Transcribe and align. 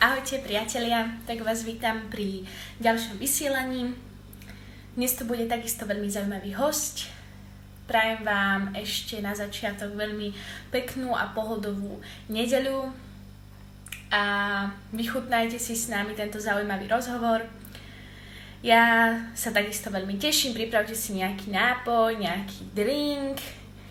Ahojte 0.00 0.40
priatelia, 0.40 1.12
tak 1.28 1.44
vás 1.44 1.60
vítam 1.60 2.08
pri 2.08 2.48
ďalšom 2.80 3.20
vysielaní. 3.20 3.92
Dnes 4.96 5.12
to 5.12 5.28
bude 5.28 5.44
takisto 5.44 5.84
veľmi 5.84 6.08
zaujímavý 6.08 6.56
host. 6.56 7.12
Prajem 7.84 8.24
vám 8.24 8.72
ešte 8.72 9.20
na 9.20 9.36
začiatok 9.36 9.92
veľmi 9.92 10.32
peknú 10.72 11.12
a 11.12 11.28
pohodovú 11.36 12.00
nedeľu 12.32 12.88
a 14.08 14.24
vychutnajte 14.96 15.60
si 15.60 15.76
s 15.76 15.92
nami 15.92 16.16
tento 16.16 16.40
zaujímavý 16.40 16.88
rozhovor. 16.88 17.44
Ja 18.64 19.12
sa 19.36 19.52
takisto 19.52 19.92
veľmi 19.92 20.16
teším, 20.16 20.56
pripravte 20.56 20.96
si 20.96 21.20
nejaký 21.20 21.52
nápoj, 21.52 22.16
nejaký 22.16 22.72
drink, 22.72 23.36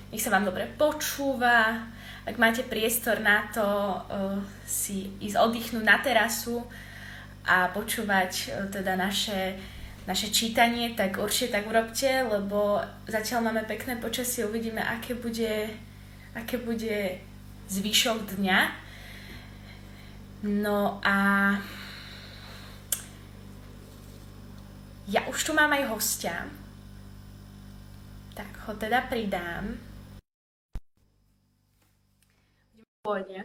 nech 0.10 0.26
sa 0.26 0.34
vám 0.34 0.50
dobre 0.50 0.74
počúva, 0.74 1.86
ak 2.28 2.36
máte 2.36 2.64
priestor 2.68 3.20
na 3.20 3.48
to 3.52 3.64
uh, 3.64 4.36
si 4.68 5.12
ísť 5.20 5.40
oddychnúť 5.40 5.86
na 5.86 5.98
terasu 6.00 6.64
a 7.46 7.72
počúvať 7.72 8.32
uh, 8.52 8.68
teda 8.72 8.96
naše, 8.96 9.56
naše 10.08 10.32
čítanie, 10.32 10.96
tak 10.96 11.20
určite 11.20 11.60
tak 11.60 11.68
urobte, 11.68 12.24
lebo 12.28 12.80
zatiaľ 13.08 13.52
máme 13.52 13.64
pekné 13.68 14.00
počasie, 14.00 14.48
uvidíme, 14.48 14.84
aké 14.84 15.16
bude, 15.16 15.72
aké 16.36 16.60
bude 16.60 17.20
zvyšok 17.70 18.40
dňa. 18.40 18.60
No 20.44 21.04
a 21.04 21.16
ja 25.10 25.26
už 25.26 25.42
tu 25.44 25.52
mám 25.58 25.74
aj 25.74 25.90
hostia, 25.90 26.46
tak 28.38 28.48
ho 28.70 28.74
teda 28.78 29.10
pridám. 29.10 29.89
Pôjde. 33.10 33.42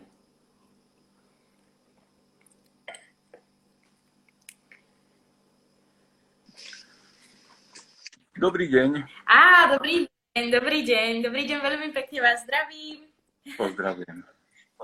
Dobrý 8.37 8.69
deň. 8.69 9.09
Á, 9.25 9.73
dobrý 9.73 10.05
deň, 10.37 10.45
dobrý 10.53 10.79
deň, 10.85 11.13
dobrý 11.25 11.43
deň, 11.49 11.59
veľmi 11.65 11.97
pekne 11.97 12.19
vás 12.21 12.45
zdravím. 12.45 13.09
Pozdravujem. 13.57 14.29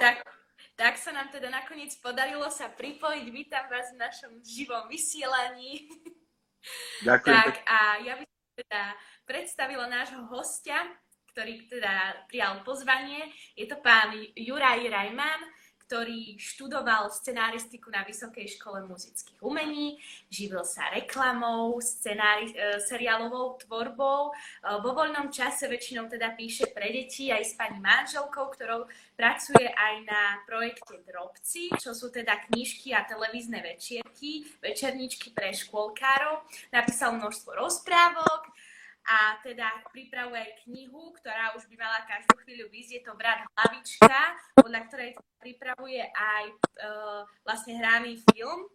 Tak, 0.00 0.24
tak 0.80 0.96
sa 0.96 1.12
nám 1.12 1.28
teda 1.28 1.52
nakoniec 1.52 1.92
podarilo 2.00 2.48
sa 2.48 2.72
pripojiť. 2.72 3.26
Vítam 3.28 3.68
vás 3.68 3.92
v 3.92 4.00
našom 4.00 4.32
živom 4.40 4.88
vysielaní. 4.88 5.92
Ďakujem. 7.04 7.36
Tak 7.36 7.54
a 7.68 8.00
ja 8.00 8.16
by 8.16 8.24
som 8.24 8.48
teda 8.64 8.82
predstavila 9.28 9.84
nášho 9.92 10.24
hostia, 10.32 10.88
ktorý 11.30 11.70
teda 11.70 12.26
prijal 12.26 12.60
pozvanie. 12.66 13.30
Je 13.54 13.64
to 13.70 13.78
pán 13.78 14.14
Juraj 14.34 14.84
Rajman, 14.90 15.40
ktorý 15.90 16.38
študoval 16.38 17.10
scenáristiku 17.10 17.90
na 17.90 18.06
Vysokej 18.06 18.54
škole 18.54 18.86
muzických 18.86 19.42
umení, 19.42 19.98
živil 20.30 20.62
sa 20.62 20.86
reklamou, 20.94 21.82
scenári- 21.82 22.54
e, 22.54 22.78
seriálovou 22.78 23.58
tvorbou. 23.58 24.30
E, 24.30 24.32
vo 24.86 24.94
voľnom 24.94 25.34
čase 25.34 25.66
väčšinou 25.66 26.06
teda 26.06 26.38
píše 26.38 26.70
pre 26.70 26.94
deti 26.94 27.34
aj 27.34 27.42
s 27.42 27.58
pani 27.58 27.82
manželkou, 27.82 28.54
ktorou 28.54 28.86
pracuje 29.18 29.66
aj 29.66 29.94
na 30.06 30.38
projekte 30.46 31.02
Drobci, 31.02 31.74
čo 31.74 31.90
sú 31.90 32.14
teda 32.14 32.38
knižky 32.46 32.94
a 32.94 33.02
televízne 33.02 33.58
večierky, 33.58 34.46
večerníčky 34.62 35.34
pre 35.34 35.50
škôlkárov. 35.50 36.46
Napísal 36.70 37.18
množstvo 37.18 37.50
rozprávok, 37.58 38.46
a 39.06 39.40
teda 39.42 39.80
pripravuje 39.90 40.44
knihu, 40.66 41.16
ktorá 41.16 41.56
už 41.56 41.66
by 41.72 41.76
mala 41.80 42.04
každú 42.04 42.36
chvíľu 42.44 42.68
výsť. 42.68 42.90
Je 43.00 43.02
to 43.02 43.16
Brat 43.16 43.42
Hlavička, 43.56 44.20
podľa 44.60 44.80
ktorej 44.86 45.10
pripravuje 45.40 46.04
aj 46.04 46.44
e, 46.46 46.54
vlastne 47.42 47.80
hraný 47.80 48.20
film. 48.30 48.68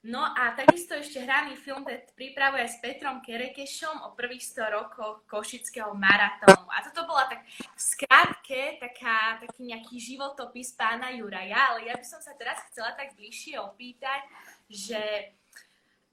No 0.00 0.24
a 0.24 0.56
takisto 0.56 0.96
ešte 0.96 1.20
hraný 1.20 1.60
film 1.60 1.84
pripravuje 2.16 2.64
s 2.64 2.80
Petrom 2.80 3.20
Kerekešom 3.20 4.00
o 4.08 4.16
prvých 4.16 4.48
100 4.56 4.76
rokoch 4.80 5.28
Košického 5.28 5.92
maratónu. 5.92 6.72
A 6.72 6.80
toto 6.88 7.04
bola 7.04 7.28
tak 7.28 7.44
v 7.44 7.80
skratke 7.80 8.80
taká, 8.80 9.44
taký 9.44 9.68
nejaký 9.68 10.00
životopis 10.00 10.72
pána 10.72 11.12
Juraja, 11.12 11.76
ale 11.76 11.92
ja 11.92 12.00
by 12.00 12.06
som 12.08 12.16
sa 12.24 12.32
teraz 12.40 12.64
chcela 12.72 12.96
tak 12.96 13.12
bližšie 13.12 13.60
opýtať, 13.60 14.24
že 14.72 15.36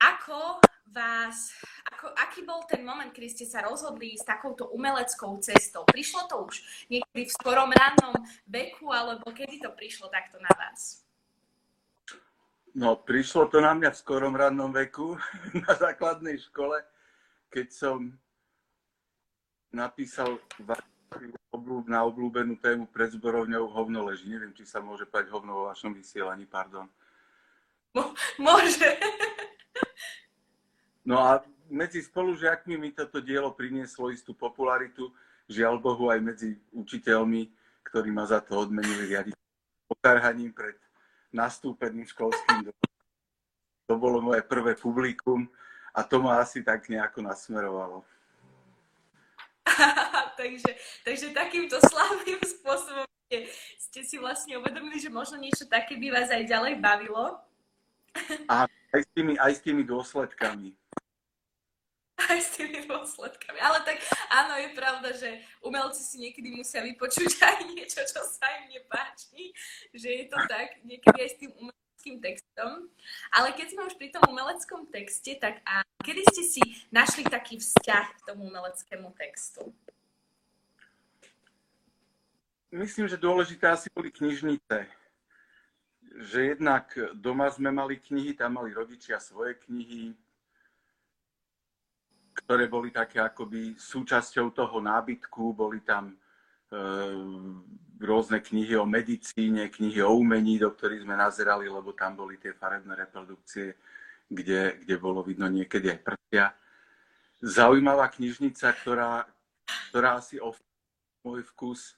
ako 0.03 0.59
vás, 0.91 1.53
ako, 1.93 2.11
aký 2.15 2.43
bol 2.43 2.63
ten 2.67 2.83
moment, 2.83 3.11
kedy 3.11 3.29
ste 3.29 3.45
sa 3.47 3.63
rozhodli 3.63 4.15
s 4.15 4.23
takouto 4.23 4.69
umeleckou 4.71 5.39
cestou? 5.43 5.83
Prišlo 5.87 6.27
to 6.27 6.35
už 6.47 6.55
niekedy 6.91 7.27
v 7.27 7.35
skorom 7.35 7.71
rannom 7.71 8.15
veku, 8.47 8.91
alebo 8.91 9.29
kedy 9.31 9.59
to 9.63 9.69
prišlo 9.75 10.07
takto 10.07 10.39
na 10.39 10.51
vás? 10.55 11.03
No, 12.77 12.93
prišlo 12.93 13.49
to 13.49 13.57
na 13.57 13.73
mňa 13.73 13.89
v 13.89 13.99
skorom 13.99 14.37
rannom 14.37 14.69
veku, 14.69 15.17
na 15.65 15.71
základnej 15.73 16.37
škole, 16.37 16.83
keď 17.49 17.67
som 17.73 18.13
napísal 19.73 20.37
na 21.87 21.99
obľúbenú 22.03 22.59
tému 22.59 22.85
pred 22.91 23.09
zborovňou 23.15 23.71
hovno 23.71 24.05
leží. 24.07 24.27
Neviem, 24.29 24.53
či 24.53 24.67
sa 24.67 24.83
môže 24.83 25.07
pať 25.07 25.31
hovno 25.31 25.53
vo 25.55 25.63
vašom 25.71 25.95
vysielaní, 25.95 26.45
pardon. 26.45 26.85
môže. 28.37 28.87
No 31.07 31.23
a 31.23 31.39
medzi 31.71 32.03
spolužiakmi 32.03 32.75
mi 32.75 32.91
toto 32.91 33.23
dielo 33.23 33.55
prinieslo 33.55 34.11
istú 34.11 34.35
popularitu, 34.35 35.07
žiaľ 35.47 35.79
Bohu 35.79 36.11
aj 36.11 36.19
medzi 36.19 36.59
učiteľmi, 36.75 37.47
ktorí 37.87 38.11
ma 38.11 38.27
za 38.27 38.43
to 38.43 38.59
odmenili 38.59 39.15
riadiť 39.15 39.31
pokarhaním 39.87 40.51
pred 40.51 40.75
nastúpeným 41.31 42.03
školským 42.03 42.67
domom. 42.67 42.91
To 43.87 43.95
bolo 43.95 44.19
moje 44.19 44.43
prvé 44.43 44.75
publikum 44.75 45.47
a 45.95 46.03
to 46.03 46.19
ma 46.19 46.43
asi 46.43 46.59
tak 46.59 46.91
nejako 46.91 47.23
nasmerovalo. 47.23 48.03
takže, 50.39 50.75
takže 51.07 51.31
takýmto 51.31 51.79
slávnym 51.87 52.43
spôsobom 52.43 53.07
ste, 53.31 53.47
ste 53.79 54.01
si 54.03 54.19
vlastne 54.19 54.59
uvedomili, 54.59 54.99
že 54.99 55.07
možno 55.07 55.39
niečo 55.39 55.71
také 55.71 55.95
by 55.95 56.19
vás 56.19 56.27
aj 56.27 56.43
ďalej 56.51 56.83
bavilo. 56.83 57.39
A 58.51 58.67
aj 58.67 59.01
s 59.07 59.09
tými, 59.15 59.39
aj 59.39 59.51
s 59.55 59.63
tými 59.63 59.87
dôsledkami 59.87 60.75
aj 62.33 62.39
s 62.41 62.49
tými 62.57 62.81
dôsledkami. 62.89 63.59
Ale 63.61 63.85
tak 63.85 64.01
áno, 64.33 64.57
je 64.57 64.69
pravda, 64.73 65.09
že 65.13 65.29
umelci 65.61 66.01
si 66.01 66.17
niekedy 66.17 66.49
musia 66.49 66.81
vypočuť 66.81 67.31
aj 67.49 67.57
niečo, 67.69 68.01
čo 68.01 68.21
sa 68.25 68.45
im 68.61 68.73
nepáči, 68.73 69.53
že 69.93 70.09
je 70.09 70.25
to 70.25 70.37
tak, 70.49 70.81
niekedy 70.81 71.17
aj 71.21 71.29
s 71.29 71.37
tým 71.37 71.51
umeleckým 71.53 72.15
textom. 72.17 72.89
Ale 73.29 73.53
keď 73.53 73.67
sme 73.73 73.81
už 73.85 73.95
pri 74.01 74.09
tom 74.09 74.25
umeleckom 74.25 74.89
texte, 74.89 75.37
tak 75.37 75.61
a 75.69 75.85
kedy 76.01 76.21
ste 76.33 76.43
si 76.43 76.63
našli 76.89 77.21
taký 77.27 77.61
vzťah 77.61 78.05
k 78.17 78.25
tomu 78.25 78.49
umeleckému 78.49 79.13
textu? 79.13 79.69
Myslím, 82.73 83.07
že 83.07 83.15
dôležité 83.15 83.71
asi 83.71 83.87
boli 83.93 84.11
knižnice. 84.11 84.89
Že 86.17 86.39
jednak 86.57 86.91
doma 87.15 87.47
sme 87.53 87.71
mali 87.71 87.95
knihy, 87.95 88.33
tam 88.33 88.59
mali 88.59 88.73
rodičia 88.73 89.21
svoje 89.21 89.55
knihy, 89.69 90.17
ktoré 92.37 92.69
boli 92.69 92.93
také 92.93 93.17
akoby 93.17 93.73
súčasťou 93.73 94.53
toho 94.53 94.77
nábytku, 94.77 95.57
boli 95.57 95.81
tam 95.81 96.13
e, 96.13 96.15
rôzne 97.97 98.45
knihy 98.45 98.77
o 98.77 98.85
medicíne, 98.85 99.73
knihy 99.73 100.05
o 100.05 100.13
umení, 100.13 100.61
do 100.61 100.69
ktorých 100.69 101.01
sme 101.01 101.17
nazerali, 101.17 101.65
lebo 101.65 101.97
tam 101.97 102.13
boli 102.13 102.37
tie 102.37 102.53
farebné 102.53 102.93
reprodukcie, 102.93 103.73
kde, 104.29 104.85
kde 104.85 104.95
bolo 105.01 105.25
vidno 105.25 105.49
niekedy 105.49 105.97
aj 105.97 105.99
prsia. 106.05 106.45
Zaujímavá 107.41 108.09
knižnica, 108.13 108.69
ktorá, 108.81 109.25
ktorá 109.89 110.21
asi 110.21 110.37
o 110.37 110.53
môj 111.25 111.41
vkus, 111.53 111.97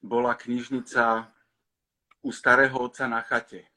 bola 0.00 0.32
knižnica 0.36 1.28
u 2.24 2.32
starého 2.32 2.76
otca 2.80 3.04
na 3.04 3.20
chate. 3.20 3.68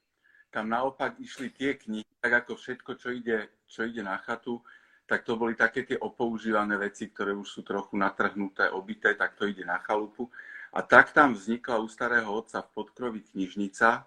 Tam 0.48 0.72
naopak 0.72 1.20
išli 1.20 1.52
tie 1.52 1.76
knihy, 1.76 2.08
tak 2.24 2.44
ako 2.44 2.56
všetko, 2.56 2.90
čo 2.96 3.08
ide, 3.12 3.52
čo 3.68 3.84
ide 3.84 4.00
na 4.00 4.16
chatu, 4.24 4.64
tak 5.08 5.24
to 5.24 5.40
boli 5.40 5.56
také 5.56 5.88
tie 5.88 5.96
opoužívané 5.96 6.76
veci, 6.76 7.08
ktoré 7.08 7.32
už 7.32 7.48
sú 7.48 7.60
trochu 7.64 7.96
natrhnuté, 7.96 8.68
obité, 8.68 9.16
tak 9.16 9.40
to 9.40 9.48
ide 9.48 9.64
na 9.64 9.80
chalupu. 9.80 10.28
A 10.76 10.84
tak 10.84 11.16
tam 11.16 11.32
vznikla 11.32 11.80
u 11.80 11.88
starého 11.88 12.28
otca 12.28 12.60
v 12.60 12.72
podkrovi 12.76 13.24
knižnica. 13.24 14.04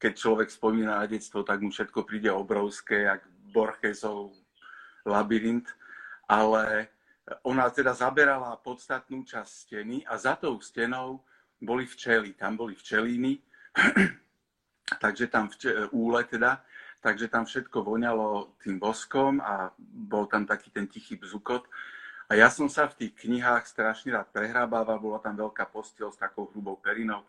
Keď 0.00 0.12
človek 0.16 0.48
spomína 0.48 1.04
na 1.04 1.06
detstvo, 1.06 1.44
tak 1.44 1.60
mu 1.60 1.68
všetko 1.68 2.08
príde 2.08 2.32
obrovské, 2.32 3.04
jak 3.04 3.20
Borgesov 3.52 4.32
labyrint. 5.04 5.68
Ale 6.24 6.88
ona 7.44 7.68
teda 7.68 7.92
zaberala 7.92 8.56
podstatnú 8.64 9.28
časť 9.28 9.52
steny 9.52 10.08
a 10.08 10.16
za 10.16 10.40
tou 10.40 10.56
stenou 10.64 11.20
boli 11.60 11.84
včely. 11.84 12.32
Tam 12.32 12.56
boli 12.56 12.72
včelíny, 12.72 13.44
takže 15.04 15.28
tam 15.28 15.52
vče- 15.52 15.92
úle 15.92 16.24
teda 16.24 16.64
takže 17.00 17.32
tam 17.32 17.48
všetko 17.48 17.80
voňalo 17.80 18.56
tým 18.60 18.76
boskom 18.76 19.40
a 19.40 19.72
bol 19.80 20.28
tam 20.28 20.44
taký 20.44 20.68
ten 20.70 20.84
tichý 20.86 21.16
bzukot. 21.16 21.64
A 22.30 22.38
ja 22.38 22.46
som 22.46 22.70
sa 22.70 22.86
v 22.86 22.94
tých 23.04 23.26
knihách 23.26 23.66
strašne 23.66 24.14
rád 24.14 24.30
prehrábával, 24.30 25.02
bola 25.02 25.18
tam 25.18 25.34
veľká 25.34 25.66
postiel 25.66 26.14
s 26.14 26.20
takou 26.20 26.46
hrubou 26.52 26.78
perinou. 26.78 27.26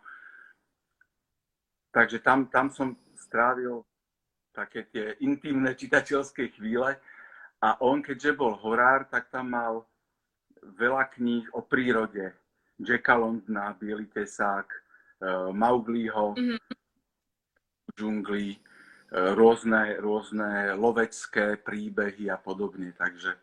takže 1.92 2.24
tam, 2.24 2.48
tam 2.48 2.72
som 2.72 2.96
strávil 3.18 3.84
také 4.56 4.88
tie 4.92 5.16
intimné 5.24 5.76
čitateľské 5.76 6.52
chvíle 6.56 7.00
a 7.64 7.70
on, 7.82 8.04
keďže 8.04 8.36
bol 8.36 8.56
horár, 8.60 9.08
tak 9.08 9.32
tam 9.32 9.52
mal 9.52 9.88
veľa 10.62 11.10
kníh 11.18 11.48
o 11.56 11.62
prírode. 11.64 12.34
Jacka 12.82 13.16
Londona, 13.16 13.78
Bielý 13.78 14.10
tesák, 14.10 14.66
uh, 14.66 15.50
Maugliho, 15.54 16.34
mm-hmm. 16.34 16.60
džungli, 17.94 18.58
rôzne, 19.12 20.00
rôzne 20.00 20.72
lovecké 20.80 21.60
príbehy 21.60 22.32
a 22.32 22.40
podobne. 22.40 22.96
Takže 22.96 23.36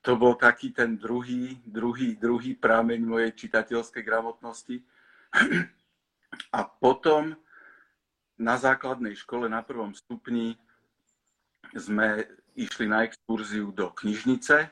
to 0.00 0.16
bol 0.16 0.34
taký 0.34 0.72
ten 0.72 0.96
druhý, 0.96 1.60
druhý, 1.68 2.16
druhý 2.16 2.56
prameň 2.56 3.00
mojej 3.04 3.32
čitateľskej 3.36 4.02
gramotnosti. 4.02 4.82
A 6.56 6.64
potom 6.64 7.36
na 8.40 8.56
základnej 8.56 9.12
škole 9.14 9.52
na 9.52 9.60
prvom 9.60 9.92
stupni 9.92 10.56
sme 11.76 12.24
išli 12.56 12.88
na 12.88 13.04
exkurziu 13.04 13.68
do 13.68 13.92
knižnice. 13.92 14.68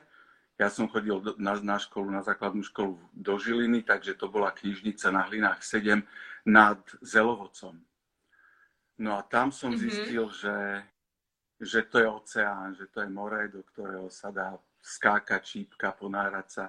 Ja 0.57 0.67
som 0.69 0.89
chodil 0.89 1.21
na, 1.37 1.57
na 1.61 1.77
školu, 1.77 2.09
na 2.09 2.25
základnú 2.25 2.65
školu 2.65 2.97
do 3.13 3.37
Žiliny, 3.37 3.85
takže 3.85 4.17
to 4.17 4.25
bola 4.29 4.53
knižnica 4.53 5.09
na 5.13 5.25
Hlinách 5.25 5.61
7 5.61 6.01
nad 6.45 6.81
Zelovocom. 7.01 7.77
No 9.01 9.17
a 9.17 9.25
tam 9.25 9.49
som 9.49 9.73
mm-hmm. 9.73 9.81
zistil, 9.81 10.25
že, 10.29 10.57
že 11.57 11.79
to 11.89 11.97
je 11.97 12.07
oceán, 12.07 12.77
že 12.77 12.85
to 12.93 13.01
je 13.01 13.09
more, 13.09 13.49
do 13.49 13.65
ktorého 13.73 14.13
sa 14.13 14.29
dá 14.29 14.53
skákať, 14.77 15.41
čípka, 15.41 15.89
ponárať 15.97 16.47
sa. 16.49 16.65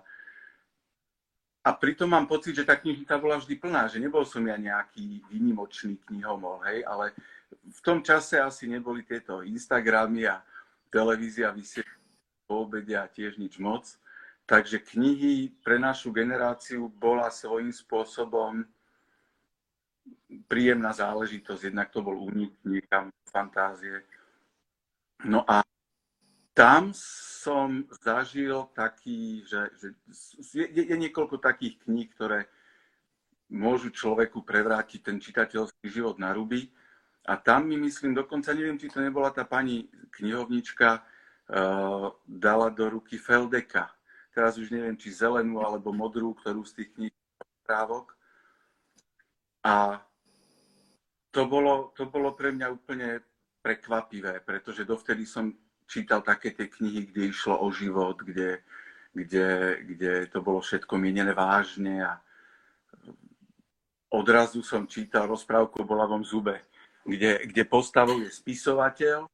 A 1.62 1.70
pritom 1.76 2.10
mám 2.10 2.26
pocit, 2.26 2.56
že 2.56 2.66
tá 2.66 2.74
knižnica 2.74 3.20
bola 3.20 3.38
vždy 3.38 3.54
plná, 3.60 3.86
že 3.86 4.02
nebol 4.02 4.24
som 4.26 4.42
ja 4.42 4.58
nejaký 4.58 5.22
výnimočný 5.30 6.00
knihomol, 6.08 6.58
hej, 6.66 6.82
ale 6.88 7.14
v 7.52 7.80
tom 7.84 8.02
čase 8.02 8.40
asi 8.40 8.66
neboli 8.66 9.06
tieto 9.06 9.44
Instagramy 9.46 10.26
a 10.26 10.42
televízia 10.90 11.54
vysielala 11.54 12.02
po 12.48 12.66
obede 12.66 12.98
a 12.98 13.06
tiež 13.06 13.38
nič 13.38 13.60
moc. 13.62 13.86
Takže 14.48 14.82
knihy 14.82 15.54
pre 15.62 15.78
našu 15.78 16.10
generáciu 16.10 16.90
bola 16.98 17.30
svojím 17.30 17.70
spôsobom 17.70 18.66
príjemná 20.48 20.92
záležitosť. 20.92 21.72
Jednak 21.72 21.90
to 21.90 22.00
bol 22.00 22.16
únik 22.16 22.56
niekam 22.64 23.12
fantázie. 23.28 24.04
No 25.24 25.44
a 25.46 25.62
tam 26.52 26.92
som 26.94 27.88
zažil 28.04 28.68
taký, 28.76 29.42
že, 29.48 29.72
že 29.80 29.88
je, 30.52 30.82
je 30.84 30.96
niekoľko 30.96 31.40
takých 31.40 31.80
kníh, 31.88 32.08
ktoré 32.12 32.46
môžu 33.52 33.92
človeku 33.92 34.44
prevrátiť 34.44 35.00
ten 35.00 35.16
čitateľský 35.20 35.88
život 35.88 36.16
na 36.16 36.32
ruby. 36.32 36.68
A 37.28 37.38
tam 37.38 37.68
mi 37.68 37.78
myslím, 37.78 38.16
dokonca 38.16 38.52
neviem, 38.52 38.80
či 38.80 38.90
to 38.90 38.98
nebola 38.98 39.30
tá 39.30 39.46
pani 39.46 39.86
knihovnička, 40.18 41.00
uh, 41.00 42.10
dala 42.26 42.68
do 42.72 42.98
ruky 42.98 43.20
Feldeka. 43.20 43.92
Teraz 44.32 44.56
už 44.56 44.72
neviem, 44.72 44.96
či 44.96 45.12
zelenú 45.12 45.60
alebo 45.60 45.92
modrú, 45.92 46.32
ktorú 46.40 46.64
z 46.64 46.82
tých 46.82 46.90
kníh 46.96 47.14
právok. 47.62 48.16
A 49.62 50.02
to 51.32 51.48
bolo, 51.48 51.90
to 51.96 52.06
bolo 52.12 52.36
pre 52.36 52.52
mňa 52.52 52.68
úplne 52.68 53.24
prekvapivé, 53.64 54.44
pretože 54.44 54.84
dovtedy 54.84 55.24
som 55.24 55.48
čítal 55.88 56.20
také 56.20 56.52
tie 56.52 56.68
knihy, 56.68 57.08
kde 57.08 57.32
išlo 57.32 57.56
o 57.64 57.72
život, 57.72 58.20
kde, 58.20 58.60
kde, 59.16 59.80
kde 59.82 60.12
to 60.28 60.44
bolo 60.44 60.60
všetko 60.60 60.94
mienené 61.00 61.32
vážne 61.32 62.04
a 62.04 62.20
odrazu 64.12 64.60
som 64.60 64.84
čítal 64.84 65.24
rozprávku 65.24 65.80
o 65.80 65.88
bolavom 65.88 66.20
zube, 66.20 66.68
kde, 67.08 67.48
kde 67.48 67.62
postavou 67.64 68.20
je 68.20 68.28
spisovateľ, 68.28 69.24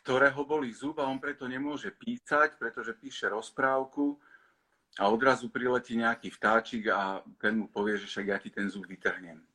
ktorého 0.00 0.40
boli 0.48 0.72
zub 0.72 0.96
a 1.02 1.08
on 1.10 1.20
preto 1.20 1.44
nemôže 1.44 1.92
písať, 1.92 2.56
pretože 2.56 2.96
píše 2.96 3.28
rozprávku 3.28 4.16
a 4.96 5.12
odrazu 5.12 5.52
priletí 5.52 5.98
nejaký 5.98 6.30
vtáčik 6.30 6.88
a 6.88 7.20
ten 7.36 7.58
mu 7.58 7.66
povie, 7.68 8.00
že 8.00 8.06
však 8.08 8.26
ja 8.26 8.38
ti 8.40 8.48
ten 8.48 8.70
zub 8.70 8.86
vytrhnem. 8.86 9.49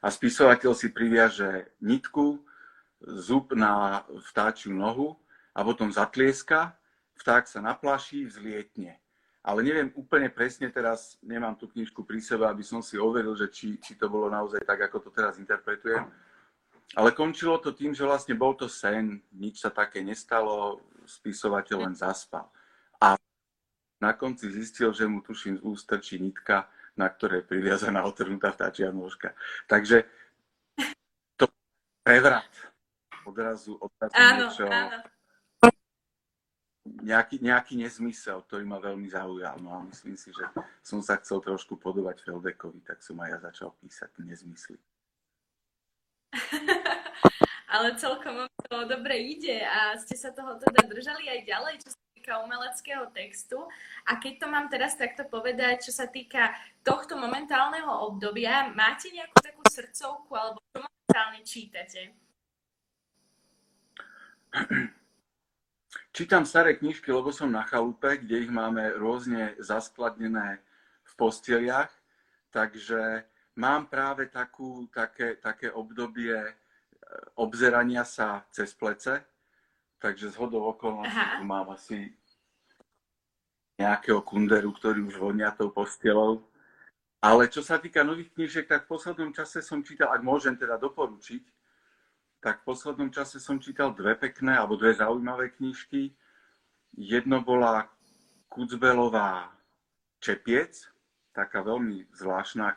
A 0.00 0.08
spisovateľ 0.08 0.72
si 0.72 0.88
priviaže 0.88 1.76
nitku, 1.84 2.40
zub 3.00 3.52
na 3.56 4.04
vtáčiu 4.32 4.72
nohu 4.72 5.16
a 5.56 5.64
potom 5.64 5.88
zatlieska, 5.92 6.76
vták 7.20 7.44
sa 7.48 7.60
naplaší, 7.60 8.28
vzlietne. 8.28 9.00
Ale 9.40 9.64
neviem 9.64 9.88
úplne 9.96 10.28
presne 10.28 10.68
teraz, 10.68 11.16
nemám 11.24 11.56
tú 11.56 11.64
knižku 11.72 12.04
pri 12.04 12.20
sebe, 12.20 12.44
aby 12.44 12.60
som 12.60 12.84
si 12.84 13.00
overil, 13.00 13.32
že 13.32 13.48
či, 13.48 13.80
či 13.80 13.96
to 13.96 14.12
bolo 14.12 14.28
naozaj 14.28 14.60
tak, 14.68 14.84
ako 14.84 15.08
to 15.08 15.10
teraz 15.16 15.40
interpretujem. 15.40 16.04
Ale 16.92 17.16
končilo 17.16 17.56
to 17.56 17.72
tým, 17.72 17.96
že 17.96 18.04
vlastne 18.04 18.36
bol 18.36 18.52
to 18.52 18.68
sen, 18.68 19.24
nič 19.32 19.64
sa 19.64 19.72
také 19.72 20.04
nestalo, 20.04 20.84
spisovateľ 21.08 21.88
len 21.88 21.94
zaspal. 21.96 22.52
A 23.00 23.16
na 23.96 24.12
konci 24.12 24.52
zistil, 24.52 24.92
že 24.92 25.08
mu 25.08 25.24
tuším 25.24 25.56
z 25.56 25.62
úst 25.64 25.88
nitka, 26.20 26.68
na 27.00 27.08
ktorej 27.08 27.40
je 27.40 27.50
priviazaná 27.56 28.04
otrhnutá 28.04 28.52
vtáčia 28.52 28.92
nôžka. 28.92 29.32
Takže 29.64 30.04
to 31.40 31.48
prevrat 32.04 32.52
odrazu, 33.24 33.80
odrazu 33.80 34.12
áno, 34.12 34.52
niečo, 34.52 34.68
áno. 34.68 35.00
Nejaký, 37.00 37.40
nejaký 37.40 37.76
nezmysel, 37.76 38.44
ktorý 38.44 38.64
ma 38.68 38.80
veľmi 38.80 39.08
zaujal. 39.08 39.56
No 39.60 39.72
a 39.72 39.80
myslím 39.88 40.16
si, 40.16 40.32
že 40.32 40.44
som 40.80 41.00
sa 41.00 41.16
chcel 41.20 41.40
trošku 41.40 41.76
podobať 41.80 42.24
Feldekovi, 42.24 42.84
tak 42.84 43.00
som 43.04 43.20
aj 43.20 43.28
ja 43.36 43.38
začal 43.52 43.72
písať 43.80 44.10
nezmysly. 44.20 44.80
Ale 47.70 47.94
celkom 47.94 48.50
to 48.66 48.76
dobre 48.90 49.14
ide 49.14 49.62
a 49.62 49.94
ste 49.94 50.18
sa 50.18 50.34
toho 50.34 50.58
teda 50.58 50.90
držali 50.90 51.30
aj 51.30 51.40
ďalej, 51.46 51.74
čo 51.86 51.88
sa 51.94 52.00
týka 52.20 52.44
umeleckého 52.44 53.08
textu. 53.16 53.56
A 54.04 54.20
keď 54.20 54.44
to 54.44 54.46
mám 54.52 54.68
teraz 54.68 54.92
takto 54.92 55.24
povedať, 55.24 55.88
čo 55.88 55.92
sa 55.96 56.04
týka 56.04 56.52
tohto 56.84 57.16
momentálneho 57.16 57.88
obdobia, 57.88 58.68
máte 58.76 59.08
nejakú 59.08 59.40
takú 59.40 59.64
srdcovku 59.64 60.28
alebo 60.36 60.60
čo 60.68 60.84
momentálne 60.84 61.40
čítate? 61.40 62.12
Čítam 66.12 66.44
staré 66.44 66.76
knižky, 66.76 67.08
lebo 67.08 67.32
som 67.32 67.48
na 67.48 67.64
chalupe, 67.64 68.20
kde 68.20 68.44
ich 68.44 68.52
máme 68.52 69.00
rôzne 69.00 69.56
zaskladnené 69.56 70.60
v 71.08 71.12
posteliach, 71.16 71.88
takže 72.52 73.24
mám 73.56 73.88
práve 73.88 74.28
takú, 74.28 74.84
také, 74.92 75.40
také 75.40 75.72
obdobie 75.72 76.36
e, 76.36 76.52
obzerania 77.40 78.04
sa 78.04 78.44
cez 78.52 78.74
plece, 78.76 79.22
takže 80.00 80.32
z 80.32 80.36
hodou 80.40 80.72
okolností 80.72 81.20
tu 81.38 81.44
mám 81.44 81.68
asi 81.70 82.10
nejakého 83.76 84.20
kunderu, 84.24 84.72
ktorý 84.72 85.04
už 85.08 85.16
vonia 85.20 85.52
tou 85.52 85.68
postelou. 85.68 86.44
Ale 87.20 87.52
čo 87.52 87.60
sa 87.60 87.76
týka 87.76 88.00
nových 88.00 88.32
knížiek, 88.32 88.64
tak 88.64 88.88
v 88.88 88.96
poslednom 88.96 89.32
čase 89.36 89.60
som 89.60 89.84
čítal, 89.84 90.08
ak 90.08 90.24
môžem 90.24 90.56
teda 90.56 90.80
doporučiť, 90.80 91.44
tak 92.40 92.64
v 92.64 92.72
poslednom 92.72 93.12
čase 93.12 93.36
som 93.36 93.60
čítal 93.60 93.92
dve 93.92 94.16
pekné 94.16 94.56
alebo 94.56 94.80
dve 94.80 94.96
zaujímavé 94.96 95.52
knižky. 95.60 96.16
Jedno 96.96 97.44
bola 97.44 97.92
Kucbelová 98.48 99.52
Čepiec, 100.16 100.88
taká 101.36 101.60
veľmi 101.60 102.08
zvláštna, 102.16 102.76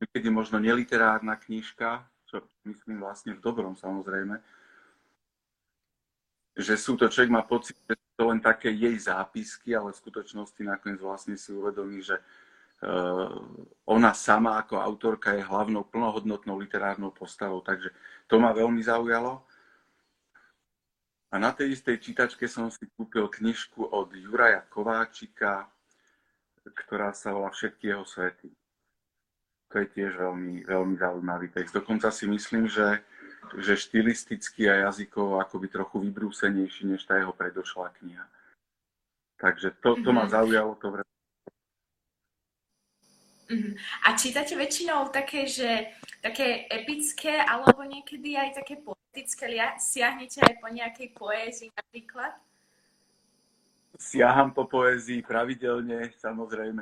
niekedy 0.00 0.28
možno 0.32 0.56
neliterárna 0.56 1.36
knižka, 1.36 2.08
čo 2.26 2.40
myslím 2.64 3.04
vlastne 3.04 3.36
v 3.36 3.44
dobrom 3.44 3.76
samozrejme, 3.76 4.40
že 6.52 6.76
sú 6.76 7.00
to, 7.00 7.08
človek 7.08 7.32
má 7.32 7.42
pocit, 7.44 7.76
že 7.88 7.96
to 8.16 8.28
len 8.28 8.40
také 8.40 8.68
jej 8.68 8.96
zápisky, 8.96 9.72
ale 9.72 9.92
v 9.92 10.00
skutočnosti 10.00 10.60
nakoniec 10.60 11.00
vlastne 11.00 11.36
si 11.36 11.52
uvedomí, 11.52 12.04
že 12.04 12.20
Eh, 12.82 13.38
ona 13.86 14.10
sama 14.10 14.58
ako 14.58 14.74
autorka 14.82 15.38
je 15.38 15.46
hlavnou 15.46 15.86
plnohodnotnou 15.86 16.58
literárnou 16.58 17.14
postavou, 17.14 17.62
takže 17.62 17.94
to 18.26 18.42
ma 18.42 18.50
veľmi 18.50 18.82
zaujalo. 18.82 19.46
A 21.30 21.38
na 21.38 21.54
tej 21.54 21.78
istej 21.78 22.02
čítačke 22.02 22.50
som 22.50 22.74
si 22.74 22.82
kúpil 22.98 23.30
knižku 23.30 23.86
od 23.86 24.10
Juraja 24.18 24.66
Kováčika, 24.66 25.70
ktorá 26.66 27.14
sa 27.14 27.30
volá 27.30 27.54
Všetky 27.54 27.94
jeho 27.94 28.02
svety. 28.02 28.50
To 29.70 29.74
je 29.78 29.86
tiež 29.86 30.18
veľmi, 30.18 30.66
veľmi 30.66 30.98
zaujímavý 30.98 31.54
text. 31.54 31.78
Dokonca 31.78 32.10
si 32.10 32.26
myslím, 32.26 32.66
že, 32.66 32.98
že 33.58 33.76
štilisticky 33.76 34.70
a 34.70 34.88
jazykovo 34.88 35.40
akoby 35.40 35.68
trochu 35.68 36.00
vybrúsenejší 36.00 36.86
než 36.86 37.04
tá 37.04 37.18
jeho 37.18 37.32
predošlá 37.32 37.90
kniha. 38.00 38.24
Takže 39.36 39.74
to, 39.82 39.98
to 40.02 40.10
ma 40.14 40.24
mhm. 40.24 40.30
zaujalo, 40.30 40.74
to 40.78 41.02
Uh-huh. 43.52 43.76
A 44.08 44.16
čítate 44.16 44.56
väčšinou 44.56 45.12
také, 45.12 45.44
že 45.44 45.92
také 46.24 46.64
epické, 46.72 47.36
alebo 47.36 47.84
niekedy 47.84 48.32
aj 48.32 48.64
také 48.64 48.80
poetické, 48.80 49.52
siahnete 49.76 50.40
aj 50.40 50.56
po 50.56 50.72
nejakej 50.72 51.12
poézii 51.12 51.68
napríklad? 51.76 52.32
Siaham 54.00 54.56
po 54.56 54.64
poézii 54.64 55.20
pravidelne, 55.20 56.16
samozrejme 56.16 56.80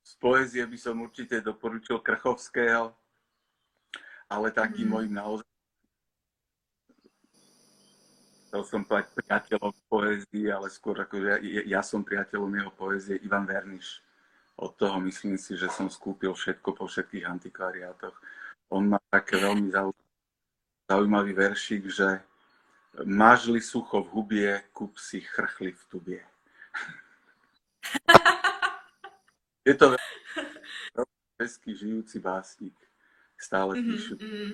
z 0.00 0.12
poézie 0.18 0.64
by 0.66 0.78
som 0.80 0.98
určite 0.98 1.38
doporučil 1.38 2.00
Krchovského, 2.02 2.96
ale 4.30 4.54
takým 4.54 4.86
mm. 4.86 4.92
mojim 4.94 5.12
naozaj 5.12 5.50
chcel 8.50 8.66
som 8.66 8.82
povedať 8.82 9.14
priateľom 9.14 9.70
poézie, 9.86 10.50
ale 10.50 10.66
skôr 10.74 10.98
ako 10.98 11.22
ja, 11.22 11.38
ja 11.62 11.86
som 11.86 12.02
priateľom 12.02 12.50
jeho 12.50 12.74
poézie 12.74 13.22
Ivan 13.22 13.46
Verniš. 13.46 14.02
Od 14.58 14.74
toho 14.74 14.98
myslím 15.06 15.38
si, 15.38 15.54
že 15.54 15.70
som 15.70 15.86
skúpil 15.86 16.34
všetko 16.34 16.74
po 16.74 16.90
všetkých 16.90 17.30
antikvariátoch. 17.30 18.18
On 18.74 18.90
má 18.90 18.98
také 19.06 19.38
veľmi 19.38 19.70
zaujímavý 20.90 21.32
veršik, 21.32 21.86
že 21.94 22.18
mážli 23.06 23.62
sucho 23.62 24.02
v 24.02 24.12
hubie, 24.18 24.50
kup 24.74 24.98
si 24.98 25.22
chrchli 25.22 25.70
v 25.70 25.82
tubie. 25.86 26.22
Je 29.66 29.78
to 29.78 29.94
veľmi 29.94 31.70
žijúci 31.70 32.18
básnik. 32.18 32.89
Stále 33.40 33.72
mm-hmm, 33.72 33.88
píšu. 33.88 34.14
Mm-hmm. 34.20 34.52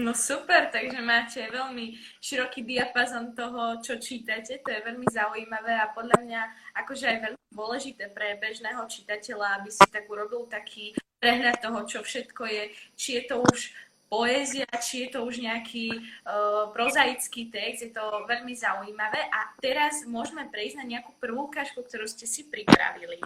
No 0.00 0.14
super, 0.14 0.70
takže 0.70 1.02
máte 1.02 1.42
veľmi 1.50 1.98
široký 2.22 2.62
diapazon 2.62 3.34
toho, 3.34 3.82
čo 3.82 3.98
čítate, 3.98 4.62
to 4.62 4.70
je 4.70 4.86
veľmi 4.86 5.04
zaujímavé 5.10 5.74
a 5.76 5.90
podľa 5.90 6.18
mňa 6.24 6.42
akože 6.78 7.04
aj 7.10 7.18
veľmi 7.26 7.46
dôležité 7.50 8.06
pre 8.14 8.38
bežného 8.38 8.86
čitateľa, 8.86 9.60
aby 9.60 9.70
si 9.74 9.82
tak 9.90 10.06
urobil 10.06 10.46
taký 10.46 10.94
prehľad 11.18 11.58
toho, 11.58 11.84
čo 11.90 11.98
všetko 12.06 12.42
je, 12.46 12.62
či 12.94 13.08
je 13.18 13.22
to 13.28 13.42
už 13.42 13.74
poézia, 14.06 14.66
či 14.78 15.06
je 15.06 15.08
to 15.14 15.26
už 15.26 15.42
nejaký 15.42 15.90
uh, 15.90 16.70
prozaický 16.70 17.50
text, 17.50 17.86
je 17.86 17.90
to 17.90 18.04
veľmi 18.30 18.54
zaujímavé. 18.54 19.26
A 19.30 19.54
teraz 19.58 20.06
môžeme 20.06 20.46
prejsť 20.50 20.82
na 20.82 20.86
nejakú 20.86 21.14
prvú 21.18 21.50
ukážku, 21.50 21.82
ktorú 21.82 22.06
ste 22.06 22.30
si 22.30 22.46
pripravili. 22.46 23.18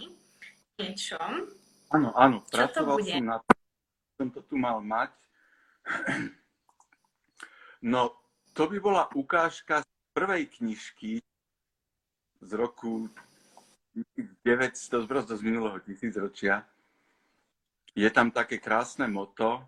Niečo. 0.81 1.17
Áno, 1.95 2.11
áno, 2.11 2.37
pracoval 2.43 2.99
som 2.99 3.23
na 3.23 3.37
to, 3.39 3.51
som 4.19 4.27
to 4.27 4.43
tu 4.43 4.55
mal 4.59 4.83
mať. 4.83 5.11
No, 7.85 8.17
to 8.57 8.65
by 8.65 8.81
bola 8.81 9.05
ukážka 9.13 9.85
z 9.85 9.89
prvej 10.17 10.49
knižky 10.57 11.21
z 12.41 12.51
roku 12.57 13.13
1900, 13.93 15.05
z 15.37 15.41
minulého 15.45 15.77
tisícročia. 15.85 16.65
Je 17.93 18.09
tam 18.09 18.33
také 18.33 18.57
krásne 18.57 19.05
moto, 19.05 19.61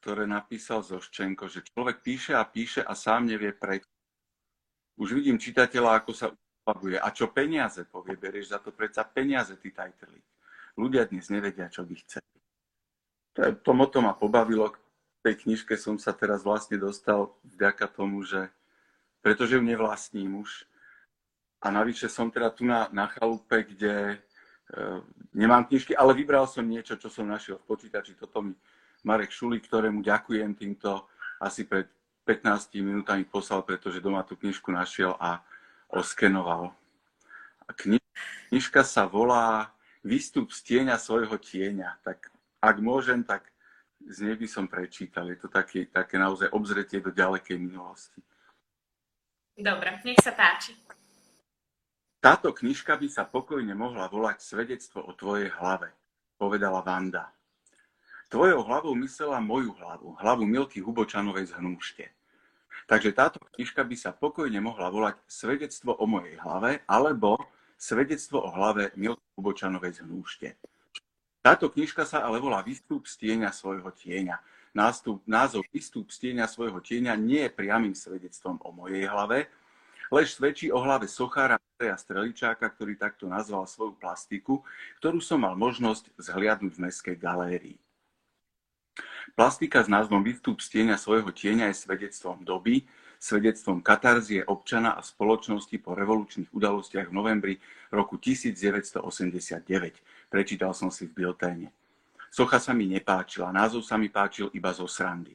ktoré 0.00 0.24
napísal 0.24 0.80
Zoščenko, 0.80 1.52
že 1.52 1.60
človek 1.60 2.00
píše 2.00 2.32
a 2.32 2.48
píše 2.48 2.80
a 2.80 2.96
sám 2.96 3.28
nevie 3.28 3.52
prečo. 3.52 3.90
Už 4.96 5.12
vidím 5.12 5.36
čitateľa, 5.36 6.00
ako 6.00 6.12
sa 6.16 6.32
uplavuje. 6.32 6.96
A 6.96 7.12
čo 7.12 7.28
peniaze 7.36 7.84
povie, 7.84 8.16
berieš 8.16 8.56
za 8.56 8.64
to 8.64 8.72
predsa 8.72 9.04
peniaze, 9.04 9.60
ty 9.60 9.76
tajteli. 9.76 10.24
Ľudia 10.76 11.08
dnes 11.08 11.32
nevedia, 11.32 11.72
čo 11.72 11.88
by 11.88 11.94
chceli. 12.04 12.36
To, 13.36 13.40
to 13.64 13.70
moto 13.72 14.04
ma 14.04 14.12
pobavilo, 14.12 14.76
tej 15.26 15.42
knižke 15.42 15.74
som 15.74 15.98
sa 15.98 16.14
teraz 16.14 16.46
vlastne 16.46 16.78
dostal 16.78 17.34
vďaka 17.42 17.90
tomu, 17.90 18.22
že 18.22 18.46
pretože 19.18 19.58
ju 19.58 19.62
nevlastním 19.66 20.38
už. 20.38 20.62
A 21.58 21.74
navyše 21.74 22.06
som 22.06 22.30
teda 22.30 22.54
tu 22.54 22.62
na, 22.62 22.86
na 22.94 23.10
chalupe, 23.10 23.66
kde 23.66 24.14
e, 24.14 24.16
nemám 25.34 25.66
knižky, 25.66 25.98
ale 25.98 26.14
vybral 26.14 26.46
som 26.46 26.62
niečo, 26.62 26.94
čo 26.94 27.10
som 27.10 27.26
našiel 27.26 27.58
v 27.58 27.66
počítači. 27.66 28.14
Toto 28.14 28.38
mi 28.38 28.54
Marek 29.02 29.34
Šuli, 29.34 29.58
ktorému 29.58 29.98
ďakujem 29.98 30.54
týmto 30.54 31.10
asi 31.42 31.66
pred 31.66 31.90
15 32.22 32.70
minútami 32.86 33.26
poslal, 33.26 33.66
pretože 33.66 33.98
doma 33.98 34.22
tú 34.22 34.38
knižku 34.38 34.70
našiel 34.70 35.18
a 35.18 35.42
oskenoval. 35.90 36.70
A 37.66 37.70
knižka 37.74 38.86
sa 38.86 39.10
volá 39.10 39.74
Výstup 40.06 40.54
z 40.54 40.62
tieňa 40.62 41.02
svojho 41.02 41.34
tieňa. 41.34 41.98
Tak 42.06 42.30
ak 42.62 42.76
môžem, 42.78 43.26
tak 43.26 43.50
z 44.06 44.22
nej 44.22 44.38
by 44.38 44.46
som 44.46 44.70
prečítal. 44.70 45.26
Je 45.26 45.38
to 45.42 45.50
také, 45.50 45.90
také 45.90 46.14
naozaj 46.14 46.46
obzretie 46.54 47.02
do 47.02 47.10
ďalekej 47.10 47.58
minulosti. 47.58 48.22
Dobre, 49.58 49.98
nech 50.06 50.22
sa 50.22 50.30
páči. 50.30 50.78
Táto 52.22 52.54
knižka 52.54 52.94
by 52.94 53.08
sa 53.10 53.26
pokojne 53.26 53.74
mohla 53.74 54.06
volať 54.06 54.42
Svedectvo 54.42 55.02
o 55.02 55.10
tvojej 55.14 55.50
hlave, 55.58 55.90
povedala 56.38 56.82
Vanda. 56.82 57.30
Tvojou 58.26 58.66
hlavou 58.66 58.94
myslela 58.98 59.38
moju 59.38 59.70
hlavu, 59.78 60.18
hlavu 60.18 60.42
Milky 60.42 60.82
Hubočanovej 60.82 61.50
z 61.50 61.52
Hnúšte. 61.62 62.04
Takže 62.86 63.14
táto 63.14 63.38
knižka 63.54 63.82
by 63.82 63.96
sa 63.98 64.10
pokojne 64.10 64.58
mohla 64.58 64.90
volať 64.90 65.22
Svedectvo 65.26 65.94
o 65.94 66.04
mojej 66.06 66.38
hlave 66.42 66.82
alebo 66.90 67.38
Svedectvo 67.76 68.40
o 68.40 68.48
hlave 68.56 68.88
Milky 68.96 69.20
Hubočanovej 69.36 70.00
z 70.00 70.08
Hnúšte. 70.08 70.48
Táto 71.44 71.68
knižka 71.68 72.08
sa 72.08 72.24
ale 72.24 72.40
volá 72.40 72.64
Výstup 72.64 73.04
z 73.04 73.20
svojho 73.52 73.92
tieňa. 73.92 74.40
Nástup, 74.72 75.20
názov 75.28 75.62
Výstup 75.68 76.08
z 76.08 76.34
svojho 76.48 76.80
tieňa 76.80 77.14
nie 77.20 77.44
je 77.46 77.52
priamým 77.52 77.94
svedectvom 77.94 78.58
o 78.64 78.72
mojej 78.72 79.04
hlave, 79.06 79.52
lež 80.08 80.34
svedčí 80.34 80.72
o 80.72 80.80
hlave 80.80 81.04
sochára 81.04 81.60
Andreja 81.76 82.00
Streličáka, 82.00 82.66
ktorý 82.72 82.96
takto 82.96 83.28
nazval 83.28 83.68
svoju 83.68 83.94
plastiku, 84.00 84.64
ktorú 84.98 85.20
som 85.20 85.44
mal 85.44 85.52
možnosť 85.52 86.16
zhliadnúť 86.16 86.72
v 86.72 86.82
Mestskej 86.88 87.16
galérii. 87.20 87.78
Plastika 89.36 89.84
s 89.84 89.88
názvom 89.92 90.24
Výstup 90.24 90.64
z 90.64 90.96
svojho 90.96 91.28
tieňa 91.28 91.68
je 91.68 91.76
svedectvom 91.76 92.40
doby, 92.40 92.88
svedectvom 93.18 93.82
katarzie 93.82 94.44
občana 94.44 94.96
a 94.96 95.02
spoločnosti 95.02 95.76
po 95.80 95.96
revolučných 95.96 96.52
udalostiach 96.52 97.08
v 97.10 97.16
novembri 97.16 97.54
roku 97.92 98.20
1989 98.20 100.16
Prečítal 100.26 100.74
som 100.74 100.90
si 100.90 101.06
v 101.06 101.22
bilténe. 101.22 101.70
Socha 102.34 102.58
sa 102.58 102.74
mi 102.74 102.90
nepáčila, 102.90 103.54
názov 103.54 103.86
sa 103.86 103.94
mi 103.94 104.10
páčil 104.10 104.50
iba 104.52 104.74
zo 104.74 104.90
srandy. 104.90 105.32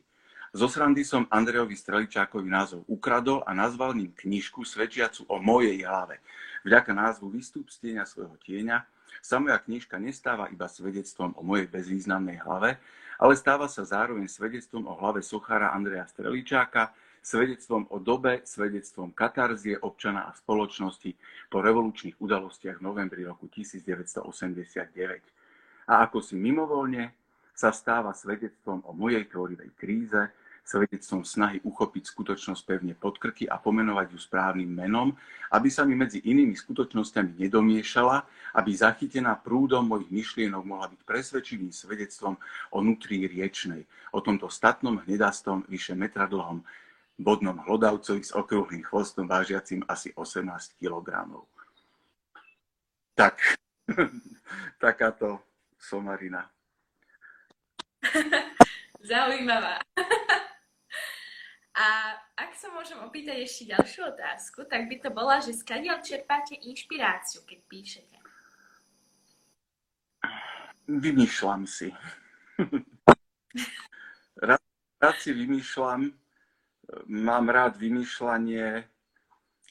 Zo 0.51 0.67
srandy 0.67 1.07
som 1.07 1.23
Andrejovi 1.31 1.79
Streličákovi 1.79 2.51
názov 2.51 2.83
ukradol 2.91 3.39
a 3.47 3.55
nazval 3.55 3.95
ním 3.95 4.11
knižku 4.11 4.67
svedčiacu 4.67 5.23
o 5.31 5.39
mojej 5.39 5.79
hlave. 5.87 6.19
Vďaka 6.67 6.91
názvu 6.91 7.31
Výstup 7.31 7.71
z 7.71 7.87
tieňa 7.87 8.03
svojho 8.03 8.35
tieňa 8.43 8.83
sa 9.23 9.39
moja 9.39 9.55
knižka 9.63 9.95
nestáva 9.95 10.51
iba 10.51 10.67
svedectvom 10.67 11.39
o 11.39 11.41
mojej 11.41 11.71
bezvýznamnej 11.71 12.43
hlave, 12.43 12.75
ale 13.15 13.33
stáva 13.39 13.71
sa 13.71 13.87
zároveň 13.87 14.27
svedectvom 14.27 14.91
o 14.91 14.93
hlave 14.99 15.23
sochára 15.23 15.71
Andreja 15.71 16.03
Streličáka, 16.03 16.91
svedectvom 17.21 17.85
o 17.93 18.01
dobe, 18.01 18.41
svedectvom 18.43 19.13
katarzie 19.13 19.77
občana 19.77 20.27
a 20.27 20.33
spoločnosti 20.33 21.13
po 21.47 21.61
revolučných 21.61 22.17
udalostiach 22.17 22.81
v 22.81 22.85
novembri 22.85 23.21
roku 23.21 23.45
1989. 23.47 25.87
A 25.89 25.93
ako 26.05 26.17
si 26.19 26.33
mimovoľne 26.33 27.13
sa 27.53 27.69
stáva 27.69 28.17
svedectvom 28.17 28.81
o 28.89 28.91
mojej 28.97 29.29
tvorivej 29.29 29.69
kríze, 29.77 30.33
svedectvom 30.61 31.25
snahy 31.25 31.57
uchopiť 31.65 32.13
skutočnosť 32.13 32.61
pevne 32.63 32.93
pod 32.93 33.17
krky 33.17 33.49
a 33.49 33.57
pomenovať 33.57 34.13
ju 34.13 34.19
správnym 34.21 34.69
menom, 34.69 35.17
aby 35.51 35.67
sa 35.73 35.83
mi 35.83 35.97
medzi 35.97 36.21
inými 36.21 36.53
skutočnosťami 36.53 37.41
nedomiešala, 37.41 38.23
aby 38.61 38.71
zachytená 38.71 39.35
prúdom 39.41 39.89
mojich 39.89 40.13
myšlienok 40.13 40.63
mohla 40.63 40.87
byť 40.93 41.01
presvedčivým 41.01 41.73
svedectvom 41.73 42.37
o 42.71 42.77
nutrí 42.79 43.25
riečnej, 43.25 43.83
o 44.13 44.21
tomto 44.21 44.47
statnom 44.47 45.01
hnedastom, 45.03 45.65
vyše 45.65 45.97
metra 45.97 46.29
dlhom 46.29 46.61
bodnom 47.21 47.57
hlodavcovi 47.65 48.25
s 48.25 48.33
okrúhlým 48.33 48.81
chvostom 48.85 49.29
vážiacim 49.29 49.85
asi 49.87 50.13
18 50.13 50.81
kg. 50.81 51.07
Tak, 53.13 53.37
takáto 54.83 55.41
somarina. 55.77 56.49
Zaujímavá. 59.09 59.81
A 61.71 61.87
ak 62.37 62.51
sa 62.53 62.69
môžem 62.75 62.99
opýtať 63.01 63.47
ešte 63.47 63.73
ďalšiu 63.73 64.11
otázku, 64.13 64.67
tak 64.67 64.85
by 64.91 64.95
to 65.01 65.09
bola, 65.09 65.39
že 65.41 65.55
skadiaľ 65.55 66.03
čerpáte 66.03 66.53
inšpiráciu, 66.59 67.41
keď 67.47 67.59
píšete? 67.65 68.17
Vymýšľam 70.85 71.63
si. 71.65 71.89
rád, 74.45 74.61
rád 74.99 75.15
si 75.17 75.31
vymýšľam, 75.31 76.11
mám 77.07 77.47
rád 77.47 77.79
vymýšľanie 77.79 78.83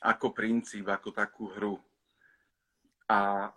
ako 0.00 0.32
princíp, 0.32 0.88
ako 0.88 1.12
takú 1.12 1.52
hru. 1.52 1.76
A 3.10 3.50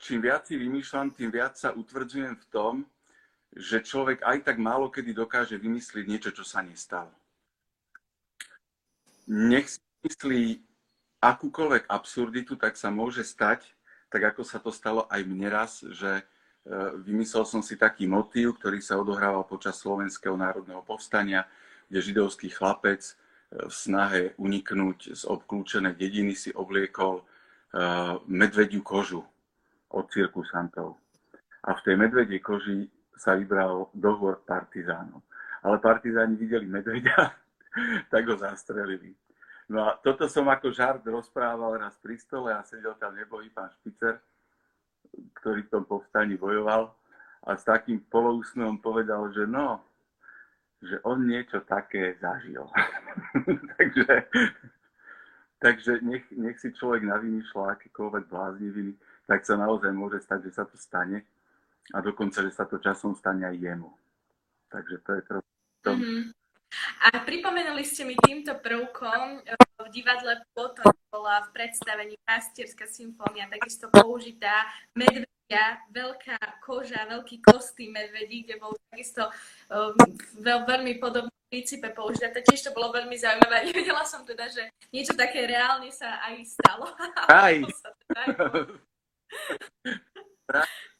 čím 0.00 0.24
viac 0.24 0.48
si 0.48 0.56
vymýšľam, 0.56 1.12
tým 1.12 1.28
viac 1.28 1.60
sa 1.60 1.76
utvrdzujem 1.76 2.34
v 2.38 2.46
tom, 2.48 2.74
že 3.52 3.82
človek 3.82 4.22
aj 4.22 4.46
tak 4.46 4.56
málo 4.62 4.88
kedy 4.88 5.10
dokáže 5.12 5.58
vymyslieť 5.58 6.04
niečo, 6.06 6.30
čo 6.30 6.46
sa 6.46 6.62
nestalo. 6.62 7.10
Nech 9.26 9.68
si 9.68 9.82
myslí 10.06 10.62
akúkoľvek 11.20 11.90
absurditu, 11.90 12.56
tak 12.56 12.78
sa 12.78 12.88
môže 12.88 13.26
stať, 13.26 13.66
tak 14.08 14.34
ako 14.34 14.42
sa 14.42 14.58
to 14.58 14.72
stalo 14.72 15.04
aj 15.12 15.20
mne 15.22 15.48
raz, 15.52 15.84
že 15.84 16.18
e, 16.18 16.24
vymyslel 17.04 17.44
som 17.46 17.60
si 17.60 17.76
taký 17.76 18.08
motív, 18.08 18.58
ktorý 18.58 18.80
sa 18.80 18.98
odohrával 18.98 19.44
počas 19.46 19.78
Slovenského 19.78 20.34
národného 20.34 20.82
povstania, 20.82 21.46
kde 21.90 21.98
židovský 21.98 22.54
chlapec 22.54 23.02
e, 23.02 23.12
v 23.66 23.74
snahe 23.74 24.22
uniknúť 24.38 25.18
z 25.18 25.22
obklúčenej 25.26 25.98
dediny 25.98 26.38
si 26.38 26.54
obliekol 26.54 27.20
e, 27.20 27.24
medvediu 28.30 28.86
kožu 28.86 29.26
od 29.90 30.06
cirkusantov. 30.14 30.96
A 31.66 31.74
v 31.74 31.80
tej 31.82 31.94
medvedej 31.98 32.40
koži 32.40 32.86
sa 33.18 33.36
vybral 33.36 33.90
dohovor 33.92 34.40
partizánov. 34.46 35.20
Ale 35.60 35.76
partizáni 35.82 36.38
videli 36.38 36.64
medvedia, 36.64 37.36
tak 38.12 38.22
ho 38.30 38.38
zastrelili. 38.38 39.12
No 39.70 39.86
a 39.86 39.98
toto 40.00 40.26
som 40.26 40.48
ako 40.50 40.72
žart 40.72 41.04
rozprával 41.04 41.78
raz 41.78 41.94
pri 42.00 42.16
stole 42.16 42.50
a 42.50 42.64
sedel 42.64 42.96
tam 42.98 43.14
nebohý 43.14 43.52
pán 43.52 43.70
Špicer, 43.78 44.18
ktorý 45.42 45.66
v 45.66 45.72
tom 45.74 45.84
povstaní 45.84 46.34
bojoval 46.34 46.90
a 47.46 47.54
s 47.54 47.62
takým 47.62 48.02
polousnom 48.10 48.82
povedal, 48.82 49.30
že 49.30 49.46
no, 49.46 49.78
že 50.80 50.96
on 51.04 51.28
niečo 51.28 51.60
také 51.68 52.16
zažil. 52.20 52.64
takže, 53.76 54.28
takže 55.60 55.92
nech, 56.00 56.24
nech 56.32 56.56
si 56.56 56.72
človek 56.72 57.04
navymýšľa 57.04 57.76
akékoľvek 57.76 58.24
blázniviny, 58.32 58.92
tak 59.28 59.44
sa 59.44 59.60
naozaj 59.60 59.92
môže 59.92 60.24
stať, 60.24 60.48
že 60.48 60.52
sa 60.56 60.64
to 60.64 60.80
stane 60.80 61.22
a 61.92 61.98
dokonca, 62.00 62.42
že 62.42 62.52
sa 62.52 62.64
to 62.64 62.80
časom 62.80 63.12
stane 63.12 63.44
aj 63.44 63.56
jemu. 63.56 63.90
Takže 64.70 64.96
to 65.04 65.10
je 65.12 65.22
trochu... 65.26 65.48
Mm-hmm. 65.84 66.22
A 67.02 67.18
pripomenuli 67.26 67.82
ste 67.82 68.06
mi 68.06 68.14
týmto 68.14 68.54
prvkom 68.62 69.42
eh, 69.42 69.58
v 69.80 69.88
divadle 69.90 70.38
potom 70.54 70.92
bola 71.10 71.42
v 71.48 71.52
predstavení 71.56 72.14
Pastierská 72.22 72.86
symfónia 72.86 73.50
takisto 73.50 73.90
použitá 73.90 74.70
medvedia, 75.50 75.82
veľká 75.90 76.38
koža, 76.62 77.10
veľký 77.10 77.42
kostým 77.42 77.90
medvedí, 77.90 78.46
kde 78.46 78.62
bol 78.62 78.72
takisto 78.90 79.26
um, 79.70 79.94
veľ, 80.38 80.62
veľmi 80.66 81.02
podobný 81.02 81.34
princípe 81.50 81.90
použitá. 81.90 82.30
Tiež 82.30 82.70
to 82.70 82.74
bolo 82.74 82.94
veľmi 82.94 83.18
zaujímavé. 83.18 83.62
Nevedela 83.74 84.06
som 84.06 84.22
teda, 84.22 84.46
že 84.46 84.70
niečo 84.94 85.18
také 85.18 85.50
reálne 85.50 85.90
sa 85.90 86.22
aj 86.30 86.34
stalo. 86.46 86.86
Aj. 87.26 87.54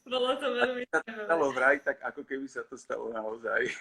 Bolo 0.03 0.35
to 0.35 0.47
veľmi 0.59 0.83
zaujímavé. 0.91 1.27
Stalo 1.31 1.47
vraj, 1.55 1.77
tak 1.79 1.97
ako 2.03 2.21
keby 2.27 2.47
sa 2.51 2.67
to 2.67 2.75
stalo 2.75 3.07
naozaj. 3.15 3.71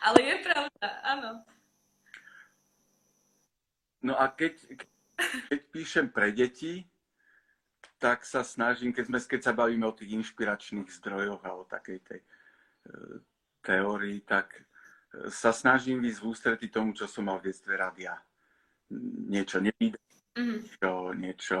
Ale 0.00 0.18
je 0.24 0.36
pravda, 0.40 0.88
áno. 1.04 1.30
No 4.04 4.16
a 4.16 4.28
keď, 4.32 4.60
keď 5.48 5.60
píšem 5.72 6.12
pre 6.12 6.28
deti, 6.28 6.84
tak 8.04 8.28
sa 8.28 8.44
snažím, 8.44 8.92
keď, 8.92 9.08
sme, 9.08 9.18
keď 9.24 9.40
sa 9.40 9.56
bavíme 9.56 9.88
o 9.88 9.96
tých 9.96 10.12
inšpiračných 10.12 10.92
zdrojoch 11.00 11.40
a 11.40 11.56
o 11.56 11.64
takej 11.64 12.04
tej 12.04 12.20
e, 12.20 12.28
teórii, 13.64 14.20
tak 14.28 14.52
e, 14.52 15.32
sa 15.32 15.56
snažím 15.56 16.04
ísť 16.04 16.20
v 16.20 16.28
ústretí 16.28 16.68
tomu, 16.68 16.92
čo 16.92 17.08
som 17.08 17.24
mal 17.24 17.40
v 17.40 17.48
detstve 17.48 17.72
rád 17.72 17.96
ja. 17.96 18.20
Niečo 19.32 19.64
nevíde, 19.64 19.96
mm. 20.36 20.68
niečo, 20.68 20.90
niečo 21.16 21.60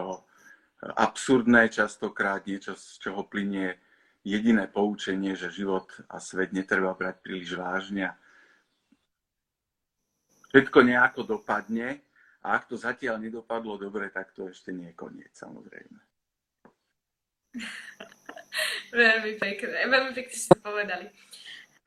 absurdné 0.84 1.72
častokrát, 1.72 2.44
niečo, 2.44 2.76
z 2.76 3.00
čoho 3.00 3.24
plinie 3.24 3.80
jediné 4.20 4.68
poučenie, 4.68 5.32
že 5.32 5.48
život 5.48 5.88
a 6.12 6.20
svet 6.20 6.52
netreba 6.52 6.92
brať 6.92 7.24
príliš 7.24 7.56
vážne. 7.56 8.12
Všetko 10.52 10.76
nejako 10.76 11.24
dopadne 11.24 12.04
a 12.44 12.60
ak 12.60 12.68
to 12.68 12.76
zatiaľ 12.76 13.16
nedopadlo 13.16 13.80
dobre, 13.80 14.12
tak 14.12 14.36
to 14.36 14.52
ešte 14.52 14.76
nie 14.76 14.92
je 14.92 15.00
koniec, 15.00 15.32
samozrejme. 15.32 16.13
veľmi 18.94 19.32
pekné, 19.38 19.86
veľmi 19.88 20.12
pekne 20.14 20.34
ste 20.34 20.54
to 20.54 20.60
povedali. 20.62 21.06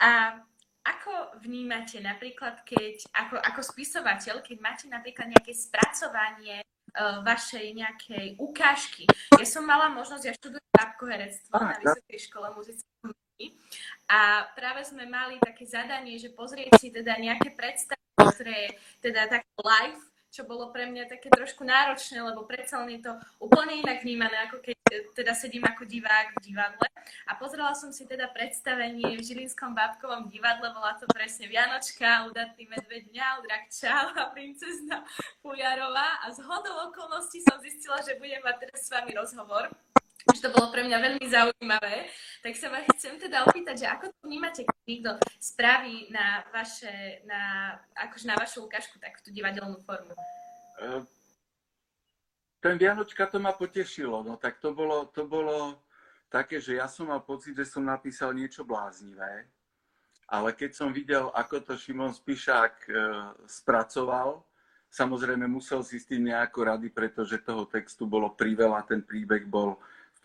A 0.01 0.39
ako 0.87 1.43
vnímate 1.43 1.99
napríklad, 1.99 2.63
keď 2.63 3.03
ako, 3.11 3.35
ako 3.43 3.59
spisovateľ, 3.59 4.39
keď 4.39 4.57
máte 4.63 4.85
napríklad 4.87 5.27
nejaké 5.27 5.51
spracovanie 5.51 6.63
uh, 6.63 7.19
vašej 7.27 7.75
nejakej 7.75 8.39
ukážky. 8.39 9.03
Ja 9.35 9.43
som 9.43 9.67
mala 9.67 9.91
možnosť, 9.91 10.23
ja 10.23 10.33
študujem 10.35 10.71
bábkoherectvo 10.71 11.53
na 11.59 11.75
Vysokej 11.75 12.19
škole 12.31 12.47
muzickej 12.55 12.87
a 14.07 14.47
práve 14.55 14.87
sme 14.87 15.03
mali 15.05 15.35
také 15.43 15.67
zadanie, 15.67 16.15
že 16.17 16.31
pozrieť 16.31 16.79
si 16.79 16.89
teda 16.89 17.19
nejaké 17.19 17.51
predstavy, 17.53 18.01
ktoré 18.15 18.55
je 18.55 18.71
teda 19.03 19.27
tak 19.27 19.43
live 19.59 19.99
čo 20.37 20.45
bolo 20.45 20.69
pre 20.69 20.85
mňa 20.85 21.09
také 21.09 21.33
trošku 21.33 21.65
náročné, 21.65 22.21
lebo 22.21 22.45
predsa 22.45 22.77
len 22.85 23.01
je 23.01 23.09
to 23.09 23.13
úplne 23.41 23.81
inak 23.81 24.05
vnímané, 24.05 24.37
ako 24.45 24.61
keď 24.61 24.77
e, 24.93 25.09
teda 25.17 25.33
sedím 25.33 25.65
ako 25.65 25.89
divák 25.89 26.37
v 26.37 26.53
divadle. 26.53 26.85
A 27.25 27.33
pozrela 27.41 27.73
som 27.73 27.89
si 27.89 28.05
teda 28.05 28.29
predstavenie 28.29 29.17
v 29.17 29.25
Žilinskom 29.25 29.73
bábkovom 29.73 30.29
divadle, 30.29 30.69
bola 30.77 30.93
to 31.01 31.09
presne 31.09 31.49
Vianočka, 31.49 32.29
Udatný 32.29 32.69
medveď 32.69 33.09
mňa, 33.09 33.27
Drak 33.49 33.65
a 34.13 34.29
princezna 34.29 35.01
Pujarová 35.41 36.21
a 36.21 36.29
z 36.29 36.45
hodou 36.45 36.93
okolností 36.93 37.41
som 37.41 37.57
zistila, 37.57 37.97
že 38.05 38.21
budem 38.21 38.45
mať 38.45 38.69
teraz 38.69 38.85
s 38.85 38.93
vami 38.93 39.17
rozhovor 39.17 39.73
že 40.35 40.43
to 40.43 40.51
bolo 40.51 40.69
pre 40.75 40.83
mňa 40.83 40.97
veľmi 40.99 41.25
zaujímavé. 41.31 42.11
Tak 42.43 42.53
sa 42.59 42.67
vás 42.67 42.83
chcem 42.99 43.15
teda 43.15 43.47
opýtať, 43.47 43.79
že 43.79 43.87
ako 43.87 44.11
to 44.11 44.19
vnímate, 44.27 44.61
niekto 44.87 45.19
spraví 45.37 46.07
na, 46.09 46.47
vaše, 46.55 47.21
na, 47.27 47.75
akože 47.93 48.25
na 48.25 48.35
vašu 48.39 48.63
ukážku 48.63 48.95
takúto 48.97 49.29
divadelnú 49.35 49.83
formu? 49.83 50.15
Uh, 50.79 51.03
ten 52.63 52.79
Vianočka 52.79 53.27
to 53.27 53.37
ma 53.37 53.51
potešilo, 53.51 54.23
no 54.23 54.39
tak 54.39 54.63
to 54.63 54.71
bolo, 54.71 55.11
to 55.11 55.27
bolo 55.27 55.83
také, 56.31 56.63
že 56.63 56.79
ja 56.79 56.87
som 56.87 57.11
mal 57.11 57.19
pocit, 57.19 57.53
že 57.53 57.67
som 57.67 57.83
napísal 57.83 58.31
niečo 58.31 58.63
bláznivé, 58.63 59.45
ale 60.27 60.49
keď 60.55 60.71
som 60.71 60.89
videl, 60.95 61.29
ako 61.35 61.63
to 61.67 61.73
Šimon 61.75 62.15
Spišák 62.15 62.75
uh, 62.87 62.95
spracoval, 63.43 64.39
samozrejme 64.87 65.45
musel 65.51 65.83
si 65.83 65.99
s 65.99 66.07
tým 66.07 66.31
nejako 66.31 66.73
rady, 66.73 66.87
pretože 66.95 67.43
toho 67.43 67.67
textu 67.67 68.07
bolo 68.07 68.31
priveľa, 68.31 68.87
ten 68.87 69.03
príbeh 69.03 69.43
bol 69.43 69.75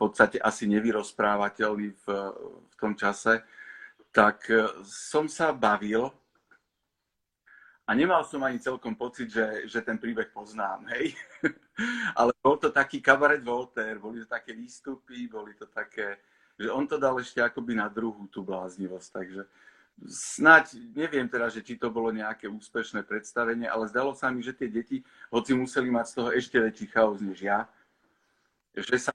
podstate 0.03 0.43
asi 0.43 0.67
nevyrozprávateľný 0.67 1.95
v, 1.95 2.07
v 2.43 2.75
tom 2.75 2.99
čase, 2.99 3.39
tak 4.13 4.47
e, 4.53 4.69
som 4.85 5.27
sa 5.27 5.51
bavil 5.51 6.13
a 7.83 7.91
nemal 7.99 8.23
som 8.23 8.45
ani 8.47 8.63
celkom 8.63 8.95
pocit, 8.95 9.33
že, 9.33 9.67
že 9.67 9.83
ten 9.83 9.99
príbeh 9.99 10.31
poznám, 10.31 10.87
hej. 10.95 11.19
Ale 12.19 12.31
bol 12.39 12.55
to 12.61 12.71
taký 12.71 13.03
kabaret 13.03 13.43
Voltaire, 13.43 13.99
boli 13.99 14.23
to 14.23 14.29
také 14.31 14.55
výstupy, 14.55 15.27
boli 15.27 15.57
to 15.59 15.67
také, 15.67 16.23
že 16.55 16.71
on 16.71 16.87
to 16.87 16.95
dal 16.95 17.19
ešte 17.19 17.43
akoby 17.43 17.75
na 17.75 17.91
druhú 17.91 18.31
tú 18.31 18.47
bláznivosť, 18.47 19.09
takže 19.11 19.43
snáď, 20.09 20.79
neviem 20.95 21.29
teda, 21.29 21.51
že 21.51 21.61
či 21.61 21.77
to 21.77 21.91
bolo 21.91 22.15
nejaké 22.15 22.49
úspešné 22.49 23.03
predstavenie, 23.03 23.69
ale 23.69 23.91
zdalo 23.91 24.15
sa 24.15 24.31
mi, 24.31 24.41
že 24.41 24.55
tie 24.57 24.71
deti, 24.71 25.03
hoci 25.29 25.53
museli 25.53 25.91
mať 25.91 26.07
z 26.07 26.15
toho 26.15 26.29
ešte 26.33 26.57
väčší 26.63 26.87
chaos 26.91 27.21
než 27.21 27.45
ja, 27.45 27.69
že 28.73 28.97
sa 28.99 29.13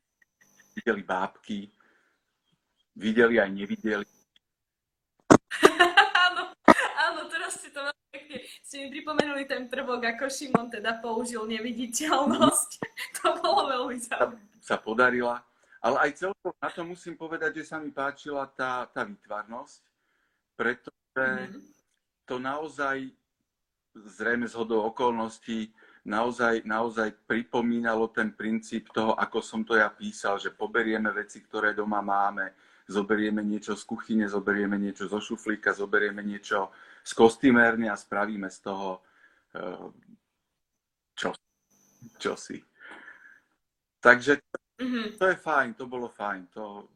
videli 0.75 1.01
bábky, 1.01 1.71
videli 2.93 3.41
aj 3.41 3.49
nevideli. 3.49 4.07
áno, 6.29 6.53
áno, 6.77 7.21
teraz 7.31 7.57
si 7.57 7.73
to 7.73 7.81
pekne, 8.13 8.38
ste 8.67 8.84
mi 8.84 8.99
pripomenuli 8.99 9.47
ten 9.47 9.71
prvok, 9.71 10.03
ako 10.12 10.27
Šimon 10.27 10.67
teda 10.67 10.99
použil 10.99 11.47
neviditeľnosť. 11.47 12.69
to 13.23 13.27
bolo 13.39 13.71
veľmi 13.71 13.95
zaujímavé. 13.95 14.43
Sa, 14.60 14.75
sa 14.75 14.77
podarila, 14.84 15.39
ale 15.80 16.12
aj 16.12 16.27
celkom 16.27 16.51
na 16.60 16.67
to 16.67 16.84
musím 16.84 17.15
povedať, 17.15 17.63
že 17.63 17.71
sa 17.71 17.80
mi 17.80 17.95
páčila 17.95 18.43
tá, 18.51 18.84
tá 18.91 19.08
výtvarnosť, 19.08 19.80
pretože 20.60 21.27
mm. 21.47 21.63
to 22.27 22.36
naozaj 22.43 23.08
zrejme 23.95 24.43
z 24.43 24.53
hodou 24.60 24.84
okolností 24.91 25.71
naozaj, 26.03 26.67
naozaj 26.67 27.15
pripomínalo 27.23 28.12
ten 28.12 28.36
princíp 28.36 28.91
toho, 28.91 29.15
ako 29.15 29.39
som 29.39 29.63
to 29.63 29.80
ja 29.80 29.88
písal, 29.88 30.43
že 30.43 30.51
poberieme 30.51 31.08
veci, 31.15 31.39
ktoré 31.39 31.71
doma 31.71 32.03
máme, 32.03 32.51
zoberieme 32.88 33.43
niečo 33.43 33.80
z 33.80 33.84
kuchyne, 33.88 34.27
zoberieme 34.27 34.75
niečo 34.75 35.08
zo 35.08 35.19
šuflíka, 35.23 35.71
zoberieme 35.71 36.19
niečo 36.19 36.71
z 37.08 37.12
kostýmérne 37.15 37.88
a 37.88 37.96
spravíme 37.96 38.52
z 38.52 38.60
toho 38.60 39.00
uh, 39.56 39.88
čo, 41.15 41.32
čosi. 42.20 42.60
Takže 44.04 44.43
mm-hmm. 44.76 45.15
to 45.15 45.26
je 45.32 45.36
fajn, 45.39 45.70
to 45.80 45.88
bolo 45.88 46.12
fajn. 46.12 46.52
To... 46.60 46.91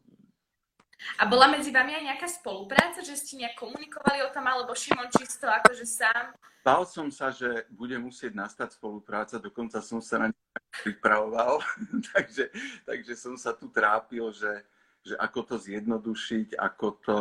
A 1.18 1.24
bola 1.32 1.48
medzi 1.48 1.72
vami 1.72 1.96
aj 1.96 2.04
nejaká 2.12 2.28
spolupráca, 2.28 3.00
že 3.00 3.16
ste 3.16 3.40
nejak 3.40 3.56
komunikovali 3.56 4.20
o 4.28 4.34
tom, 4.36 4.44
alebo 4.44 4.76
Šimon 4.76 5.08
čisto 5.16 5.48
akože 5.48 5.88
sám 5.88 6.36
Bál 6.62 6.86
som 6.86 7.10
sa, 7.10 7.34
že 7.34 7.66
bude 7.74 7.98
musieť 7.98 8.38
nastať 8.38 8.78
spolupráca, 8.78 9.42
dokonca 9.42 9.82
som 9.82 9.98
sa 9.98 10.22
na 10.22 10.28
ňu 10.30 10.42
pripravoval, 10.86 11.58
takže, 12.14 12.54
takže 12.86 13.14
som 13.18 13.34
sa 13.34 13.58
tu 13.58 13.66
trápil, 13.74 14.30
že, 14.30 14.62
že 15.02 15.18
ako 15.18 15.40
to 15.42 15.56
zjednodušiť, 15.58 16.54
ako, 16.62 16.88
to, 17.02 17.20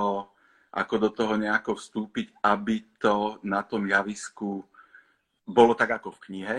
ako 0.71 0.95
do 1.03 1.11
toho 1.11 1.35
nejako 1.35 1.75
vstúpiť, 1.75 2.31
aby 2.47 2.87
to 3.03 3.43
na 3.43 3.67
tom 3.67 3.91
javisku 3.91 4.63
bolo 5.43 5.75
tak 5.75 5.99
ako 5.99 6.15
v 6.15 6.23
knihe. 6.31 6.57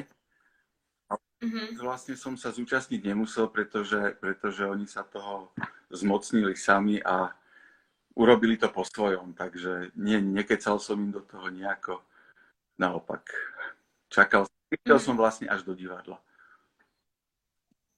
Mm-hmm. 1.41 1.81
Vlastne 1.81 2.13
som 2.19 2.37
sa 2.37 2.53
zúčastniť 2.53 3.01
nemusel, 3.01 3.49
pretože, 3.49 4.13
pretože 4.19 4.67
oni 4.67 4.85
sa 4.85 5.01
toho 5.01 5.49
zmocnili 5.89 6.53
sami 6.53 7.01
a 7.01 7.33
urobili 8.13 8.59
to 8.59 8.67
po 8.69 8.83
svojom, 8.83 9.33
takže 9.33 9.95
nie, 9.97 10.19
nekecal 10.19 10.77
som 10.77 10.99
im 10.99 11.15
do 11.15 11.23
toho 11.23 11.47
nejako 11.49 12.03
naopak. 12.77 13.25
Čakal, 14.11 14.45
išiel 14.69 14.99
som 14.99 15.15
vlastne 15.15 15.47
až 15.47 15.63
do 15.63 15.71
divadla. 15.71 16.19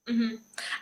Mm-hmm. 0.03 0.33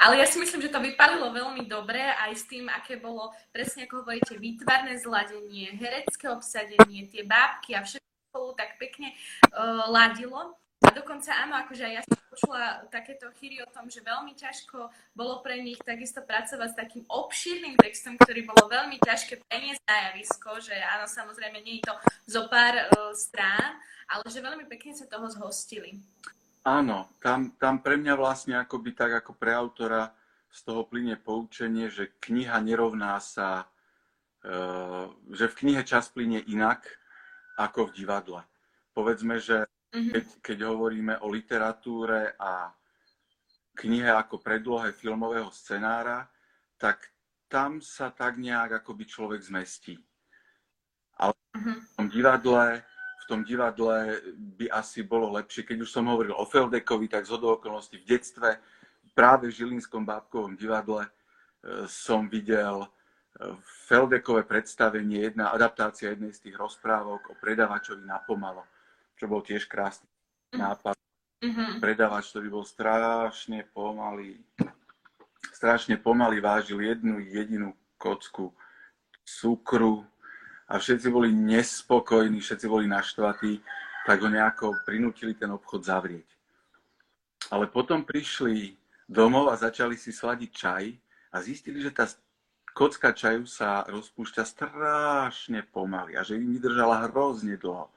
Ale 0.01 0.17
ja 0.17 0.25
si 0.25 0.41
myslím, 0.41 0.65
že 0.65 0.73
to 0.73 0.81
vypalilo 0.81 1.29
veľmi 1.29 1.69
dobre 1.69 2.01
aj 2.01 2.31
s 2.33 2.49
tým, 2.49 2.65
aké 2.73 2.97
bolo, 2.97 3.29
presne 3.53 3.85
ako 3.85 4.01
hovoríte, 4.01 4.33
výtvarné 4.41 4.97
zladenie, 4.97 5.77
herecké 5.77 6.25
obsadenie, 6.25 7.05
tie 7.05 7.21
bábky 7.21 7.77
a 7.77 7.85
všetko 7.85 8.01
spolu 8.33 8.57
tak 8.57 8.81
pekne 8.81 9.13
uh, 9.53 9.85
ladilo. 9.93 10.57
A 10.81 10.89
dokonca 10.89 11.37
áno, 11.37 11.53
akože 11.61 11.85
aj 11.85 11.93
ja 11.93 12.01
som 12.01 12.17
počula 12.25 12.63
takéto 12.89 13.29
chyry 13.37 13.61
o 13.61 13.69
tom, 13.69 13.85
že 13.85 14.01
veľmi 14.01 14.33
ťažko 14.33 14.89
bolo 15.13 15.45
pre 15.45 15.61
nich 15.61 15.77
takisto 15.77 16.25
pracovať 16.25 16.73
s 16.73 16.79
takým 16.81 17.03
obšírnym 17.05 17.77
textom, 17.77 18.17
ktorý 18.17 18.49
bolo 18.49 18.65
veľmi 18.65 18.97
ťažké 18.97 19.45
preniesť 19.45 19.85
na 19.85 20.09
javisko, 20.09 20.57
že 20.57 20.73
áno, 20.73 21.05
samozrejme 21.05 21.61
nie 21.61 21.77
je 21.77 21.93
to 21.93 21.95
zo 22.25 22.49
pár 22.49 22.73
uh, 22.73 23.13
strán, 23.13 23.77
ale 24.09 24.25
že 24.33 24.41
veľmi 24.41 24.65
pekne 24.65 24.97
sa 24.97 25.05
toho 25.05 25.29
zhostili. 25.29 26.01
Áno, 26.61 27.09
tam, 27.17 27.57
tam 27.57 27.81
pre 27.81 27.97
mňa 27.97 28.13
vlastne 28.13 28.53
akoby 28.61 28.93
tak 28.93 29.25
ako 29.25 29.33
pre 29.33 29.51
autora 29.53 30.13
z 30.51 30.59
toho 30.61 30.85
plyne 30.85 31.17
poučenie, 31.17 31.89
že 31.89 32.13
kniha 32.21 32.61
nerovná 32.61 33.17
sa, 33.17 33.65
uh, 34.45 35.09
že 35.33 35.49
v 35.49 35.57
knihe 35.57 35.81
čas 35.81 36.11
plyne 36.13 36.43
inak 36.45 36.85
ako 37.57 37.89
v 37.89 38.05
divadle. 38.05 38.41
Povedzme, 38.93 39.41
že 39.41 39.65
Mm-hmm. 39.91 40.11
Keď, 40.15 40.25
keď 40.39 40.57
hovoríme 40.71 41.19
o 41.19 41.27
literatúre 41.27 42.39
a 42.39 42.71
knihe 43.75 44.07
ako 44.07 44.39
predlohe 44.39 44.95
filmového 44.95 45.51
scenára, 45.51 46.31
tak 46.79 47.11
tam 47.51 47.83
sa 47.83 48.07
tak 48.07 48.39
nejak 48.39 48.79
akoby 48.79 49.03
človek 49.03 49.43
zmestí. 49.43 49.99
Ale 51.19 51.35
mm-hmm. 51.35 51.75
v 51.75 51.89
tom 51.99 52.07
divadle, 52.07 52.79
tom 53.31 53.47
divadle 53.47 54.19
by 54.59 54.67
asi 54.75 55.07
bolo 55.07 55.31
lepšie, 55.39 55.63
keď 55.63 55.87
už 55.87 55.89
som 55.95 56.11
hovoril 56.11 56.35
o 56.35 56.43
Feldekovi, 56.43 57.07
tak 57.07 57.23
z 57.23 57.39
okolností 57.39 58.03
v 58.03 58.09
detstve 58.11 58.59
práve 59.15 59.47
v 59.47 59.55
Žilinskom 59.55 60.03
bábkovom 60.03 60.59
divadle 60.59 61.07
e, 61.07 61.11
som 61.87 62.27
videl 62.27 62.83
e, 62.83 62.87
Feldekové 63.87 64.43
predstavenie, 64.43 65.31
jedna 65.31 65.55
adaptácia 65.55 66.11
jednej 66.11 66.35
z 66.35 66.51
tých 66.51 66.59
rozprávok 66.59 67.31
o 67.31 67.39
predavačovi 67.39 68.03
na 68.03 68.19
pomalo 68.19 68.67
čo 69.21 69.29
bol 69.29 69.45
tiež 69.45 69.69
krásny 69.69 70.09
nápad. 70.49 70.97
Mm-hmm. 71.45 71.77
Predávač, 71.77 72.33
ktorý 72.33 72.49
bol 72.49 72.65
strašne 72.65 73.69
pomalý, 73.69 74.41
strašne 75.53 76.01
pomaly 76.01 76.41
vážil 76.41 76.81
jednu 76.81 77.21
jedinú 77.21 77.77
kocku 78.01 78.49
cukru 79.21 80.01
a 80.71 80.79
všetci 80.79 81.11
boli 81.11 81.35
nespokojní, 81.35 82.39
všetci 82.39 82.65
boli 82.71 82.87
naštvatí, 82.87 83.59
tak 84.07 84.23
ho 84.23 84.31
nejako 84.31 84.79
prinútili 84.87 85.35
ten 85.35 85.51
obchod 85.51 85.83
zavrieť. 85.83 86.27
Ale 87.51 87.67
potom 87.67 88.07
prišli 88.07 88.79
domov 89.03 89.51
a 89.51 89.59
začali 89.59 89.99
si 89.99 90.15
sladiť 90.15 90.49
čaj 90.55 90.83
a 91.35 91.37
zistili, 91.43 91.83
že 91.83 91.91
tá 91.91 92.07
kocka 92.71 93.11
čaju 93.11 93.43
sa 93.43 93.83
rozpúšťa 93.91 94.43
strašne 94.47 95.67
pomaly 95.75 96.15
a 96.15 96.23
že 96.23 96.39
im 96.39 96.55
vydržala 96.55 97.11
hrozne 97.11 97.59
dlho. 97.59 97.91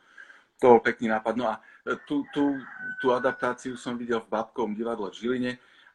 To 0.58 0.64
bol 0.74 0.82
pekný 0.82 1.14
nápad. 1.14 1.34
No 1.38 1.46
a 1.46 1.62
tú, 2.10 2.26
tú, 2.34 2.58
tú 2.98 3.14
adaptáciu 3.14 3.78
som 3.78 3.94
videl 3.94 4.18
v 4.18 4.34
Babkovom 4.34 4.74
divadle 4.74 5.14
v 5.14 5.18
Žiline 5.22 5.52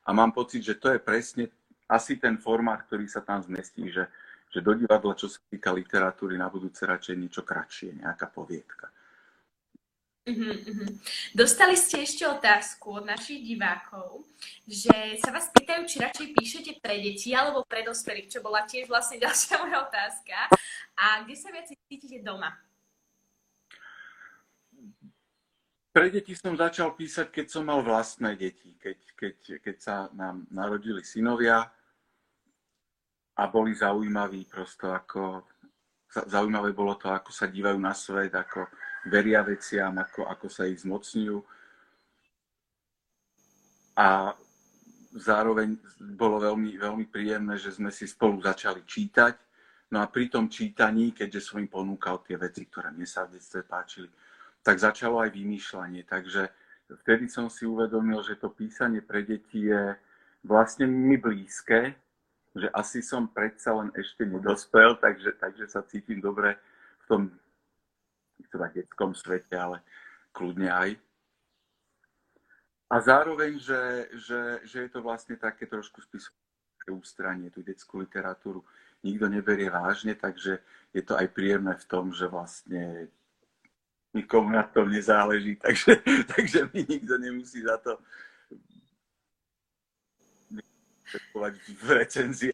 a 0.08 0.16
mám 0.16 0.32
pocit, 0.32 0.64
že 0.64 0.80
to 0.80 0.96
je 0.96 1.00
presne 1.04 1.52
asi 1.92 2.16
ten 2.16 2.40
formát, 2.40 2.80
ktorý 2.88 3.04
sa 3.12 3.20
tam 3.20 3.44
zmestí, 3.44 3.92
že, 3.92 4.08
že 4.50 4.66
do 4.66 4.74
divadla, 4.74 5.14
čo 5.14 5.30
sa 5.30 5.38
týka 5.46 5.70
literatúry, 5.70 6.34
na 6.38 6.50
budúce 6.50 6.82
radšej 6.82 7.16
niečo 7.16 7.42
kratšie, 7.46 8.02
nejaká 8.02 8.28
poviedka. 8.34 8.90
Uh-huh, 10.30 10.54
Dostali 11.34 11.74
ste 11.74 12.06
ešte 12.06 12.22
otázku 12.28 13.02
od 13.02 13.06
našich 13.10 13.42
divákov, 13.42 14.22
že 14.70 15.18
sa 15.18 15.34
vás 15.34 15.50
pýtajú, 15.50 15.90
či 15.90 15.98
radšej 16.06 16.28
píšete 16.38 16.72
pre 16.84 17.02
deti 17.02 17.34
alebo 17.34 17.66
pre 17.66 17.82
dospelých, 17.82 18.38
čo 18.38 18.40
bola 18.46 18.62
tiež 18.66 18.86
vlastne 18.86 19.18
ďalšia 19.26 19.58
moja 19.58 19.90
otázka. 19.90 20.38
A 21.00 21.26
kde 21.26 21.36
sa 21.38 21.50
viac 21.50 21.66
cítite 21.70 22.22
doma? 22.22 22.54
Pre 25.90 26.06
deti 26.14 26.38
som 26.38 26.54
začal 26.54 26.94
písať, 26.94 27.34
keď 27.34 27.46
som 27.50 27.66
mal 27.66 27.82
vlastné 27.82 28.38
deti, 28.38 28.78
keď, 28.78 28.98
keď, 29.18 29.36
keď 29.66 29.76
sa 29.82 29.96
nám 30.14 30.46
narodili 30.54 31.02
synovia 31.02 31.66
a 33.40 33.48
boli 33.48 33.72
zaujímaví 33.72 34.52
prosto 34.52 34.92
ako, 34.92 35.48
zaujímavé 36.12 36.76
bolo 36.76 37.00
to, 37.00 37.08
ako 37.08 37.32
sa 37.32 37.48
dívajú 37.48 37.80
na 37.80 37.96
svet, 37.96 38.36
ako 38.36 38.68
veria 39.08 39.40
veciam, 39.48 39.96
ako, 39.96 40.28
ako 40.28 40.48
sa 40.52 40.68
ich 40.68 40.84
zmocňujú. 40.84 41.40
A 43.96 44.36
zároveň 45.16 45.80
bolo 46.20 46.44
veľmi, 46.44 46.76
veľmi 46.76 47.06
príjemné, 47.08 47.56
že 47.56 47.72
sme 47.72 47.96
si 47.96 48.04
spolu 48.08 48.44
začali 48.44 48.84
čítať. 48.84 49.36
No 49.96 50.04
a 50.04 50.12
pri 50.12 50.30
tom 50.30 50.52
čítaní, 50.52 51.16
keďže 51.16 51.50
som 51.50 51.64
im 51.64 51.72
ponúkal 51.72 52.22
tie 52.22 52.36
veci, 52.36 52.68
ktoré 52.68 52.92
mne 52.92 53.08
sa 53.08 53.26
v 53.26 53.40
detstve 53.40 53.64
páčili, 53.66 54.12
tak 54.62 54.78
začalo 54.78 55.24
aj 55.24 55.32
vymýšľanie. 55.34 56.04
Takže 56.06 56.42
vtedy 57.08 57.32
som 57.32 57.48
si 57.48 57.66
uvedomil, 57.66 58.20
že 58.22 58.38
to 58.38 58.52
písanie 58.52 59.02
pre 59.02 59.24
deti 59.26 59.66
je 59.66 59.96
vlastne 60.46 60.86
mi 60.86 61.18
blízke, 61.18 61.96
že 62.56 62.68
asi 62.74 63.00
som 63.06 63.30
predsa 63.30 63.74
len 63.78 63.94
ešte 63.94 64.26
nedospel, 64.26 64.98
takže, 64.98 65.38
takže 65.38 65.66
sa 65.70 65.86
cítim 65.86 66.18
dobre 66.18 66.58
v 67.02 67.06
tom 67.06 67.22
teda 68.50 68.72
detskom 68.74 69.14
svete, 69.14 69.54
ale 69.54 69.86
kľudne 70.34 70.70
aj. 70.72 70.90
A 72.90 72.96
zároveň, 72.98 73.62
že, 73.62 74.10
že, 74.18 74.42
že 74.66 74.78
je 74.86 74.90
to 74.90 75.06
vlastne 75.06 75.38
také 75.38 75.70
trošku 75.70 76.02
spisové 76.02 76.90
ústranie, 76.90 77.54
tú 77.54 77.62
detskú 77.62 78.02
literatúru 78.02 78.66
nikto 79.04 79.30
neberie 79.30 79.70
vážne, 79.70 80.16
takže 80.16 80.60
je 80.92 81.02
to 81.06 81.16
aj 81.16 81.28
príjemné 81.32 81.78
v 81.78 81.86
tom, 81.86 82.12
že 82.12 82.28
vlastne 82.28 83.08
nikomu 84.12 84.50
na 84.50 84.66
tom 84.66 84.90
nezáleží, 84.90 85.56
takže, 85.56 86.02
takže 86.34 86.68
mi 86.74 86.82
nikto 86.84 87.16
nemusí 87.18 87.62
za 87.62 87.78
to 87.78 88.02
v 91.70 91.90
recenzii. 91.90 92.54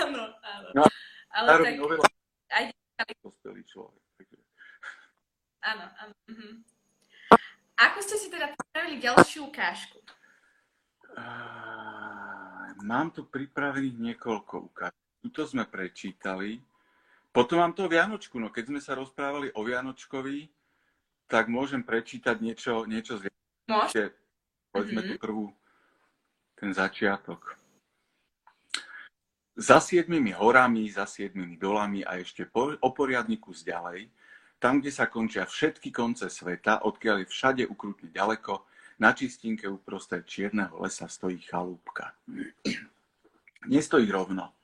Áno, 0.00 0.24
áno. 0.40 0.68
No, 0.74 0.84
Ale 1.36 1.48
tak... 1.60 1.74
Oveľa... 1.80 2.06
Aj... 2.50 2.64
Dospelý 3.20 3.62
človek. 3.68 4.00
Áno, 5.60 5.84
áno. 6.00 6.12
Uh-huh. 6.32 6.52
Ako 7.76 7.98
ste 8.00 8.16
si 8.16 8.32
teda 8.32 8.52
pripravili 8.52 8.96
ďalšiu 9.00 9.48
ukážku? 9.48 10.00
Uh, 11.10 12.72
mám 12.80 13.12
tu 13.12 13.28
pripravených 13.28 13.96
niekoľko 14.00 14.72
ukážok. 14.72 15.04
Tuto 15.20 15.42
sme 15.44 15.68
prečítali. 15.68 16.60
Potom 17.28 17.60
mám 17.60 17.76
to 17.76 17.88
Vianočku. 17.88 18.40
No 18.40 18.48
keď 18.48 18.72
sme 18.72 18.80
sa 18.80 18.96
rozprávali 18.96 19.52
o 19.52 19.60
Vianočkovi, 19.60 20.48
tak 21.28 21.52
môžem 21.52 21.84
prečítať 21.84 22.40
niečo, 22.40 22.88
niečo 22.88 23.20
z 23.20 23.28
Vianočky. 23.28 24.16
Poďme 24.70 25.02
mm-hmm. 25.02 25.18
tu 25.18 25.22
prvú, 25.22 25.46
ten 26.54 26.70
začiatok. 26.70 27.58
Za 29.58 29.82
siedmimi 29.82 30.32
horami, 30.32 30.88
za 30.88 31.04
siedmimi 31.04 31.58
dolami 31.58 32.06
a 32.06 32.16
ešte 32.16 32.46
po, 32.46 32.72
o 32.78 32.88
poriadniku 32.94 33.50
zďalej, 33.52 34.08
tam, 34.62 34.78
kde 34.78 34.92
sa 34.92 35.10
končia 35.10 35.44
všetky 35.44 35.90
konce 35.90 36.30
sveta, 36.30 36.86
odkiaľ 36.86 37.24
je 37.24 37.32
všade 37.32 37.62
ukrutne 37.66 38.08
ďaleko, 38.12 38.64
na 39.00 39.16
čistinke 39.16 39.64
uprostred 39.64 40.28
čierneho 40.28 40.76
lesa 40.76 41.08
stojí 41.08 41.40
chalúbka. 41.40 42.12
Nestojí 43.64 44.08
rovno, 44.12 44.60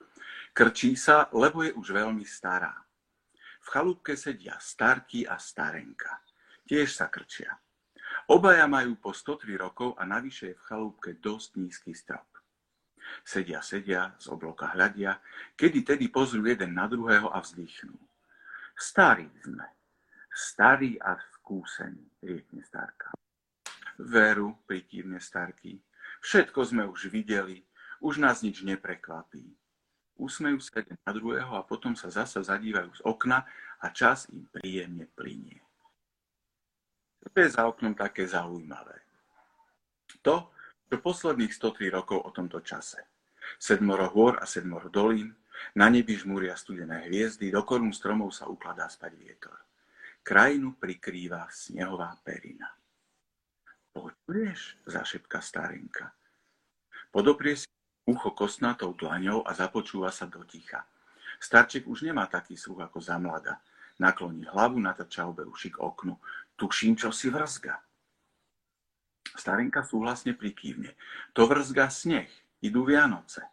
Krčí 0.56 0.96
sa, 0.96 1.28
lebo 1.36 1.60
je 1.60 1.76
už 1.76 1.92
veľmi 1.92 2.24
stará. 2.24 2.72
V 3.60 3.68
chalúbke 3.68 4.16
sedia 4.16 4.56
starky 4.56 5.28
a 5.28 5.36
starenka. 5.36 6.24
Tiež 6.64 6.96
sa 6.96 7.12
krčia. 7.12 7.52
Obaja 8.26 8.66
majú 8.66 8.98
po 8.98 9.14
103 9.14 9.54
rokov 9.54 9.94
a 9.94 10.02
navyše 10.02 10.50
je 10.50 10.58
v 10.58 10.66
chalúbke 10.66 11.10
dosť 11.22 11.50
nízky 11.62 11.94
strop. 11.94 12.26
Sedia, 13.22 13.62
sedia, 13.62 14.18
z 14.18 14.26
obloka 14.34 14.66
hľadia, 14.74 15.22
kedy 15.54 15.86
tedy 15.86 16.10
pozrú 16.10 16.42
jeden 16.42 16.74
na 16.74 16.90
druhého 16.90 17.30
a 17.30 17.38
vzdychnú. 17.38 17.94
Starí 18.74 19.30
sme, 19.46 19.62
starí 20.34 20.98
a 20.98 21.14
skúsení, 21.38 22.02
riekne 22.18 22.66
starka. 22.66 23.14
Veru, 24.02 24.58
prikývne 24.66 25.22
starky, 25.22 25.78
všetko 26.18 26.60
sme 26.66 26.82
už 26.90 27.06
videli, 27.08 27.62
už 28.02 28.18
nás 28.18 28.42
nič 28.42 28.66
neprekvapí 28.66 29.54
usmejú 30.16 30.58
sa 30.60 30.80
jeden 30.80 30.96
na 31.04 31.12
druhého 31.12 31.52
a 31.56 31.62
potom 31.64 31.92
sa 31.92 32.08
zasa 32.08 32.40
zadívajú 32.40 32.90
z 32.96 33.02
okna 33.04 33.44
a 33.80 33.86
čas 33.92 34.28
im 34.32 34.48
príjemne 34.48 35.04
plinie. 35.12 35.65
To 37.22 37.36
je 37.36 37.48
za 37.52 37.68
oknom 37.68 37.94
také 37.94 38.24
zaujímavé. 38.24 38.96
To, 40.24 40.50
čo 40.86 40.96
posledných 41.02 41.52
103 41.52 41.96
rokov 41.96 42.18
o 42.22 42.30
tomto 42.30 42.62
čase. 42.62 43.02
Sedmoro 43.60 44.10
hôr 44.10 44.38
a 44.40 44.44
sedmoro 44.46 44.90
dolín, 44.90 45.34
na 45.74 45.88
nebi 45.88 46.16
žmúria 46.16 46.52
studené 46.56 47.08
hviezdy, 47.08 47.48
do 47.48 47.62
korún 47.64 47.92
stromov 47.92 48.32
sa 48.32 48.46
ukladá 48.46 48.86
spať 48.86 49.12
vietor. 49.16 49.56
Krajinu 50.26 50.76
prikrýva 50.76 51.46
snehová 51.48 52.12
perina. 52.20 52.68
Počuješ? 53.94 54.84
zašepka 54.84 55.40
starenka. 55.40 56.12
Podoprie 57.08 57.56
si 57.56 57.70
ucho 58.04 58.34
kostnatou 58.36 58.92
dlaňou 58.92 59.46
a 59.46 59.54
započúva 59.56 60.12
sa 60.12 60.28
do 60.28 60.44
ticha. 60.44 60.84
Starček 61.40 61.88
už 61.88 62.04
nemá 62.04 62.28
taký 62.28 62.56
sluch 62.58 62.84
ako 62.84 62.98
za 63.00 63.16
mlada. 63.16 63.60
Nakloní 63.96 64.44
hlavu, 64.44 64.76
natrča 64.76 65.24
obe 65.24 65.48
uši 65.48 65.72
k 65.72 65.80
oknu. 65.80 66.20
Tuším, 66.56 66.96
čo 66.96 67.12
si 67.12 67.28
vrzga. 67.28 67.76
Starenka 69.36 69.84
súhlasne 69.84 70.32
prikývne. 70.32 70.96
To 71.36 71.44
vrzga 71.44 71.92
sneh. 71.92 72.32
Idú 72.64 72.88
Vianoce. 72.88 73.44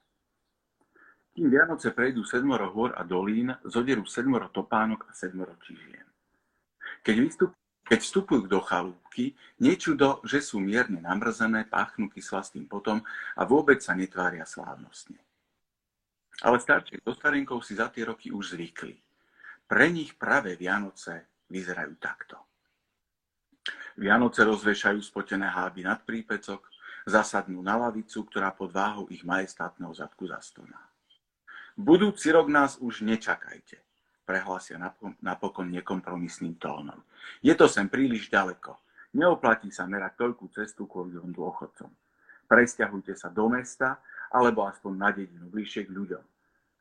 Kým 1.35 1.51
Vianoce 1.51 1.91
prejdú 1.91 2.23
sedmoro 2.23 2.71
hôr 2.71 2.95
a 2.95 3.03
dolín, 3.03 3.51
zoderú 3.67 4.07
sedmoro 4.07 4.47
topánok 4.47 5.09
a 5.09 5.17
sedmoro 5.17 5.59
čižien. 5.59 6.07
Keď, 7.03 7.15
vystup, 7.19 7.51
keď 7.83 7.99
vstupujú 7.99 8.47
do 8.47 8.63
chalúbky, 8.63 9.35
nečudo, 9.59 10.23
že 10.23 10.39
sú 10.39 10.63
mierne 10.63 11.03
namrzené, 11.03 11.67
páchnú 11.67 12.07
kyslastým 12.07 12.69
potom 12.69 13.03
a 13.35 13.43
vôbec 13.43 13.83
sa 13.83 13.91
netvária 13.91 14.47
slávnostne. 14.47 15.19
Ale 16.45 16.61
starček 16.61 17.03
so 17.03 17.11
starenkou 17.11 17.59
si 17.59 17.75
za 17.75 17.91
tie 17.91 18.07
roky 18.07 18.31
už 18.31 18.55
zvykli. 18.55 18.95
Pre 19.67 19.85
nich 19.91 20.15
pravé 20.15 20.55
Vianoce 20.55 21.43
vyzerajú 21.49 21.93
takto. 21.97 22.52
Vianoce 23.93 24.41
rozvešajú 24.41 24.99
spotené 25.05 25.45
háby 25.45 25.85
nad 25.85 26.01
prípecok, 26.01 26.65
zasadnú 27.05 27.61
na 27.61 27.77
lavicu, 27.77 28.25
ktorá 28.25 28.49
pod 28.55 28.71
váhou 28.73 29.05
ich 29.11 29.21
majestátneho 29.21 29.91
zadku 29.93 30.25
zastoná. 30.25 30.79
Budúci 31.75 32.29
rok 32.29 32.49
nás 32.49 32.77
už 32.79 33.01
nečakajte, 33.01 33.81
prehlásia 34.23 34.79
napokon 35.19 35.67
nekompromisným 35.73 36.55
tónom. 36.57 37.01
Je 37.43 37.53
to 37.57 37.65
sem 37.65 37.89
príliš 37.89 38.29
ďaleko. 38.29 38.77
Neoplatí 39.13 39.69
sa 39.69 39.85
merať 39.85 40.17
toľkú 40.17 40.49
cestu 40.53 40.89
kvôli 40.89 41.17
dôchodcom. 41.17 41.89
Presťahujte 42.49 43.13
sa 43.13 43.29
do 43.29 43.45
mesta, 43.49 44.01
alebo 44.33 44.65
aspoň 44.65 44.93
na 44.97 45.09
dedinu, 45.13 45.45
bližšie 45.49 45.85
k 45.85 45.93
ľuďom. 45.93 46.32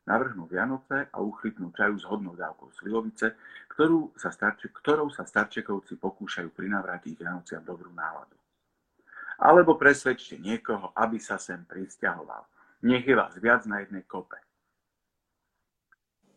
Navrhnú 0.03 0.51
Vianoce 0.51 1.07
a 1.15 1.17
uchytnú 1.23 1.71
čaju 1.71 1.95
s 1.95 2.03
hodnou 2.03 2.35
dávkou 2.35 2.75
slivovice, 2.75 3.39
ktorú 3.71 4.11
sa 4.19 4.35
starče, 4.35 4.75
ktorou 4.75 5.07
sa 5.07 5.23
starčekovci 5.23 5.95
pokúšajú 5.95 6.51
prinavrátiť 6.51 7.15
Vianociam 7.15 7.63
dobrú 7.63 7.87
náladu. 7.95 8.35
Alebo 9.39 9.79
presvedčte 9.79 10.35
niekoho, 10.43 10.91
aby 10.91 11.23
sa 11.23 11.39
sem 11.39 11.63
pristahoval. 11.63 12.43
Nech 12.83 13.07
je 13.07 13.15
vás 13.15 13.31
viac 13.39 13.63
na 13.63 13.79
jednej 13.79 14.03
kope. 14.03 14.35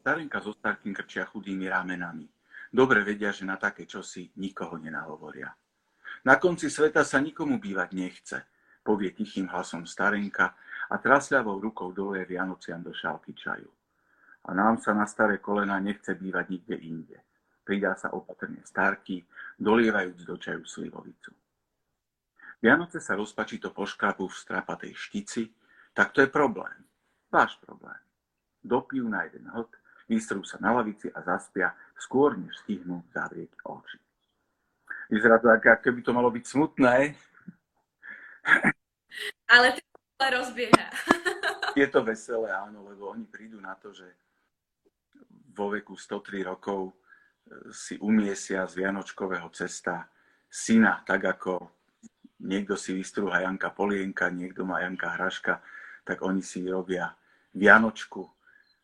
Starenka 0.07 0.39
so 0.39 0.55
starkým 0.55 0.95
krčia 0.95 1.27
chudými 1.27 1.67
ramenami. 1.67 2.31
Dobre 2.71 3.03
vedia, 3.03 3.35
že 3.35 3.43
na 3.43 3.59
také 3.59 3.83
čosi 3.83 4.31
nikoho 4.39 4.79
nenahovoria. 4.79 5.51
Na 6.23 6.39
konci 6.39 6.71
sveta 6.71 7.03
sa 7.03 7.19
nikomu 7.19 7.59
bývať 7.59 7.91
nechce, 7.99 8.39
povie 8.87 9.11
tichým 9.11 9.51
hlasom 9.51 9.83
starenka 9.83 10.55
a 10.91 10.95
trasľavou 10.99 11.59
rukou 11.61 11.93
dole 11.93 12.25
Vianociam 12.25 12.83
do 12.83 12.95
šálky 12.95 13.35
čaju. 13.35 13.71
A 14.47 14.55
nám 14.55 14.79
sa 14.79 14.95
na 14.95 15.07
staré 15.07 15.43
kolena 15.43 15.79
nechce 15.83 16.15
bývať 16.15 16.47
nikde 16.49 16.77
inde. 16.79 17.19
Pridá 17.67 17.99
sa 17.99 18.15
opatrne 18.15 18.63
starky, 18.63 19.27
dolievajúc 19.59 20.23
do 20.23 20.39
čaju 20.39 20.63
slivovicu. 20.63 21.35
Vianoce 22.63 23.03
sa 23.03 23.19
rozpačito 23.19 23.75
poškrabú 23.75 24.31
v 24.31 24.39
strapatej 24.39 24.93
štici, 24.95 25.51
tak 25.91 26.15
to 26.15 26.23
je 26.23 26.31
problém. 26.31 26.87
Váš 27.27 27.59
problém. 27.59 27.99
Dopijú 28.63 29.11
na 29.11 29.27
jeden 29.27 29.51
hod 29.51 29.71
vystrú 30.07 30.47
sa 30.47 30.59
na 30.63 30.73
lavici 30.73 31.11
a 31.11 31.23
zaspia 31.23 31.75
skôr, 31.99 32.39
než 32.39 32.55
stihnú 32.63 33.03
zavrieť 33.11 33.51
oči. 33.67 33.99
Vyzerá 35.11 35.39
to, 35.39 35.51
ako 35.51 35.83
keby 35.83 36.01
to 36.03 36.11
malo 36.15 36.31
byť 36.31 36.45
smutné. 36.47 37.15
Ale 39.47 39.67
ty 39.75 39.83
rozbieha. 40.21 40.87
Je 41.81 41.87
to 41.93 42.01
veselé, 42.01 42.49
áno, 42.53 42.89
lebo 42.89 43.13
oni 43.13 43.29
prídu 43.29 43.61
na 43.61 43.77
to, 43.77 43.93
že 43.93 44.09
vo 45.53 45.69
veku 45.73 45.97
103 45.97 46.49
rokov 46.49 46.93
e, 46.93 46.95
si 47.73 48.01
umiesia 48.01 48.65
z 48.65 48.81
Vianočkového 48.81 49.49
cesta 49.53 50.09
syna, 50.49 51.05
tak 51.05 51.25
ako 51.37 51.69
niekto 52.49 52.77
si 52.81 52.97
vystrúha 52.97 53.45
Janka 53.45 53.73
Polienka, 53.73 54.33
niekto 54.33 54.65
má 54.65 54.81
Janka 54.81 55.17
Hraška, 55.17 55.61
tak 56.05 56.25
oni 56.25 56.41
si 56.41 56.65
robia 56.65 57.13
Vianočku 57.53 58.25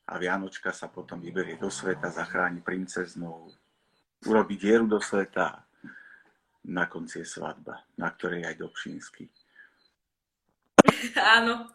a 0.09 0.21
Vianočka 0.21 0.73
sa 0.73 0.93
potom 0.93 1.21
vyberie 1.21 1.57
do 1.57 1.73
sveta, 1.73 2.13
zachráni 2.13 2.61
princeznu, 2.61 3.49
urobí 4.29 4.61
dieru 4.61 4.85
do 4.89 5.01
sveta. 5.01 5.65
Na 6.63 6.87
konci 6.87 7.25
je 7.25 7.27
svadba, 7.27 7.83
na 7.99 8.07
ktorej 8.15 8.47
aj 8.47 8.55
Dobšínsky. 8.55 9.27
Áno. 11.39 11.69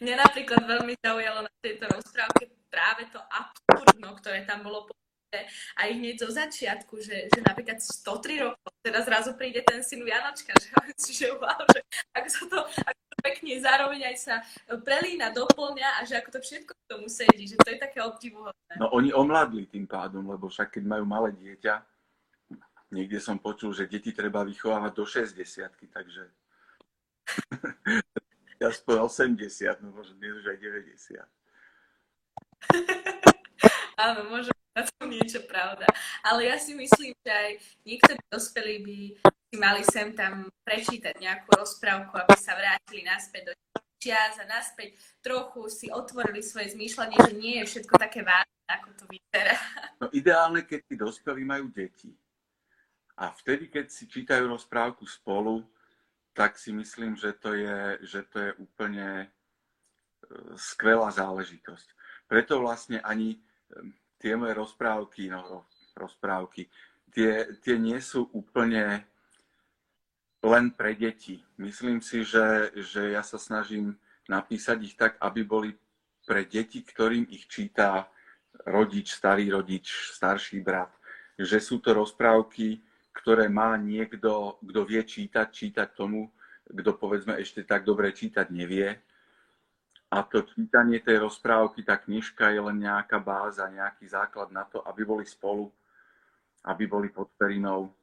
Mňa 0.00 0.14
napríklad 0.16 0.64
veľmi 0.64 0.96
zaujalo 1.00 1.44
na 1.44 1.52
tejto 1.60 1.88
rozprávke 1.88 2.48
práve 2.72 3.08
to 3.12 3.20
absurdno, 3.20 4.16
ktoré 4.16 4.44
tam 4.48 4.64
bolo 4.64 4.88
povedané 4.88 5.46
aj 5.78 5.88
hneď 5.94 6.16
zo 6.18 6.28
začiatku, 6.34 6.94
že, 6.98 7.30
že 7.30 7.40
napríklad 7.44 7.78
103 7.78 8.44
rokov, 8.44 8.70
teda 8.82 8.98
zrazu 9.06 9.30
príde 9.38 9.62
ten 9.62 9.84
syn 9.86 10.02
Vianočka, 10.02 10.50
že, 10.58 10.70
že 11.18 11.26
wow, 11.38 11.60
že 11.70 11.80
ako 12.16 12.28
sa 12.28 12.42
to, 12.50 12.58
ako 12.66 13.00
pekne 13.20 13.52
zároveň 13.60 14.00
aj 14.10 14.16
sa 14.16 14.34
prelína, 14.82 15.30
doplňa 15.30 16.00
a 16.00 16.08
že 16.08 16.18
ako 16.18 16.28
to 16.34 16.40
všetko 16.42 16.72
k 16.72 16.88
tomu 16.88 17.06
sedí, 17.06 17.44
že 17.46 17.60
to 17.60 17.68
je 17.70 17.78
také 17.78 18.02
obdivuhodné. 18.02 18.74
No 18.80 18.90
oni 18.90 19.14
omladli 19.14 19.68
tým 19.70 19.86
pádom, 19.86 20.26
lebo 20.26 20.48
však 20.50 20.80
keď 20.80 20.84
majú 20.98 21.04
malé 21.06 21.30
dieťa, 21.36 21.74
niekde 22.90 23.22
som 23.22 23.38
počul, 23.38 23.70
že 23.70 23.86
deti 23.86 24.10
treba 24.10 24.42
vychovávať 24.42 24.92
do 24.94 25.04
60 25.06 25.38
takže 25.94 26.24
aspoň 28.60 29.08
80, 29.08 29.80
no 29.80 29.88
možno 29.96 30.14
dnes 30.20 30.36
už 30.36 30.46
aj 30.52 30.58
90. 30.60 31.24
Áno, 34.04 34.20
môže 34.28 34.52
na 34.76 34.84
tom 34.86 35.08
niečo 35.12 35.40
pravda. 35.44 35.84
Ale 36.24 36.48
ja 36.48 36.56
si 36.56 36.76
myslím, 36.76 37.12
že 37.24 37.32
aj 37.32 37.50
niektorí 37.84 38.20
dospelí 38.32 38.74
by 38.84 38.98
si 39.50 39.56
mali 39.58 39.82
sem 39.82 40.14
tam 40.14 40.46
prečítať 40.62 41.18
nejakú 41.18 41.50
rozprávku, 41.58 42.14
aby 42.14 42.36
sa 42.38 42.54
vrátili 42.54 43.02
naspäť 43.02 43.50
do 43.50 43.54
čias 44.00 44.40
a 44.40 44.48
naspäť 44.48 44.96
trochu 45.20 45.68
si 45.68 45.86
otvorili 45.92 46.40
svoje 46.40 46.72
zmýšľanie, 46.72 47.18
že 47.20 47.32
nie 47.36 47.60
je 47.60 47.68
všetko 47.68 47.94
také 48.00 48.24
vážne, 48.24 48.64
ako 48.70 48.88
to 48.96 49.04
vyzerá. 49.10 49.56
No 50.00 50.08
ideálne, 50.14 50.64
keď 50.64 50.80
tí 50.88 50.94
dospelí 50.96 51.44
majú 51.44 51.68
deti. 51.68 52.14
A 53.20 53.36
vtedy, 53.36 53.68
keď 53.68 53.92
si 53.92 54.08
čítajú 54.08 54.48
rozprávku 54.48 55.04
spolu, 55.04 55.60
tak 56.40 56.56
si 56.56 56.72
myslím, 56.72 57.20
že 57.20 57.36
to 57.36 57.52
je, 57.52 58.00
že 58.00 58.24
to 58.32 58.40
je 58.40 58.50
úplne 58.56 59.08
e, 59.20 59.26
skvelá 60.56 61.12
záležitosť. 61.12 61.92
Preto 62.24 62.64
vlastne 62.64 62.96
ani 63.04 63.36
e, 63.36 63.38
tie 64.16 64.40
moje 64.40 64.56
rozprávky, 64.56 65.28
no 65.28 65.68
rozprávky, 65.92 66.64
tie, 67.12 67.44
tie 67.60 67.76
nie 67.76 68.00
sú 68.00 68.24
úplne 68.32 69.04
len 70.40 70.72
pre 70.72 70.96
deti. 70.96 71.44
Myslím 71.60 72.00
si, 72.00 72.24
že, 72.24 72.72
že 72.72 73.12
ja 73.12 73.20
sa 73.20 73.36
snažím 73.36 74.00
napísať 74.24 74.78
ich 74.80 74.96
tak, 74.96 75.20
aby 75.20 75.44
boli 75.44 75.76
pre 76.24 76.48
deti, 76.48 76.80
ktorým 76.80 77.28
ich 77.28 77.52
číta 77.52 78.08
rodič, 78.64 79.12
starý 79.12 79.52
rodič, 79.52 80.16
starší 80.16 80.64
brat. 80.64 80.88
Že 81.36 81.58
sú 81.60 81.76
to 81.84 81.92
rozprávky, 81.92 82.80
ktoré 83.10 83.50
má 83.50 83.74
niekto, 83.76 84.60
kto 84.62 84.80
vie 84.86 85.02
čítať, 85.02 85.46
čítať 85.50 85.88
tomu, 85.94 86.30
kto 86.70 86.94
povedzme 86.94 87.34
ešte 87.38 87.66
tak 87.66 87.82
dobre 87.82 88.14
čítať 88.14 88.46
nevie. 88.54 88.94
A 90.10 90.26
to 90.26 90.42
čítanie 90.42 90.98
tej 90.98 91.22
rozprávky, 91.22 91.86
tá 91.86 91.98
knižka 91.98 92.50
je 92.50 92.60
len 92.62 92.82
nejaká 92.82 93.22
báza, 93.22 93.70
nejaký 93.70 94.10
základ 94.10 94.50
na 94.50 94.66
to, 94.66 94.82
aby 94.82 95.06
boli 95.06 95.22
spolu, 95.22 95.70
aby 96.66 96.86
boli 96.90 97.08
pod 97.14 97.30
perinou 97.38 97.94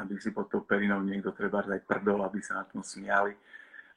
aby 0.00 0.18
si 0.18 0.32
pod 0.32 0.50
tou 0.50 0.64
perinou 0.64 1.04
niekto 1.04 1.30
treba 1.30 1.62
dať 1.62 1.84
prdol, 1.84 2.24
aby 2.24 2.40
sa 2.42 2.62
na 2.62 2.64
tom 2.66 2.82
smiali, 2.82 3.36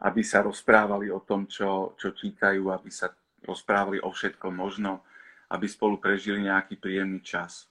aby 0.03 0.21
sa 0.21 0.45
rozprávali 0.45 1.09
o 1.09 1.23
tom, 1.23 1.49
čo, 1.49 1.97
čo 1.97 2.13
čítajú, 2.13 2.69
aby 2.69 2.91
sa 2.91 3.09
rozprávali 3.47 4.03
o 4.03 4.11
všetkom 4.11 4.53
možno, 4.53 5.01
aby 5.49 5.65
spolu 5.65 5.97
prežili 5.97 6.45
nejaký 6.45 6.77
príjemný 6.77 7.23
čas. 7.23 7.65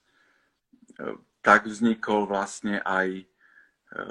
Tak 1.47 1.63
vznikol 1.63 2.27
vlastne 2.27 2.83
aj, 2.83 3.23
e, 3.23 4.05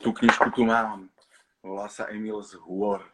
tú 0.00 0.16
knižku 0.16 0.48
tu 0.56 0.64
mám, 0.64 1.12
volá 1.60 1.92
sa 1.92 2.08
Emil 2.08 2.40
z 2.40 2.56
Hôr. 2.56 3.04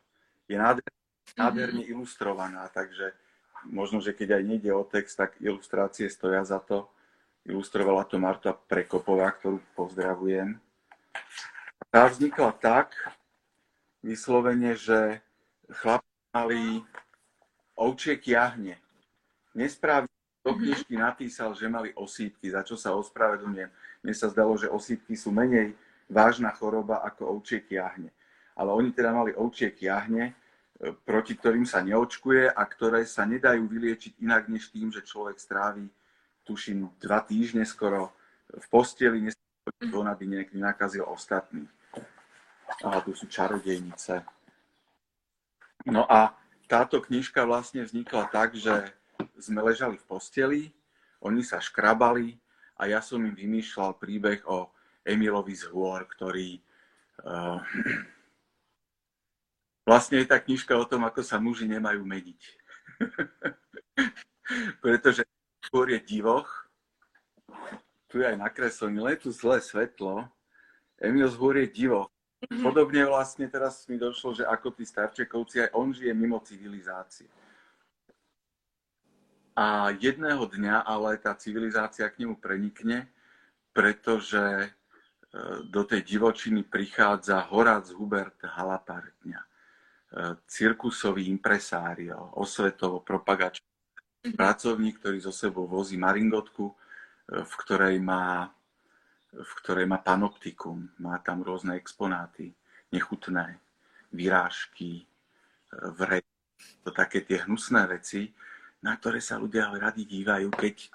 Je 0.47 0.55
nádherne, 0.55 1.03
nádherne 1.35 1.83
ilustrovaná, 1.83 2.71
takže 2.71 3.11
možno, 3.67 3.99
že 3.99 4.15
keď 4.15 4.39
aj 4.39 4.43
nejde 4.47 4.71
o 4.71 4.87
text, 4.87 5.19
tak 5.19 5.35
ilustrácie 5.43 6.07
stoja 6.07 6.47
za 6.47 6.63
to. 6.63 6.87
Ilustrovala 7.43 8.07
to 8.07 8.23
Marta 8.23 8.55
Prekopová, 8.55 9.35
ktorú 9.35 9.59
pozdravujem. 9.75 10.55
Tá 11.91 12.07
vznikla 12.07 12.55
tak, 12.55 12.95
vyslovene, 13.99 14.79
že 14.79 15.27
chlap 15.83 16.07
mali 16.31 16.87
ovčie 17.75 18.15
kiahne. 18.15 18.79
Nesprávne 19.59 20.20
do 20.41 20.57
mhm. 20.57 20.59
knižky 20.65 20.95
napísal, 20.97 21.53
že 21.53 21.69
mali 21.69 21.93
osýpky, 21.93 22.49
za 22.49 22.65
čo 22.65 22.77
sa 22.77 22.97
ospravedlňujem. 22.97 23.71
Mne 24.01 24.15
sa 24.17 24.33
zdalo, 24.33 24.57
že 24.57 24.73
osýpky 24.73 25.13
sú 25.17 25.29
menej 25.33 25.77
vážna 26.09 26.51
choroba 26.57 27.05
ako 27.05 27.39
ovčie 27.39 27.61
kiahne. 27.63 28.11
Ale 28.57 28.73
oni 28.73 28.91
teda 28.91 29.13
mali 29.15 29.37
ovčie 29.37 29.71
kiahne, 29.71 30.33
e, 30.33 30.35
proti 31.07 31.37
ktorým 31.37 31.69
sa 31.69 31.85
neočkuje 31.85 32.51
a 32.51 32.63
ktoré 32.67 33.05
sa 33.07 33.29
nedajú 33.29 33.69
vyliečiť 33.69 34.19
inak 34.25 34.49
než 34.49 34.73
tým, 34.73 34.91
že 34.91 35.07
človek 35.07 35.39
strávi, 35.39 35.87
tuším, 36.45 36.89
dva 36.99 37.23
týždne 37.23 37.63
skoro 37.63 38.11
v 38.51 38.67
posteli, 38.73 39.31
on 39.93 40.09
aby 40.09 40.25
niekto 40.27 40.59
nakazil 40.59 41.07
ostatných. 41.07 41.71
A 42.81 43.03
tu 43.03 43.15
sú 43.15 43.29
čarodejnice. 43.31 44.25
No 45.87 46.07
a 46.07 46.35
táto 46.71 47.03
knižka 47.03 47.43
vlastne 47.47 47.83
vznikla 47.83 48.31
tak, 48.31 48.55
že 48.55 48.95
sme 49.41 49.65
ležali 49.65 49.97
v 49.97 50.09
posteli, 50.09 50.63
oni 51.21 51.45
sa 51.45 51.61
škrabali 51.61 52.37
a 52.81 52.89
ja 52.89 53.05
som 53.05 53.21
im 53.21 53.37
vymýšľal 53.37 54.01
príbeh 54.01 54.45
o 54.49 54.73
Emilovi 55.05 55.57
z 55.57 55.69
hôr, 55.73 56.05
ktorý 56.09 56.61
uh, 57.25 57.61
vlastne 59.89 60.21
je 60.21 60.27
tá 60.29 60.41
knižka 60.41 60.77
o 60.77 60.89
tom, 60.89 61.05
ako 61.05 61.21
sa 61.21 61.41
muži 61.41 61.69
nemajú 61.69 62.05
mediť. 62.05 62.41
Pretože 64.85 65.25
hôr 65.71 65.93
je 65.93 66.01
divoch, 66.03 66.49
tu 68.11 68.19
je 68.19 68.27
aj 68.27 68.37
nakreslený, 68.37 68.99
len 68.99 69.17
tu 69.17 69.31
zlé 69.31 69.63
svetlo. 69.63 70.27
Emil 70.99 71.31
z 71.31 71.37
hôr 71.39 71.63
je 71.63 71.71
divoch. 71.71 72.11
Mhm. 72.49 72.65
Podobne 72.65 73.05
vlastne 73.05 73.45
teraz 73.47 73.85
mi 73.87 74.01
došlo, 74.01 74.33
že 74.33 74.49
ako 74.49 74.73
tí 74.73 74.89
starčekovci, 74.89 75.69
aj 75.69 75.71
on 75.77 75.93
žije 75.93 76.13
mimo 76.17 76.41
civilizácie. 76.41 77.29
A 79.57 79.91
jedného 79.91 80.47
dňa 80.47 80.87
ale 80.87 81.19
tá 81.19 81.35
civilizácia 81.35 82.07
k 82.07 82.23
nemu 82.23 82.39
prenikne, 82.39 83.11
pretože 83.75 84.41
e, 84.41 84.69
do 85.67 85.83
tej 85.83 86.07
divočiny 86.07 86.63
prichádza 86.67 87.51
Horac 87.51 87.91
Hubert 87.91 88.39
Halapartňa, 88.47 89.41
e, 89.43 89.49
cirkusový 90.47 91.27
impresário, 91.27 92.15
osvetovo 92.39 93.03
propagačný 93.03 93.67
mhm. 94.31 94.35
pracovník, 94.39 95.03
ktorý 95.03 95.19
zo 95.19 95.35
sebou 95.35 95.67
vozí 95.67 95.99
maringotku, 95.99 96.71
e, 96.71 96.75
v 97.43 97.53
ktorej 97.67 97.99
má, 97.99 98.49
v 99.35 99.53
ktorej 99.63 99.87
má 99.87 99.99
panoptikum, 99.99 100.91
má 101.03 101.19
tam 101.23 101.43
rôzne 101.43 101.75
exponáty, 101.79 102.55
nechutné, 102.91 103.59
vyrážky, 104.11 105.07
vrej, 105.71 106.27
to 106.83 106.91
také 106.91 107.23
tie 107.23 107.39
hnusné 107.47 107.87
veci, 107.87 108.35
na 108.81 108.97
ktoré 108.97 109.21
sa 109.21 109.37
ľudia 109.37 109.69
radi 109.77 110.09
dívajú, 110.09 110.49
keď 110.57 110.89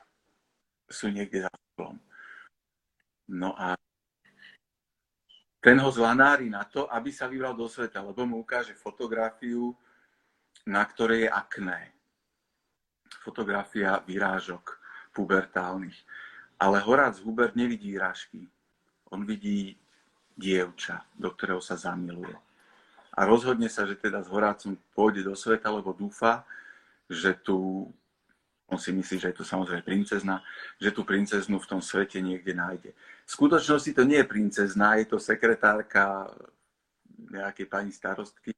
sú 0.90 1.10
niekde 1.10 1.46
za 1.46 1.52
stolom. 1.54 1.98
No 3.30 3.54
a 3.58 3.74
ten 5.66 5.82
ho 5.82 5.90
zlanári 5.90 6.46
na 6.46 6.62
to, 6.62 6.86
aby 6.94 7.10
sa 7.10 7.26
vybral 7.26 7.58
do 7.58 7.66
sveta, 7.66 8.06
lebo 8.06 8.22
mu 8.26 8.46
ukáže 8.46 8.78
fotografiu, 8.78 9.74
na 10.66 10.86
ktorej 10.86 11.26
je 11.26 11.30
akné. 11.30 11.80
Fotografia 13.26 13.98
výrážok 14.06 14.78
pubertálnych. 15.10 15.98
Ale 16.62 16.78
Horác 16.86 17.18
Hubert 17.26 17.58
nevidí 17.58 17.98
výrážky. 17.98 18.46
On 19.10 19.26
vidí 19.26 19.74
dievča, 20.38 21.02
do 21.18 21.34
ktorého 21.34 21.64
sa 21.66 21.74
zamiluje. 21.74 22.38
A 23.16 23.24
rozhodne 23.26 23.72
sa, 23.72 23.90
že 23.90 23.98
teda 23.98 24.22
s 24.22 24.30
Horácom 24.30 24.78
pôjde 24.94 25.26
do 25.26 25.34
sveta, 25.34 25.74
lebo 25.74 25.98
dúfa, 25.98 26.46
že 27.10 27.38
tu, 27.42 27.90
on 28.66 28.80
si 28.82 28.92
myslí, 28.92 29.22
že 29.22 29.30
je 29.32 29.38
to 29.38 29.46
samozrejme 29.46 29.86
princezna, 29.86 30.42
že 30.82 30.90
tú 30.90 31.06
princeznu 31.06 31.62
v 31.62 31.70
tom 31.70 31.82
svete 31.82 32.22
niekde 32.22 32.58
nájde. 32.58 32.92
V 33.26 33.30
skutočnosti 33.30 33.92
to 33.94 34.04
nie 34.04 34.22
je 34.22 34.32
princezna, 34.32 34.98
je 34.98 35.06
to 35.06 35.18
sekretárka 35.22 36.30
nejakej 37.30 37.68
pani 37.70 37.92
starostky, 37.94 38.52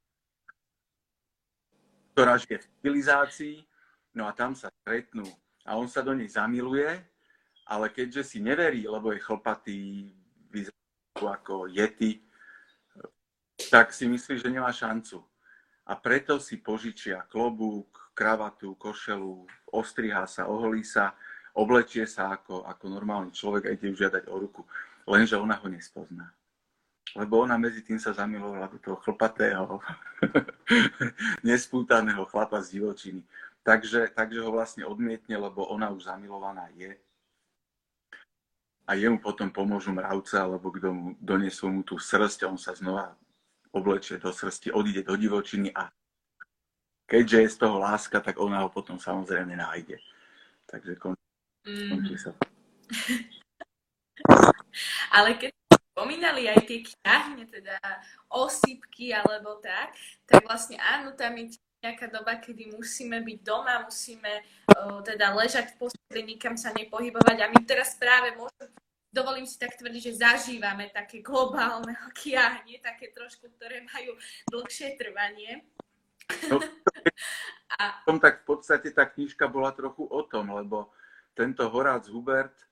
ktorá 2.16 2.40
žije 2.42 2.66
v 2.66 2.70
civilizácii, 2.82 3.58
no 4.18 4.26
a 4.26 4.34
tam 4.34 4.58
sa 4.58 4.74
stretnú 4.82 5.28
a 5.68 5.78
on 5.78 5.86
sa 5.86 6.02
do 6.02 6.16
nej 6.16 6.32
zamiluje, 6.32 6.88
ale 7.68 7.92
keďže 7.92 8.24
si 8.24 8.38
neverí, 8.40 8.88
lebo 8.88 9.12
je 9.12 9.20
chlpatý, 9.20 9.80
vyzerá 10.50 10.74
ako 11.20 11.68
jety, 11.68 12.24
tak 13.70 13.92
si 13.92 14.08
myslí, 14.08 14.40
že 14.40 14.50
nemá 14.50 14.72
šancu. 14.72 15.20
A 15.88 15.96
preto 15.96 16.40
si 16.40 16.58
požičia 16.58 17.28
klobúk, 17.28 18.07
kravatu, 18.18 18.74
košelu, 18.82 19.46
ostrihá 19.70 20.26
sa, 20.26 20.50
oholí 20.50 20.82
sa, 20.82 21.14
oblečie 21.54 22.10
sa 22.10 22.34
ako, 22.34 22.66
ako 22.66 22.90
normálny 22.90 23.30
človek 23.30 23.70
a 23.70 23.74
ide 23.78 23.94
žiadať 23.94 24.26
o 24.26 24.36
ruku. 24.42 24.66
Lenže 25.06 25.38
ona 25.38 25.54
ho 25.62 25.70
nespozná. 25.70 26.34
Lebo 27.14 27.46
ona 27.46 27.62
medzi 27.62 27.86
tým 27.86 28.02
sa 28.02 28.18
zamilovala 28.18 28.74
do 28.74 28.82
toho 28.82 28.98
chlpatého, 29.06 29.78
nespútaného 31.48 32.26
chlapa 32.26 32.58
z 32.66 32.82
divočiny. 32.82 33.22
Takže, 33.62 34.12
takže 34.18 34.42
ho 34.42 34.50
vlastne 34.50 34.84
odmietne, 34.84 35.38
lebo 35.38 35.70
ona 35.70 35.94
už 35.94 36.10
zamilovaná 36.10 36.74
je. 36.74 36.98
A 38.88 38.96
jemu 38.96 39.20
potom 39.20 39.52
pomôžu 39.52 39.92
mravce, 39.92 40.40
alebo 40.40 40.72
kto 40.72 40.90
mu 40.96 41.08
donesú 41.20 41.68
mu 41.68 41.84
tú 41.84 42.00
srst, 42.00 42.48
on 42.48 42.56
sa 42.56 42.72
znova 42.72 43.16
oblečie 43.76 44.16
do 44.18 44.32
srsti, 44.32 44.72
odíde 44.72 45.04
do 45.04 45.20
divočiny 45.20 45.76
a 45.76 45.92
keďže 47.08 47.42
je 47.42 47.50
z 47.50 47.58
toho 47.58 47.80
láska, 47.80 48.20
tak 48.20 48.38
ona 48.38 48.62
ho 48.62 48.70
potom 48.70 49.00
samozrejme 49.00 49.56
nájde. 49.56 49.98
Takže 50.68 50.96
končí, 51.00 51.24
mm. 51.66 51.90
končí 51.90 52.16
sa. 52.20 52.32
Ale 55.18 55.40
keď 55.40 55.52
spomínali 55.96 56.52
aj 56.52 56.60
tie 56.68 56.84
kiahne, 56.86 57.48
teda 57.48 57.80
osýpky 58.30 59.16
alebo 59.16 59.58
tak, 59.64 59.96
tak 60.28 60.46
vlastne 60.46 60.78
áno, 60.78 61.16
tam 61.16 61.34
je 61.40 61.58
nejaká 61.82 62.12
doba, 62.12 62.36
kedy 62.38 62.76
musíme 62.76 63.24
byť 63.24 63.38
doma, 63.42 63.88
musíme 63.88 64.44
uh, 64.76 65.00
teda 65.02 65.34
ležať 65.34 65.74
v 65.74 65.88
posteli, 65.88 66.36
nikam 66.36 66.60
sa 66.60 66.76
nepohybovať 66.76 67.38
a 67.42 67.52
my 67.54 67.60
teraz 67.64 67.96
práve 67.96 68.36
môžeme 68.36 68.76
dovolím 69.18 69.50
si 69.50 69.58
tak 69.58 69.74
tvrdiť, 69.74 70.14
že 70.14 70.22
zažívame 70.22 70.94
také 70.94 71.26
globálne 71.26 71.98
kiahne, 72.20 72.78
také 72.84 73.10
trošku, 73.10 73.50
ktoré 73.58 73.82
majú 73.90 74.14
dlhšie 74.54 74.94
trvanie. 75.00 75.66
No, 76.52 76.60
a... 77.82 78.04
tom, 78.04 78.18
tak 78.20 78.44
v 78.44 78.56
podstate 78.56 78.92
tá 78.92 79.08
knižka 79.08 79.48
bola 79.48 79.72
trochu 79.72 80.04
o 80.08 80.22
tom, 80.24 80.52
lebo 80.52 80.92
tento 81.38 81.70
Horác 81.70 82.10
Hubert, 82.10 82.56
e, 82.58 82.66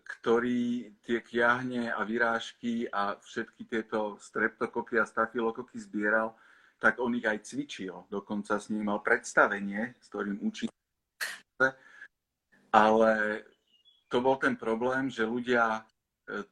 ktorý 0.00 0.94
tie 1.04 1.20
kiahne 1.20 1.92
a 1.92 2.00
vyrážky 2.02 2.88
a 2.88 3.20
všetky 3.20 3.68
tieto 3.68 4.16
streptokoky 4.18 4.98
a 4.98 5.06
stafilokoky 5.06 5.76
zbieral, 5.78 6.34
tak 6.78 7.02
on 7.02 7.14
ich 7.18 7.26
aj 7.26 7.42
cvičil. 7.42 8.06
Dokonca 8.06 8.56
s 8.56 8.70
ním 8.70 8.86
mal 8.86 9.02
predstavenie, 9.02 9.98
s 9.98 10.06
ktorým 10.08 10.38
učí. 10.46 10.70
Ale 12.70 13.42
to 14.06 14.22
bol 14.22 14.38
ten 14.38 14.54
problém, 14.54 15.10
že 15.10 15.26
ľudia 15.26 15.82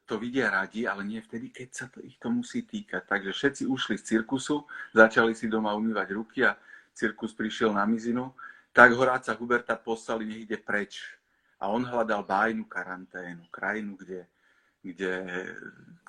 to 0.08 0.16
vidia 0.16 0.48
radi, 0.48 0.88
ale 0.88 1.04
nie 1.04 1.20
vtedy, 1.20 1.52
keď 1.52 1.68
sa 1.68 1.86
to, 1.92 2.00
ich 2.00 2.16
to 2.16 2.32
musí 2.32 2.64
týkať. 2.64 3.04
Takže 3.04 3.30
všetci 3.32 3.62
ušli 3.68 4.00
z 4.00 4.16
cirkusu, 4.16 4.64
začali 4.96 5.36
si 5.36 5.52
doma 5.52 5.76
umývať 5.76 6.08
ruky 6.16 6.48
a 6.48 6.56
cirkus 6.96 7.36
prišiel 7.36 7.76
na 7.76 7.84
mizinu, 7.84 8.32
tak 8.72 8.96
Horáca 8.96 9.36
Huberta 9.36 9.76
poslali, 9.76 10.24
nech 10.24 10.48
ide 10.48 10.56
preč. 10.56 11.04
A 11.60 11.68
on 11.68 11.84
hľadal 11.84 12.24
bájnu 12.24 12.64
karanténu, 12.68 13.48
krajinu, 13.52 13.96
kde, 13.96 14.28
kde, 14.80 15.12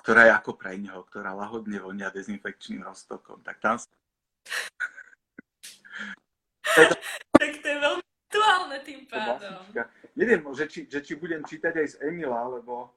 ktorá 0.04 0.28
je 0.28 0.32
ako 0.36 0.52
pre 0.56 0.76
neho, 0.76 1.00
ktorá 1.08 1.32
lahodne 1.32 1.80
vonia 1.80 2.12
dezinfekčným 2.12 2.84
roztokom. 2.84 3.40
Tak 3.44 3.56
tam 3.60 3.76
sa... 3.80 3.88
tak 7.36 7.52
to 7.60 7.66
je 7.68 7.78
veľmi 7.80 8.04
aktuálne 8.28 8.78
tým 8.84 9.00
pádom. 9.08 9.60
Neviem, 10.16 10.40
že 10.52 10.64
či, 10.68 10.80
že 10.84 11.00
či 11.00 11.16
budem 11.16 11.40
čítať 11.44 11.72
aj 11.72 11.86
z 11.88 11.96
Emila, 12.12 12.44
lebo 12.48 12.92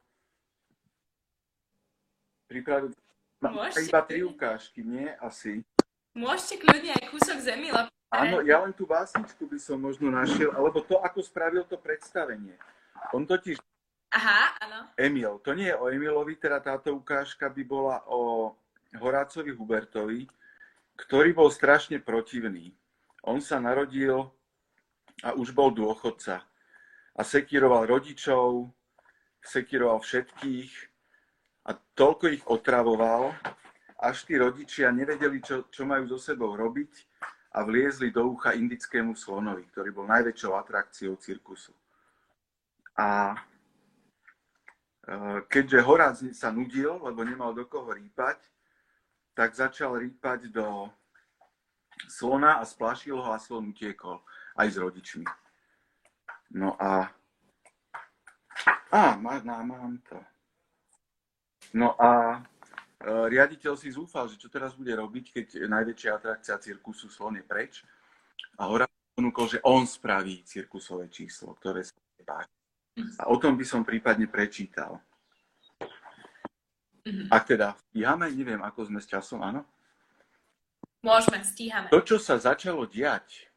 pripravil 2.52 2.91
Môžete 3.41 3.89
iba 3.89 4.02
tri 4.06 4.22
ukážky, 4.22 4.86
nie? 4.86 5.10
Asi. 5.18 5.64
Môžete 6.14 6.62
kľudne 6.62 6.91
aj 6.93 7.06
kúsok 7.10 7.38
zemi 7.41 7.72
Áno, 8.12 8.43
ja 8.43 8.60
len 8.60 8.76
tú 8.76 8.84
básničku 8.84 9.47
by 9.47 9.56
som 9.56 9.80
možno 9.80 10.12
našiel, 10.12 10.52
alebo 10.52 10.84
to, 10.84 10.99
ako 10.99 11.24
spravil 11.24 11.64
to 11.64 11.80
predstavenie. 11.80 12.60
On 13.16 13.24
totiž... 13.24 13.56
Aha, 14.12 14.60
áno. 14.60 14.80
Emil, 14.99 15.39
to 15.39 15.56
nie 15.56 15.72
je 15.72 15.80
o 15.80 15.88
Emilovi, 15.88 16.36
teda 16.36 16.60
táto 16.60 16.91
ukážka 16.91 17.47
by 17.47 17.64
bola 17.64 18.04
o 18.12 18.52
Horácovi 18.99 19.56
Hubertovi, 19.56 20.28
ktorý 20.99 21.32
bol 21.32 21.47
strašne 21.47 22.04
protivný. 22.04 22.76
On 23.24 23.39
sa 23.39 23.64
narodil 23.64 24.28
a 25.24 25.32
už 25.32 25.56
bol 25.56 25.72
dôchodca. 25.72 26.43
A 27.16 27.22
sekíroval 27.24 27.88
rodičov, 27.88 28.68
sekíroval 29.39 30.04
všetkých, 30.04 30.91
a 31.66 31.72
toľko 31.74 32.26
ich 32.34 32.43
otravoval, 32.49 33.36
až 34.01 34.26
tí 34.26 34.34
rodičia 34.34 34.89
nevedeli, 34.89 35.38
čo, 35.45 35.70
čo 35.70 35.86
majú 35.86 36.09
so 36.09 36.18
sebou 36.18 36.57
robiť 36.57 36.89
a 37.53 37.62
vliezli 37.62 38.09
do 38.09 38.34
ucha 38.34 38.57
indickému 38.57 39.14
slonovi, 39.14 39.70
ktorý 39.70 39.93
bol 39.93 40.09
najväčšou 40.09 40.57
atrakciou 40.57 41.20
cirkusu. 41.22 41.76
A 42.97 43.38
keďže 45.51 45.86
Horác 45.86 46.18
sa 46.34 46.49
nudil, 46.49 46.97
lebo 46.97 47.22
nemal 47.22 47.53
do 47.53 47.68
koho 47.70 47.93
rýpať, 47.93 48.41
tak 49.38 49.53
začal 49.53 50.01
rýpať 50.01 50.49
do 50.49 50.89
slona 52.09 52.57
a 52.57 52.66
splašil 52.66 53.22
ho 53.22 53.30
a 53.32 53.39
slon 53.39 53.70
utiekol 53.70 54.24
aj 54.57 54.68
s 54.72 54.78
rodičmi. 54.78 55.26
No 56.57 56.74
a... 56.82 57.05
Á, 58.91 59.16
má, 59.16 59.39
má, 59.43 59.64
mám 59.64 59.97
to. 60.03 60.20
No 61.72 61.95
a 61.95 62.38
e, 62.38 62.39
riaditeľ 63.32 63.74
si 63.80 63.91
zúfal, 63.91 64.28
že 64.28 64.36
čo 64.36 64.51
teraz 64.51 64.76
bude 64.76 64.91
robiť, 64.91 65.26
keď 65.32 65.47
najväčšia 65.72 66.11
atrakcia 66.11 66.59
cirkusu 66.59 67.07
slon 67.07 67.39
je 67.39 67.45
preč. 67.47 67.84
A 68.59 68.67
Hora 68.67 68.88
ponúkol, 69.15 69.47
že 69.47 69.59
on 69.63 69.88
spraví 69.88 70.43
cirkusové 70.43 71.07
číslo, 71.07 71.55
ktoré 71.55 71.84
sa 71.84 71.95
páči. 72.26 72.51
A 73.17 73.32
o 73.32 73.39
tom 73.39 73.55
by 73.55 73.65
som 73.65 73.88
prípadne 73.88 74.28
prečítal. 74.28 74.99
Mhm. 77.01 77.34
Ak 77.34 77.49
teda 77.49 77.74
stíhame, 77.89 78.30
neviem, 78.30 78.61
ako 78.61 78.86
sme 78.91 78.99
s 79.01 79.09
časom, 79.09 79.41
áno? 79.41 79.65
Môžeme, 81.01 81.41
stíhame. 81.41 81.89
To, 81.89 82.05
čo 82.05 82.22
sa 82.22 82.38
začalo 82.38 82.86
diať, 82.86 83.49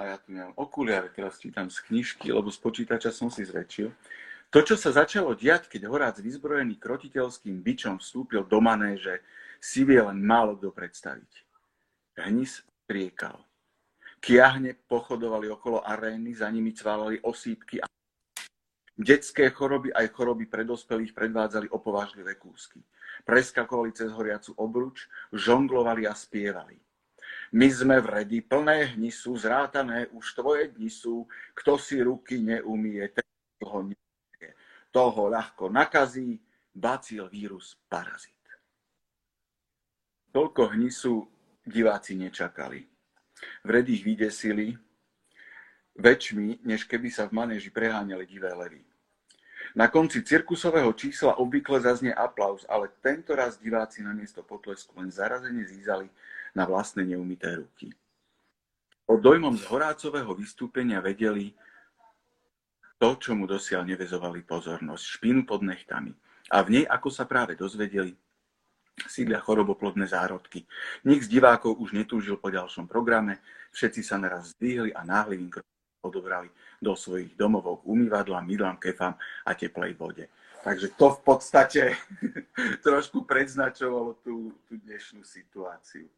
a 0.00 0.12
ja 0.12 0.16
tu 0.16 0.32
nemám 0.32 0.56
okuliare, 0.56 1.12
teraz 1.12 1.36
čítam 1.36 1.68
z 1.68 1.84
knižky, 1.84 2.32
lebo 2.32 2.48
z 2.48 2.56
počítača 2.56 3.12
som 3.12 3.28
si 3.28 3.44
zrečil, 3.44 3.92
to, 4.50 4.62
čo 4.62 4.78
sa 4.78 4.94
začalo 4.94 5.34
diať, 5.34 5.66
keď 5.66 5.90
Horác 5.90 6.16
vyzbrojený 6.22 6.78
krotiteľským 6.78 7.60
bičom 7.60 7.98
vstúpil 7.98 8.46
do 8.46 8.62
manéže, 8.62 9.20
si 9.58 9.82
vie 9.82 9.98
len 9.98 10.22
málo 10.22 10.54
kto 10.54 10.70
predstaviť. 10.70 11.32
Hnis 12.16 12.62
striekal. 12.86 13.42
Kiahne 14.22 14.78
pochodovali 14.88 15.50
okolo 15.50 15.84
arény, 15.84 16.32
za 16.32 16.48
nimi 16.48 16.72
cválali 16.72 17.20
osýpky 17.20 17.82
a 17.82 17.86
detské 18.96 19.52
choroby 19.52 19.92
aj 19.92 20.08
choroby 20.16 20.48
predospelých 20.48 21.12
predvádzali 21.12 21.68
opovážlivé 21.68 22.40
kúsky. 22.40 22.80
Preskakovali 23.28 23.92
cez 23.92 24.08
horiacu 24.14 24.56
obruč, 24.56 25.04
žonglovali 25.34 26.08
a 26.08 26.14
spievali. 26.16 26.80
My 27.52 27.68
sme 27.70 28.00
v 28.00 28.22
redy 28.22 28.38
plné 28.42 28.96
hnisu, 28.96 29.36
zrátané 29.38 30.08
už 30.10 30.34
tvoje 30.34 30.72
dni 30.72 30.90
sú, 30.90 31.28
kto 31.54 31.78
si 31.78 32.00
ruky 32.02 32.40
neumie, 32.40 33.02
ten 33.12 33.26
toho 33.60 33.86
Toho 34.96 35.28
ľahko 35.28 35.68
nakazí, 35.68 36.40
bacil 36.72 37.28
vírus 37.28 37.76
parazit. 37.84 38.32
Toľko 40.32 40.72
hnisu 40.72 41.20
diváci 41.68 42.16
nečakali. 42.16 42.80
V 43.60 43.68
redy 43.68 44.00
ich 44.00 44.04
vydesili 44.08 44.72
väčšmi, 46.00 46.64
než 46.64 46.88
keby 46.88 47.12
sa 47.12 47.28
v 47.28 47.36
manéži 47.36 47.68
preháňali 47.68 48.24
divé 48.24 48.48
levy. 48.56 48.80
Na 49.76 49.92
konci 49.92 50.24
cirkusového 50.24 50.88
čísla 50.96 51.36
obvykle 51.36 51.76
zaznie 51.84 52.16
aplauz, 52.16 52.64
ale 52.64 52.88
tento 53.04 53.36
raz 53.36 53.60
diváci 53.60 54.00
namiesto 54.00 54.40
potlesku 54.40 54.96
len 54.96 55.12
zarazene 55.12 55.60
zízali 55.68 56.08
na 56.56 56.64
vlastné 56.64 57.04
neumité 57.04 57.52
ruky. 57.52 57.92
O 59.04 59.20
dojmom 59.20 59.60
z 59.60 59.64
Horácového 59.68 60.32
vystúpenia 60.32 61.04
vedeli 61.04 61.52
to, 62.96 63.08
čo 63.20 63.36
mu 63.36 63.44
dosiaľ 63.44 63.84
nevezovali 63.84 64.42
pozornosť, 64.42 65.04
špinu 65.04 65.44
pod 65.44 65.60
nechtami. 65.64 66.12
A 66.52 66.62
v 66.64 66.80
nej, 66.80 66.84
ako 66.86 67.08
sa 67.12 67.28
práve 67.28 67.58
dozvedeli, 67.58 68.14
sídlia 69.04 69.42
choroboplodné 69.44 70.08
zárodky. 70.08 70.64
Nik 71.04 71.20
z 71.20 71.28
divákov 71.28 71.76
už 71.76 71.92
netúžil 71.92 72.40
po 72.40 72.48
ďalšom 72.48 72.88
programe, 72.88 73.44
všetci 73.76 74.00
sa 74.00 74.16
naraz 74.16 74.56
zdvihli 74.56 74.96
a 74.96 75.04
náhlivým 75.04 75.52
krokom 75.52 75.76
odobrali 76.06 76.48
do 76.80 76.96
svojich 76.96 77.34
domovov 77.36 77.82
k 77.82 77.88
umývadlám, 77.92 78.46
mydlám, 78.46 78.76
kefám 78.80 79.18
a 79.44 79.50
teplej 79.52 79.92
vode. 79.98 80.24
Takže 80.64 80.96
to 80.98 81.14
v 81.14 81.20
podstate 81.22 81.82
trošku 82.86 83.26
predznačovalo 83.28 84.18
tú, 84.24 84.54
tú 84.66 84.74
dnešnú 84.80 85.22
situáciu. 85.22 86.08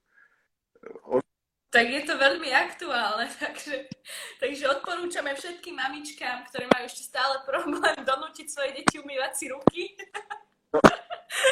Tak 1.69 1.85
je 1.85 2.03
to 2.09 2.17
veľmi 2.17 2.49
aktuálne, 2.49 3.29
takže, 3.45 3.93
takže 4.41 4.65
odporúčame 4.73 5.37
všetkým 5.37 5.77
mamičkám, 5.77 6.49
ktoré 6.49 6.65
majú 6.65 6.85
ešte 6.89 7.05
stále 7.05 7.45
problém 7.45 7.97
donútiť 8.09 8.47
svoje 8.49 8.71
deti 8.81 8.97
umývať 8.97 9.33
si 9.37 9.45
ruky. 9.53 9.83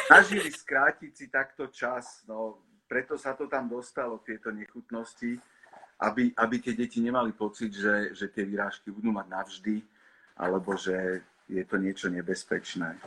Snažili 0.09 0.49
skrátiť 0.49 1.11
si 1.13 1.25
takto 1.29 1.69
čas, 1.69 2.25
no 2.25 2.65
preto 2.89 3.13
sa 3.13 3.37
to 3.37 3.45
tam 3.45 3.69
dostalo, 3.69 4.17
tieto 4.25 4.49
nechutnosti, 4.49 5.37
aby, 6.01 6.33
aby 6.33 6.55
tie 6.61 6.73
deti 6.73 6.97
nemali 6.97 7.33
pocit, 7.37 7.73
že, 7.73 8.17
že 8.17 8.29
tie 8.33 8.41
vyrážky 8.41 8.89
budú 8.89 9.13
mať 9.13 9.27
navždy, 9.29 9.75
alebo 10.37 10.73
že 10.73 11.21
je 11.45 11.63
to 11.65 11.77
niečo 11.77 12.09
nebezpečné. 12.09 12.97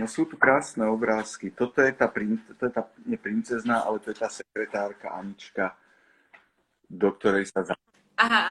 No 0.00 0.08
sú 0.08 0.24
tu 0.24 0.40
krásne 0.40 0.88
obrázky. 0.88 1.52
Toto 1.52 1.84
je 1.84 1.92
tá, 1.92 2.08
to 2.08 2.62
je 2.64 2.72
tá 2.72 2.88
nie 3.04 3.20
princezná, 3.20 3.84
ale 3.84 4.00
to 4.00 4.08
je 4.08 4.16
tá 4.16 4.32
sekretárka 4.32 5.12
Anička, 5.12 5.76
do 6.88 7.12
ktorej 7.12 7.52
sa 7.52 7.60
za... 7.68 7.76
Aha. 8.16 8.48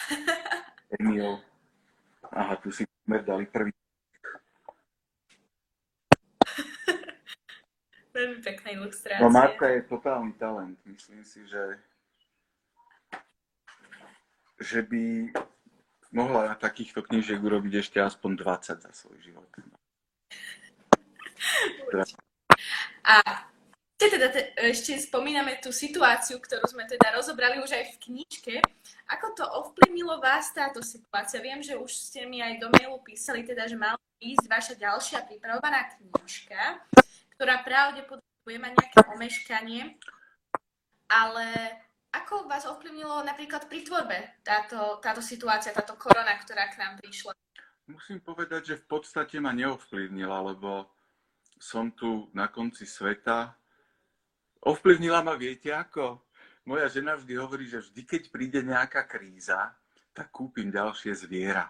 Emil. 0.96 1.44
Aha, 2.32 2.56
tu 2.56 2.72
si 2.72 2.88
dali 3.04 3.44
prvý. 3.52 3.68
Veľmi 8.16 8.40
pekná 8.40 8.80
ilustrácia. 8.80 9.20
No 9.20 9.28
Marta 9.28 9.68
je 9.68 9.84
totálny 9.84 10.32
talent. 10.40 10.80
Myslím 10.88 11.20
si, 11.20 11.44
že 11.44 11.76
že 14.60 14.84
by 14.84 15.32
mohla 16.12 16.52
na 16.52 16.56
takýchto 16.56 17.00
knižiek 17.04 17.40
urobiť 17.40 17.80
ešte 17.80 17.96
aspoň 18.00 18.40
20 18.40 18.84
za 18.84 18.92
svoj 18.92 19.16
život. 19.24 19.48
A 23.04 23.14
teda 24.00 24.32
te, 24.32 24.52
ešte 24.56 24.96
spomíname 24.96 25.60
tú 25.60 25.72
situáciu, 25.72 26.40
ktorú 26.40 26.64
sme 26.68 26.88
teda 26.88 27.12
rozobrali 27.16 27.60
už 27.60 27.72
aj 27.76 27.84
v 27.96 28.00
knižke. 28.08 28.54
Ako 29.12 29.36
to 29.36 29.44
ovplyvnilo 29.44 30.20
vás 30.20 30.52
táto 30.56 30.80
situácia? 30.80 31.40
Viem, 31.44 31.60
že 31.60 31.76
už 31.76 31.90
ste 31.92 32.24
mi 32.24 32.40
aj 32.40 32.60
do 32.60 32.68
mailu 32.72 33.00
písali, 33.04 33.44
teda, 33.44 33.68
že 33.68 33.76
mala 33.76 34.00
ísť 34.20 34.44
vaša 34.48 34.74
ďalšia 34.76 35.18
pripravovaná 35.28 35.96
knižka, 35.96 36.80
ktorá 37.36 37.64
pravdepodobne 37.64 38.44
bude 38.44 38.58
mať 38.60 38.72
nejaké 38.76 38.98
omeškanie, 39.16 39.82
ale 41.08 41.46
ako 42.10 42.50
vás 42.50 42.64
ovplyvnilo 42.66 43.22
napríklad 43.22 43.68
pri 43.68 43.84
tvorbe 43.86 44.18
táto, 44.42 44.98
táto 45.04 45.22
situácia, 45.22 45.76
táto 45.76 45.94
korona, 45.94 46.36
ktorá 46.40 46.68
k 46.72 46.80
nám 46.80 46.98
prišla? 47.00 47.32
Musím 47.90 48.22
povedať, 48.22 48.62
že 48.74 48.80
v 48.80 48.86
podstate 48.86 49.42
ma 49.42 49.50
neovplyvnila, 49.50 50.54
lebo 50.54 50.86
som 51.58 51.90
tu 51.90 52.30
na 52.30 52.46
konci 52.46 52.86
sveta. 52.86 53.50
Ovplyvnila 54.62 55.26
ma, 55.26 55.34
viete 55.34 55.74
ako? 55.74 56.22
Moja 56.70 56.86
žena 56.86 57.18
vždy 57.18 57.34
hovorí, 57.34 57.66
že 57.66 57.82
vždy, 57.82 58.02
keď 58.06 58.22
príde 58.30 58.60
nejaká 58.62 59.02
kríza, 59.10 59.74
tak 60.14 60.30
kúpim 60.30 60.70
ďalšie 60.70 61.18
zviera. 61.18 61.66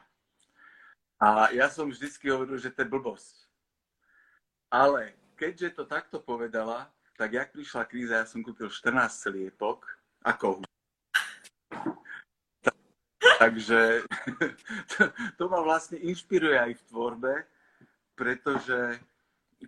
A 1.17 1.49
ja 1.57 1.73
som 1.73 1.89
vždycky 1.89 2.29
hovoril, 2.29 2.61
že 2.61 2.69
to 2.69 2.85
je 2.85 2.93
blbosť. 2.93 3.37
Ale 4.69 5.17
keďže 5.41 5.81
to 5.81 5.85
takto 5.89 6.21
povedala, 6.21 6.93
tak 7.17 7.33
jak 7.33 7.49
prišla 7.57 7.89
kríza, 7.89 8.21
ja 8.21 8.29
som 8.29 8.45
kúpil 8.45 8.69
14 8.69 9.09
liepok 9.33 9.89
ako 10.21 10.61
Takže 13.41 14.05
to, 14.93 15.09
to 15.41 15.45
ma 15.49 15.65
vlastne 15.65 15.97
inšpiruje 15.97 16.61
aj 16.61 16.73
v 16.77 16.87
tvorbe, 16.93 17.35
pretože 18.13 19.01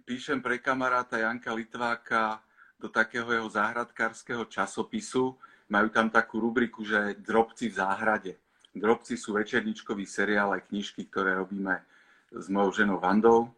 píšem 0.05 0.45
pre 0.45 0.61
kamaráta 0.61 1.17
Janka 1.17 1.57
Litváka 1.57 2.45
do 2.77 2.93
takého 2.93 3.33
jeho 3.33 3.49
záhradkárskeho 3.49 4.45
časopisu. 4.45 5.33
Majú 5.73 5.89
tam 5.89 6.13
takú 6.13 6.37
rubriku, 6.37 6.85
že 6.85 7.17
Drobci 7.17 7.73
v 7.73 7.79
záhrade. 7.81 8.33
Drobci 8.77 9.17
sú 9.17 9.33
večerničkový 9.41 10.05
seriál 10.05 10.53
aj 10.53 10.69
knižky, 10.69 11.09
ktoré 11.09 11.41
robíme 11.41 11.81
s 12.29 12.53
mojou 12.53 12.85
ženou 12.85 13.01
Vandou. 13.01 13.49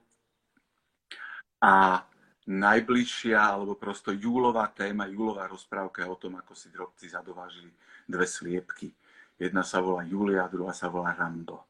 A 1.58 2.06
najbližšia, 2.46 3.40
alebo 3.40 3.74
prosto 3.74 4.14
júlová 4.14 4.70
téma, 4.70 5.10
júlová 5.10 5.50
rozprávka 5.50 6.06
je 6.06 6.12
o 6.12 6.20
tom, 6.20 6.38
ako 6.38 6.52
si 6.54 6.70
drobci 6.70 7.10
zadovážili 7.10 7.72
dve 8.06 8.26
sliepky. 8.28 8.92
Jedna 9.38 9.66
sa 9.66 9.82
volá 9.82 10.06
Julia, 10.06 10.46
druhá 10.46 10.70
sa 10.70 10.86
volá 10.86 11.10
Rambo. 11.14 11.66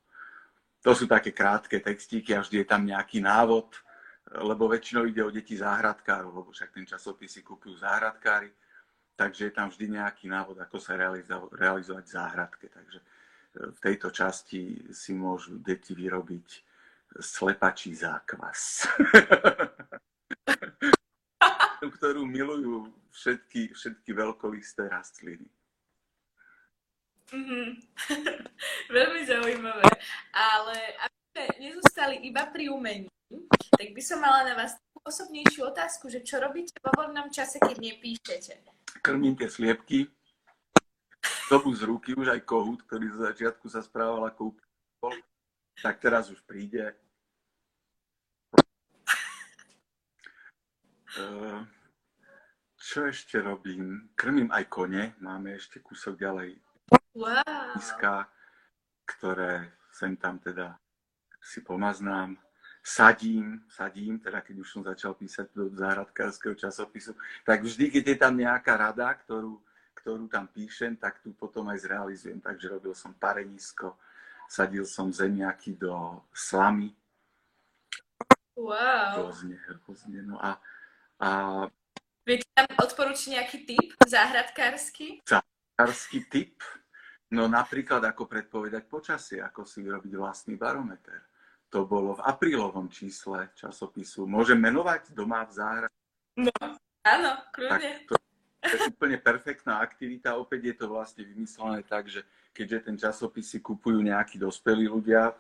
To 0.85 0.93
sú 0.93 1.09
také 1.09 1.33
krátke 1.33 1.81
textíky 1.81 2.37
a 2.37 2.45
vždy 2.45 2.61
je 2.61 2.69
tam 2.69 2.85
nejaký 2.85 3.25
návod, 3.25 3.73
lebo 4.45 4.69
väčšinou 4.69 5.09
ide 5.09 5.25
o 5.25 5.33
deti 5.33 5.57
záhradkárov, 5.57 6.33
lebo 6.45 6.51
však 6.53 6.77
ten 6.77 6.85
časopis 6.85 7.33
si 7.33 7.41
kúpujú 7.41 7.81
záhradkári, 7.81 8.53
takže 9.17 9.49
je 9.49 9.53
tam 9.57 9.73
vždy 9.73 9.97
nejaký 9.97 10.29
návod, 10.29 10.61
ako 10.61 10.77
sa 10.77 11.01
realizovať 11.57 12.05
v 12.05 12.13
záhradke. 12.13 12.67
Takže 12.69 13.01
e, 13.01 13.07
v 13.73 13.79
tejto 13.81 14.13
časti 14.13 14.93
si 14.93 15.17
môžu 15.17 15.57
deti 15.57 15.97
vyrobiť 15.97 16.49
slepačí 17.17 17.97
zákvas. 17.97 18.85
ktorú 21.85 22.25
milujú 22.25 22.89
všetky, 23.13 23.73
všetky 23.73 24.11
veľkolisté 24.13 24.89
rastliny. 24.89 25.49
Mm-hmm. 27.33 27.67
Veľmi 28.97 29.21
zaujímavé. 29.25 29.89
Ale 30.35 30.77
sme 31.33 31.45
nezostali 31.59 32.21
iba 32.27 32.47
pri 32.51 32.69
umení, 32.69 33.11
tak 33.75 33.91
by 33.91 34.03
som 34.05 34.21
mala 34.21 34.45
na 34.47 34.55
vás 34.55 34.77
osobnejšiu 35.05 35.69
otázku, 35.69 36.09
že 36.09 36.25
čo 36.25 36.41
robíte 36.41 36.77
vo 36.81 36.93
voľnom 36.97 37.29
čase, 37.29 37.61
keď 37.61 37.77
nepíšete? 37.81 38.55
Krmím 39.05 39.37
tie 39.37 39.53
sliepky, 39.53 40.09
dobu 41.53 41.77
z 41.77 41.85
ruky, 41.85 42.17
už 42.17 42.33
aj 42.33 42.41
kohút, 42.49 42.87
ktorý 42.89 43.13
zo 43.13 43.21
začiatku 43.29 43.69
sa 43.69 43.85
správal 43.85 44.25
ako 44.25 44.57
tak 45.83 46.01
teraz 46.01 46.31
už 46.31 46.41
príde. 46.45 46.93
Eh, 51.15 51.63
čo 52.75 53.07
ešte 53.07 53.39
robím? 53.39 54.11
Krmím 54.19 54.51
aj 54.51 54.67
kone, 54.67 55.15
máme 55.23 55.55
ešte 55.55 55.79
kúsok 55.79 56.19
ďalej 56.19 56.59
wow. 57.15 58.25
ktoré 59.07 59.71
sem 59.95 60.17
tam 60.19 60.39
teda 60.43 60.79
si 61.39 61.61
pomaznám. 61.61 62.37
Sadím, 62.85 63.65
sadím, 63.73 64.21
teda 64.21 64.45
keď 64.45 64.61
už 64.61 64.69
som 64.69 64.83
začal 64.85 65.17
písať 65.17 65.57
do 65.57 65.73
záhradkárskeho 65.73 66.53
časopisu, 66.53 67.17
tak 67.41 67.65
vždy, 67.65 67.89
keď 67.89 68.05
je 68.13 68.17
tam 68.21 68.37
nejaká 68.37 68.77
rada, 68.77 69.09
ktorú, 69.09 69.57
ktorú 69.97 70.29
tam 70.29 70.45
píšem, 70.53 70.93
tak 71.01 71.25
tu 71.25 71.33
potom 71.33 71.65
aj 71.73 71.81
zrealizujem. 71.81 72.45
Takže 72.45 72.77
robil 72.77 72.93
som 72.93 73.17
parenisko, 73.17 73.97
sadil 74.45 74.85
som 74.85 75.09
zemiaky 75.09 75.81
do 75.81 76.21
slamy. 76.37 76.93
Wow. 78.53 79.33
Hrozne, 79.33 79.57
hrozne. 79.65 80.21
No 80.21 80.37
a, 80.37 80.61
a 81.25 81.29
Viete 82.25 82.45
tam 82.57 82.69
odporúčiť 82.85 83.37
nejaký 83.37 83.59
typ 83.69 83.89
záhradkársky? 84.05 85.25
Záhradkársky 85.75 86.31
typ? 86.31 86.63
No 87.35 87.51
napríklad 87.51 87.99
ako 88.07 88.31
predpovedať 88.31 88.87
počasie, 88.87 89.43
ako 89.43 89.67
si 89.67 89.83
vyrobiť 89.83 90.15
vlastný 90.15 90.55
barometer. 90.55 91.27
To 91.75 91.83
bolo 91.83 92.15
v 92.15 92.23
aprílovom 92.31 92.87
čísle 92.87 93.51
časopisu. 93.59 94.23
Môžem 94.23 94.55
menovať 94.55 95.11
doma 95.11 95.43
v 95.43 95.53
záhrade? 95.59 95.97
No, 96.39 96.55
áno, 97.03 97.31
kľudne. 97.51 98.07
To 98.07 98.71
je 98.71 98.87
úplne 98.87 99.19
perfektná 99.19 99.83
aktivita. 99.83 100.39
Opäť 100.39 100.71
je 100.71 100.75
to 100.79 100.87
vlastne 100.95 101.27
vymyslené 101.27 101.83
tak, 101.83 102.07
že 102.07 102.23
keďže 102.55 102.79
ten 102.87 102.95
časopis 102.95 103.51
si 103.51 103.59
kupujú 103.59 103.99
nejakí 103.99 104.39
dospelí 104.39 104.87
ľudia 104.87 105.27
e, 105.27 105.35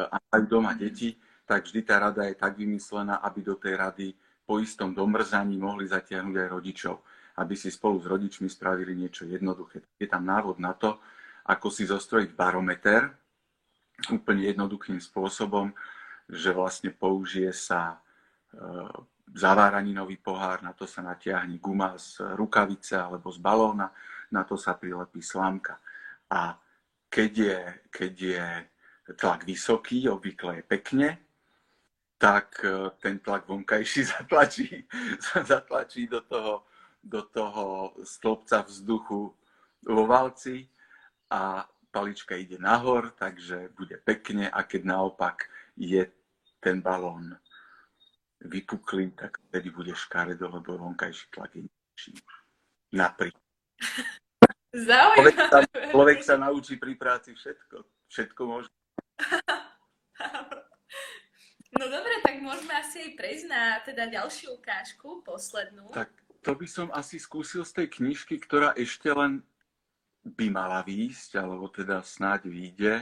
a 0.00 0.16
majú 0.32 0.44
doma 0.48 0.72
deti, 0.72 1.12
tak 1.44 1.68
vždy 1.68 1.84
tá 1.84 2.00
rada 2.00 2.24
je 2.24 2.34
tak 2.40 2.56
vymyslená, 2.56 3.20
aby 3.20 3.44
do 3.44 3.54
tej 3.60 3.76
rady 3.76 4.06
po 4.48 4.64
istom 4.64 4.96
domrzaní 4.96 5.60
mohli 5.60 5.84
zatiahnuť 5.84 6.36
aj 6.40 6.48
rodičov, 6.48 6.96
aby 7.34 7.54
si 7.58 7.70
spolu 7.70 7.98
s 7.98 8.06
rodičmi 8.06 8.46
spravili 8.46 8.94
niečo 8.94 9.26
jednoduché. 9.26 9.82
Je 9.98 10.06
tam 10.06 10.22
návod 10.22 10.62
na 10.62 10.74
to, 10.74 11.02
ako 11.50 11.68
si 11.68 11.84
zostrojiť 11.84 12.30
barometer 12.32 13.10
úplne 14.10 14.46
jednoduchým 14.46 14.98
spôsobom, 15.02 15.74
že 16.30 16.54
vlastne 16.56 16.90
použije 16.94 17.52
sa 17.52 17.94
e, 17.94 17.96
zaváraninový 19.34 20.16
pohár, 20.22 20.62
na 20.64 20.72
to 20.72 20.88
sa 20.88 21.04
natiahne 21.04 21.58
guma 21.58 21.98
z 22.00 22.22
rukavice 22.38 22.96
alebo 22.96 23.28
z 23.28 23.38
balóna, 23.42 23.92
na 24.32 24.42
to 24.46 24.56
sa 24.56 24.74
prilepí 24.78 25.20
slámka. 25.20 25.78
A 26.32 26.56
keď 27.10 27.32
je, 27.38 27.58
keď 27.92 28.12
je 28.14 28.46
tlak 29.14 29.44
vysoký, 29.44 30.08
obvykle 30.08 30.58
je 30.58 30.64
pekne, 30.64 31.08
tak 32.16 32.62
e, 32.64 32.90
ten 33.02 33.20
tlak 33.20 33.44
vonkajší 33.44 34.00
zatlačí, 34.16 34.86
zatlačí 35.44 36.08
do 36.08 36.24
toho, 36.24 36.64
do 37.04 37.22
toho 37.22 37.92
stĺpca 38.00 38.64
vzduchu 38.64 39.28
vo 39.84 40.02
valci 40.08 40.64
a 41.28 41.68
palička 41.92 42.34
ide 42.34 42.58
nahor, 42.58 43.12
takže 43.14 43.68
bude 43.76 44.00
pekne 44.02 44.48
a 44.50 44.64
keď 44.64 44.82
naopak 44.84 45.46
je 45.76 46.08
ten 46.58 46.80
balón 46.80 47.36
vypuklý, 48.40 49.12
tak 49.12 49.38
vtedy 49.48 49.70
bude 49.70 49.94
škaredo, 49.94 50.48
lebo 50.48 50.80
vonkajší 50.80 51.26
tlak 51.30 51.52
je 51.54 51.62
nižší. 51.68 52.12
Napríklad. 52.92 53.44
Človek 54.74 55.36
sa, 55.38 55.58
človek 55.92 56.18
sa 56.24 56.34
naučí 56.34 56.74
pri 56.80 56.98
práci 56.98 57.36
všetko. 57.36 57.76
Všetko 58.10 58.40
môže. 58.48 58.68
No 61.74 61.90
dobre, 61.90 62.22
tak 62.22 62.38
môžeme 62.38 62.70
asi 62.70 63.02
aj 63.02 63.10
prejsť 63.18 63.46
na 63.50 63.82
teda 63.82 64.06
ďalšiu 64.06 64.62
ukážku, 64.62 65.26
poslednú. 65.26 65.90
Tak 65.90 66.06
to 66.44 66.52
by 66.52 66.68
som 66.68 66.92
asi 66.92 67.16
skúsil 67.16 67.64
z 67.64 67.72
tej 67.82 67.86
knižky, 67.98 68.36
ktorá 68.36 68.76
ešte 68.76 69.08
len 69.08 69.40
by 70.24 70.52
mala 70.52 70.84
výjsť, 70.84 71.40
alebo 71.40 71.72
teda 71.72 72.04
snáď 72.04 72.52
výjde. 72.52 72.94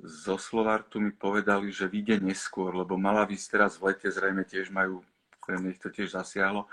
Zo 0.00 0.40
Slovartu 0.40 0.96
mi 0.96 1.12
povedali, 1.12 1.68
že 1.68 1.88
vyjde 1.88 2.24
neskôr, 2.24 2.72
lebo 2.72 2.96
mala 2.96 3.28
výjsť 3.28 3.48
teraz 3.52 3.72
v 3.76 3.92
lete, 3.92 4.08
zrejme 4.08 4.44
tiež 4.48 4.72
majú, 4.72 5.04
zrejme 5.44 5.76
ich 5.76 5.80
to 5.80 5.92
tiež 5.92 6.16
zasiahlo. 6.16 6.64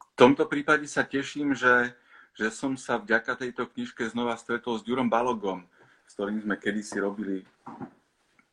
V 0.00 0.14
tomto 0.16 0.48
prípade 0.48 0.84
sa 0.88 1.04
teším, 1.04 1.56
že, 1.56 1.92
že 2.36 2.48
som 2.52 2.76
sa 2.76 2.96
vďaka 3.00 3.36
tejto 3.36 3.68
knižke 3.68 4.04
znova 4.08 4.36
stretol 4.36 4.76
s 4.80 4.84
Ďurom 4.84 5.08
Balogom, 5.08 5.64
s 6.08 6.16
ktorým 6.16 6.44
sme 6.44 6.56
kedysi 6.60 7.00
robili 7.00 7.44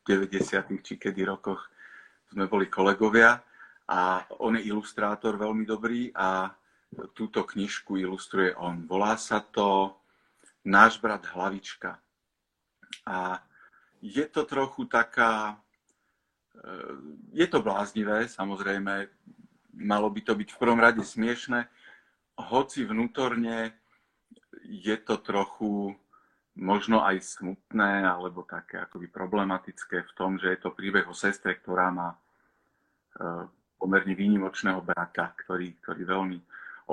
90. 0.08 0.80
či 0.80 0.96
kedy 0.96 1.28
rokoch 1.28 1.68
sme 2.32 2.48
boli 2.48 2.72
kolegovia 2.72 3.44
a 3.90 4.22
on 4.38 4.54
je 4.54 4.70
ilustrátor 4.70 5.34
veľmi 5.34 5.66
dobrý 5.66 6.14
a 6.14 6.54
túto 7.10 7.42
knižku 7.42 7.98
ilustruje 7.98 8.54
on. 8.54 8.86
Volá 8.86 9.18
sa 9.18 9.42
to 9.42 9.98
náš 10.62 11.02
brat 11.02 11.26
Hlavička. 11.26 11.98
A 13.10 13.42
je 13.98 14.22
to 14.30 14.46
trochu 14.46 14.86
taká, 14.86 15.58
e, 16.54 17.42
je 17.42 17.46
to 17.50 17.62
bláznivé, 17.62 18.30
samozrejme, 18.30 19.10
malo 19.74 20.08
by 20.10 20.20
to 20.22 20.38
byť 20.38 20.48
v 20.54 20.60
prvom 20.60 20.78
rade 20.78 21.02
smiešne, 21.02 21.66
hoci 22.38 22.86
vnútorne 22.86 23.74
je 24.64 24.96
to 25.02 25.18
trochu 25.18 25.94
možno 26.58 27.02
aj 27.02 27.22
smutné 27.22 28.06
alebo 28.06 28.42
také 28.46 28.82
akoby 28.82 29.06
problematické 29.10 30.02
v 30.06 30.12
tom, 30.14 30.38
že 30.38 30.54
je 30.54 30.58
to 30.62 30.74
príbeh 30.74 31.06
o 31.06 31.14
sestre, 31.14 31.58
ktorá 31.58 31.90
má 31.90 32.08
e, 32.14 32.18
pomerne 33.80 34.12
výnimočného 34.12 34.84
brata, 34.84 35.32
ktorý, 35.40 35.80
ktorý 35.80 36.02
veľmi 36.04 36.38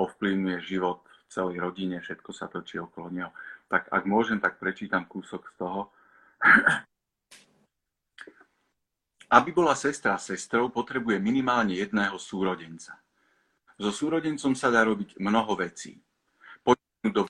ovplyvňuje 0.00 0.58
život 0.64 1.04
celej 1.28 1.60
rodine, 1.60 2.00
všetko 2.00 2.30
sa 2.32 2.48
točí 2.48 2.80
okolo 2.80 3.12
neho 3.12 3.30
tak 3.68 3.92
ak 3.92 4.08
môžem, 4.08 4.40
tak 4.40 4.56
prečítam 4.56 5.04
kúsok 5.04 5.44
z 5.44 5.54
toho. 5.60 5.92
Aby 9.36 9.52
bola 9.52 9.76
sestra 9.76 10.16
sestrou, 10.16 10.72
potrebuje 10.72 11.20
minimálne 11.20 11.76
jedného 11.76 12.16
súrodenca. 12.16 12.96
So 13.76 13.92
súrodencom 13.92 14.56
sa 14.56 14.72
dá 14.72 14.88
robiť 14.88 15.20
mnoho 15.20 15.52
vecí. 15.60 16.00
Poďme 16.64 17.12
do 17.12 17.22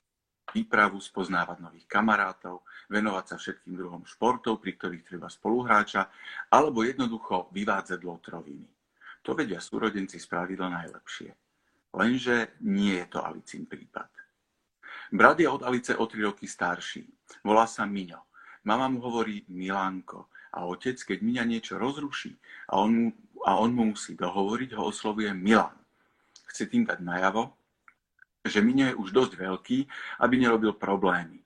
výpravu, 0.54 1.02
spoznávať 1.02 1.58
nových 1.58 1.90
kamarátov, 1.90 2.62
venovať 2.86 3.24
sa 3.26 3.36
všetkým 3.36 3.74
druhom 3.74 4.06
športov, 4.06 4.62
pri 4.62 4.78
ktorých 4.78 5.04
treba 5.04 5.26
spoluhráča, 5.26 6.06
alebo 6.54 6.86
jednoducho 6.86 7.50
vyvádzať 7.50 8.00
lotroviny. 8.06 8.77
To 9.22 9.34
vedia 9.34 9.60
súrodenci 9.60 10.16
spravidla 10.20 10.68
najlepšie. 10.68 11.30
Lenže 11.94 12.60
nie 12.64 13.00
je 13.00 13.06
to 13.08 13.18
Alicín 13.24 13.64
prípad. 13.64 14.08
Brat 15.12 15.40
je 15.40 15.48
od 15.48 15.64
Alice 15.64 15.96
o 15.96 16.04
3 16.04 16.20
roky 16.22 16.44
starší. 16.44 17.08
Volá 17.40 17.64
sa 17.64 17.88
Miňo. 17.88 18.28
Mama 18.68 18.92
mu 18.92 19.00
hovorí 19.00 19.44
Milánko. 19.48 20.28
A 20.52 20.64
otec, 20.68 21.00
keď 21.00 21.18
Miňa 21.24 21.44
niečo 21.44 21.76
rozruší 21.76 22.36
a 22.72 22.80
on 22.80 22.90
mu, 22.92 23.08
a 23.44 23.56
on 23.60 23.72
mu 23.72 23.92
musí 23.92 24.16
dohovoriť, 24.16 24.76
ho 24.76 24.88
oslovuje 24.88 25.32
Milan. 25.32 25.76
Chce 26.48 26.68
tým 26.68 26.88
dať 26.88 27.04
najavo, 27.04 27.52
že 28.44 28.64
Miňo 28.64 28.92
je 28.92 28.98
už 29.00 29.08
dosť 29.12 29.32
veľký, 29.36 29.78
aby 30.24 30.34
nerobil 30.40 30.72
problémy. 30.72 31.44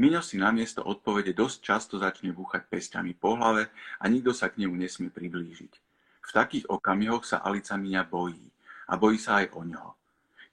Miňo 0.00 0.24
si 0.24 0.40
namiesto 0.40 0.80
odpovede 0.80 1.36
dosť 1.36 1.56
často 1.60 1.94
začne 2.00 2.32
búchať 2.32 2.64
pestiami 2.72 3.12
po 3.12 3.36
hlave 3.36 3.68
a 4.00 4.04
nikto 4.08 4.32
sa 4.32 4.48
k 4.48 4.64
nemu 4.64 4.72
nesmie 4.72 5.12
priblížiť. 5.12 5.89
V 6.30 6.38
takých 6.38 6.70
okamihoch 6.70 7.26
sa 7.26 7.42
Alica 7.42 7.74
Miňa 7.74 8.06
bojí 8.06 8.46
a 8.86 8.94
bojí 8.94 9.18
sa 9.18 9.42
aj 9.42 9.50
o 9.58 9.66
ňoho. 9.66 9.98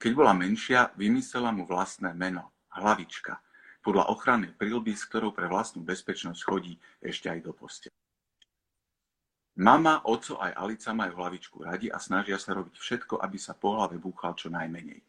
Keď 0.01 0.11
bola 0.17 0.33
menšia, 0.33 0.89
vymyslela 0.97 1.53
mu 1.53 1.69
vlastné 1.69 2.17
meno, 2.17 2.49
Hlavička, 2.73 3.37
podľa 3.85 4.09
ochrannej 4.09 4.57
prílby, 4.57 4.97
s 4.97 5.05
ktorou 5.05 5.37
pre 5.37 5.45
vlastnú 5.45 5.85
bezpečnosť 5.85 6.41
chodí 6.41 6.81
ešte 6.97 7.29
aj 7.29 7.39
do 7.45 7.53
postele. 7.53 7.93
Mama, 9.61 10.01
oco 10.09 10.41
aj 10.41 10.57
Alica 10.57 10.97
majú 10.97 11.17
hlavičku 11.21 11.65
radi 11.65 11.93
a 11.93 12.01
snažia 12.01 12.41
sa 12.41 12.57
robiť 12.57 12.73
všetko, 12.77 13.21
aby 13.21 13.37
sa 13.37 13.53
po 13.53 13.77
hlave 13.77 14.01
búchal 14.01 14.33
čo 14.33 14.49
najmenej. 14.49 15.01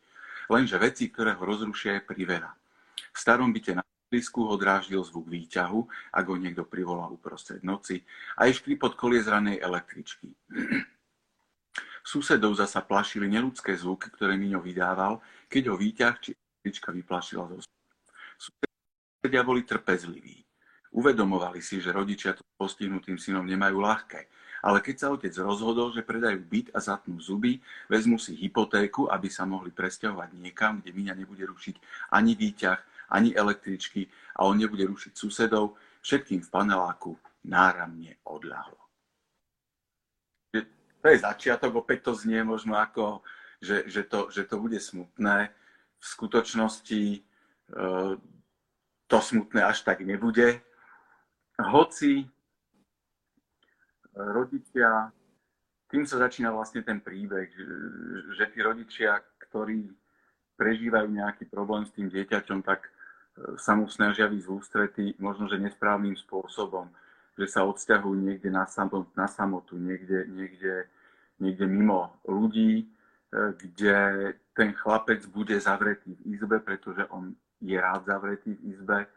Lenže 0.52 0.80
veci, 0.80 1.08
ktoré 1.08 1.32
ho 1.36 1.44
rozrušia, 1.48 2.00
je 2.00 2.08
priveľa. 2.08 2.52
V 3.12 3.16
starom 3.16 3.52
byte 3.52 3.76
na 3.76 3.84
blízku 4.08 4.48
ho 4.48 4.56
dráždil 4.56 5.04
zvuk 5.04 5.28
výťahu, 5.28 5.80
ak 6.16 6.24
ho 6.24 6.36
niekto 6.40 6.64
privolal 6.64 7.12
uprostred 7.12 7.60
noci, 7.60 8.00
a 8.40 8.48
aj 8.48 8.64
škripot 8.64 8.96
koliezranej 8.96 9.60
električky. 9.60 10.32
Susedov 12.08 12.56
zasa 12.56 12.80
plašili 12.80 13.28
neludské 13.28 13.76
zvuky, 13.76 14.08
ktoré 14.08 14.40
Miňo 14.40 14.64
vydával, 14.64 15.20
keď 15.52 15.62
ho 15.68 15.76
výťah 15.76 16.14
či 16.24 16.32
električka 16.32 16.88
vyplašila 16.88 17.44
zo 17.52 17.60
Susedia 18.40 19.44
boli 19.44 19.68
trpezliví. 19.68 20.40
Uvedomovali 20.88 21.60
si, 21.60 21.84
že 21.84 21.92
rodičia 21.92 22.32
to 22.32 22.40
postihnutým 22.56 23.20
synom 23.20 23.44
nemajú 23.44 23.76
ľahké. 23.76 24.24
Ale 24.64 24.82
keď 24.82 24.96
sa 24.96 25.12
otec 25.12 25.30
rozhodol, 25.38 25.92
že 25.92 26.02
predajú 26.02 26.42
byt 26.48 26.72
a 26.74 26.80
zatnú 26.80 27.20
zuby, 27.20 27.60
vezmú 27.86 28.16
si 28.18 28.34
hypotéku, 28.34 29.06
aby 29.06 29.28
sa 29.30 29.46
mohli 29.46 29.70
presťahovať 29.70 30.34
niekam, 30.34 30.80
kde 30.80 30.96
Míňa 30.96 31.14
nebude 31.14 31.44
rušiť 31.44 31.76
ani 32.10 32.32
výťah, 32.34 32.80
ani 33.08 33.34
električky 33.34 34.08
a 34.36 34.44
on 34.44 34.58
nebude 34.58 34.84
rušiť 34.84 35.12
susedov, 35.16 35.76
všetkým 36.04 36.44
v 36.44 36.52
paneláku 36.52 37.12
náramne 37.44 38.16
odľahlo. 38.24 38.78
To 40.98 41.06
je 41.06 41.18
začiatok, 41.22 41.78
opäť 41.78 42.10
to 42.10 42.12
znie 42.18 42.42
možno 42.42 42.74
ako, 42.74 43.22
že, 43.62 43.86
že, 43.86 44.02
to, 44.02 44.28
že 44.34 44.44
to 44.50 44.58
bude 44.58 44.78
smutné. 44.82 45.54
V 45.98 46.04
skutočnosti 46.04 47.02
e, 47.14 47.18
to 49.06 49.18
smutné 49.22 49.62
až 49.62 49.86
tak 49.86 50.02
nebude. 50.02 50.58
Hoci 51.58 52.26
rodičia, 54.14 55.14
tým 55.86 56.02
sa 56.02 56.18
začína 56.18 56.50
vlastne 56.50 56.82
ten 56.82 56.98
príbeh, 56.98 57.46
že 58.34 58.44
tí 58.50 58.58
rodičia, 58.58 59.22
ktorí 59.48 59.86
prežívajú 60.58 61.08
nejaký 61.14 61.46
problém 61.46 61.86
s 61.86 61.94
tým 61.94 62.10
dieťaťom, 62.10 62.66
tak 62.66 62.90
sa 63.58 63.78
mu 63.78 63.86
snažia 63.86 64.26
byť 64.26 64.42
ústretí 64.50 65.14
možno, 65.22 65.46
že 65.46 65.60
nesprávnym 65.60 66.16
spôsobom, 66.18 66.90
že 67.38 67.46
sa 67.46 67.62
odsťahujú 67.62 68.18
niekde 68.18 68.50
na, 68.50 68.66
samot, 68.66 69.06
na 69.14 69.30
samotu, 69.30 69.78
niekde, 69.78 70.26
niekde, 70.26 70.90
niekde 71.38 71.64
mimo 71.70 72.18
ľudí, 72.26 72.82
e, 72.82 72.86
kde 73.54 73.96
ten 74.58 74.74
chlapec 74.74 75.22
bude 75.30 75.54
zavretý 75.62 76.18
v 76.18 76.34
izbe, 76.34 76.58
pretože 76.58 77.06
on 77.14 77.30
je 77.62 77.78
rád 77.78 78.10
zavretý 78.10 78.58
v 78.58 78.74
izbe, 78.74 78.98
e, 79.06 79.08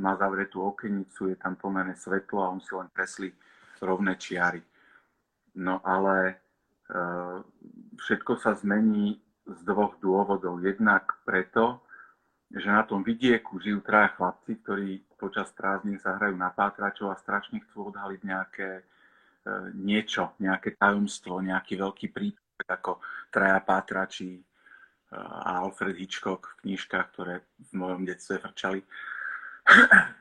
má 0.00 0.16
zavretú 0.16 0.64
okenicu, 0.64 1.28
je 1.28 1.36
tam 1.36 1.60
pomerne 1.60 1.92
svetlo 1.92 2.40
a 2.40 2.52
on 2.52 2.60
si 2.64 2.72
len 2.72 2.88
kreslí 2.88 3.28
rovné 3.84 4.16
čiary. 4.16 4.64
No 5.60 5.84
ale 5.84 6.16
e, 6.24 6.34
všetko 8.00 8.40
sa 8.40 8.56
zmení 8.56 9.20
z 9.44 9.60
dvoch 9.68 10.00
dôvodov. 10.00 10.64
Jednak 10.64 11.20
preto, 11.28 11.84
že 12.52 12.68
na 12.68 12.84
tom 12.84 13.00
vidieku 13.00 13.56
žijú 13.56 13.80
traja 13.80 14.12
chlapci, 14.12 14.60
ktorí 14.60 15.00
počas 15.16 15.48
prázdnin 15.56 15.96
sa 15.96 16.20
hrajú 16.20 16.36
na 16.36 16.52
pátračov 16.52 17.08
a 17.08 17.16
strašne 17.16 17.64
chcú 17.64 17.88
odhaliť 17.88 18.20
nejaké 18.20 18.68
e, 18.76 18.82
niečo, 19.72 20.36
nejaké 20.36 20.76
tajomstvo, 20.76 21.40
nejaký 21.40 21.80
veľký 21.80 22.06
príbeh, 22.12 22.68
ako 22.68 23.00
traja 23.32 23.56
pátrači 23.64 24.36
e, 24.36 24.42
a 25.16 25.64
Alfred 25.64 25.96
Hitchcock 25.96 26.44
v 26.44 26.68
knižkách, 26.68 27.06
ktoré 27.16 27.40
v 27.40 27.70
mojom 27.72 28.04
detstve 28.04 28.36
frčali. 28.40 28.80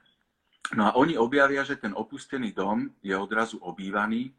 No 0.72 0.88
a 0.88 0.96
oni 0.96 1.20
objavia, 1.20 1.68
že 1.68 1.76
ten 1.76 1.92
opustený 1.92 2.56
dom 2.56 2.88
je 3.04 3.12
odrazu 3.12 3.60
obývaný 3.60 4.32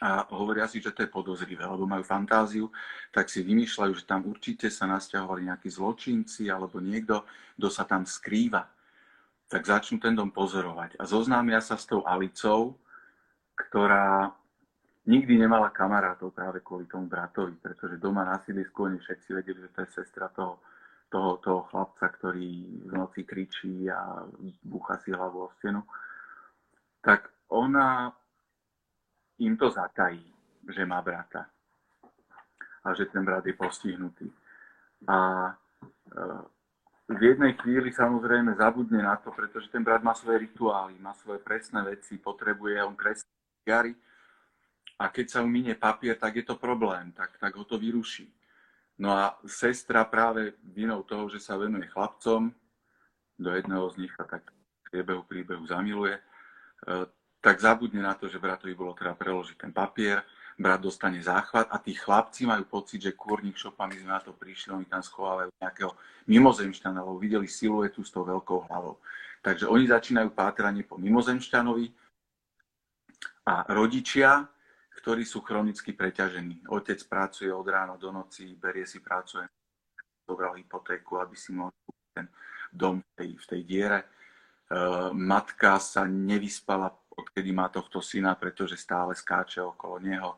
a 0.00 0.26
hovoria 0.34 0.70
si, 0.70 0.78
že 0.78 0.94
to 0.94 1.02
je 1.02 1.10
podozrivé, 1.10 1.66
lebo 1.66 1.86
majú 1.86 2.06
fantáziu, 2.06 2.70
tak 3.10 3.26
si 3.26 3.42
vymýšľajú, 3.42 3.92
že 3.98 4.08
tam 4.08 4.24
určite 4.26 4.70
sa 4.70 4.86
nasťahovali 4.86 5.50
nejakí 5.50 5.68
zločinci 5.68 6.48
alebo 6.48 6.78
niekto, 6.78 7.26
kto 7.58 7.68
sa 7.68 7.82
tam 7.82 8.06
skrýva. 8.06 8.66
Tak 9.50 9.68
začnú 9.68 10.00
ten 10.00 10.16
dom 10.16 10.32
pozorovať 10.32 10.96
a 10.96 11.04
zoznámia 11.04 11.60
sa 11.60 11.76
s 11.76 11.84
tou 11.84 12.06
Alicou, 12.08 12.78
ktorá 13.52 14.32
nikdy 15.04 15.34
nemala 15.34 15.68
kamarátov 15.74 16.32
práve 16.32 16.64
kvôli 16.64 16.88
tomu 16.88 17.10
bratovi, 17.10 17.58
pretože 17.58 18.00
doma 18.00 18.24
na 18.24 18.40
sídlisku 18.40 18.86
oni 18.86 18.96
všetci 19.02 19.28
vedeli, 19.34 19.66
že 19.66 19.72
to 19.76 19.78
je 19.84 19.90
sestra 19.98 20.30
toho 20.32 20.62
toho, 21.12 21.36
toho 21.44 21.60
chlapca, 21.68 22.08
ktorý 22.08 22.80
v 22.88 22.92
noci 22.96 23.28
kričí 23.28 23.84
a 23.92 24.24
búcha 24.64 24.96
si 25.04 25.12
hlavu 25.12 25.44
o 25.44 25.52
stenu, 25.60 25.84
tak 27.04 27.28
ona 27.52 28.16
im 29.42 29.56
to 29.56 29.70
zatají, 29.70 30.22
že 30.70 30.86
má 30.86 31.02
brata 31.02 31.50
a 32.84 32.94
že 32.94 33.06
ten 33.06 33.24
brat 33.24 33.46
je 33.46 33.54
postihnutý. 33.54 34.30
A 35.06 35.50
e, 35.50 35.52
v 37.12 37.22
jednej 37.22 37.54
chvíli 37.58 37.90
samozrejme 37.92 38.54
zabudne 38.54 39.02
na 39.02 39.18
to, 39.18 39.30
pretože 39.34 39.70
ten 39.70 39.82
brat 39.82 40.02
má 40.02 40.14
svoje 40.14 40.46
rituály, 40.46 40.98
má 40.98 41.14
svoje 41.14 41.38
presné 41.42 41.82
veci, 41.82 42.18
potrebuje 42.18 42.82
on 42.82 42.94
kresliť 42.94 43.30
gary 43.66 43.94
a 44.98 45.10
keď 45.10 45.26
sa 45.26 45.38
mu 45.42 45.50
minie 45.50 45.74
papier, 45.74 46.14
tak 46.14 46.38
je 46.38 46.44
to 46.46 46.58
problém, 46.58 47.10
tak, 47.10 47.38
tak 47.38 47.54
ho 47.58 47.66
to 47.66 47.78
vyruší. 47.78 48.30
No 49.02 49.10
a 49.10 49.34
sestra 49.46 50.06
práve 50.06 50.54
vinou 50.62 51.02
toho, 51.02 51.26
že 51.26 51.42
sa 51.42 51.58
venuje 51.58 51.90
chlapcom, 51.90 52.54
do 53.38 53.50
jedného 53.50 53.90
z 53.90 54.06
nich 54.06 54.14
a 54.20 54.24
tak 54.24 54.54
priebehu 54.86 55.26
príbehu 55.26 55.66
zamiluje, 55.66 56.14
e, 56.14 56.22
tak 57.42 57.58
zabudne 57.58 58.00
na 58.00 58.14
to, 58.14 58.30
že 58.30 58.38
bratovi 58.38 58.72
bolo 58.72 58.94
treba 58.94 59.18
preložiť 59.18 59.58
ten 59.58 59.74
papier, 59.74 60.22
brat 60.54 60.78
dostane 60.78 61.18
záchvat 61.18 61.74
a 61.74 61.76
tí 61.82 61.92
chlapci 61.92 62.46
majú 62.46 62.64
pocit, 62.70 63.02
že 63.02 63.18
kôrnik 63.18 63.58
šopami 63.58 63.98
sme 63.98 64.14
na 64.14 64.22
to 64.22 64.30
prišli, 64.30 64.70
oni 64.70 64.86
tam 64.86 65.02
schovávajú 65.02 65.50
nejakého 65.58 65.92
mimozemšťana, 66.30 67.02
lebo 67.02 67.18
videli 67.18 67.50
siluetu 67.50 68.06
s 68.06 68.14
tou 68.14 68.22
veľkou 68.22 68.70
hlavou. 68.70 69.02
Takže 69.42 69.66
oni 69.66 69.90
začínajú 69.90 70.30
pátranie 70.30 70.86
po 70.86 70.94
mimozemšťanovi 71.02 71.90
a 73.50 73.66
rodičia 73.74 74.46
ktorí 75.02 75.26
sú 75.26 75.42
chronicky 75.42 75.90
preťažení. 75.98 76.62
Otec 76.70 77.02
pracuje 77.10 77.50
od 77.50 77.66
rána 77.66 77.98
do 77.98 78.14
noci, 78.14 78.54
berie 78.54 78.86
si 78.86 79.02
prácu, 79.02 79.42
zobral 80.22 80.54
hypotéku, 80.54 81.18
aby 81.18 81.34
si 81.34 81.50
mohol 81.50 81.74
ten 82.14 82.30
dom 82.70 83.02
v 83.02 83.10
tej, 83.18 83.30
v 83.34 83.44
tej 83.50 83.62
diere. 83.66 83.98
E, 83.98 84.06
matka 85.10 85.82
sa 85.82 86.06
nevyspala, 86.06 86.94
odkedy 87.22 87.50
má 87.54 87.70
tohto 87.70 88.02
syna, 88.02 88.34
pretože 88.34 88.74
stále 88.74 89.14
skáče 89.14 89.62
okolo 89.62 90.02
neho. 90.02 90.34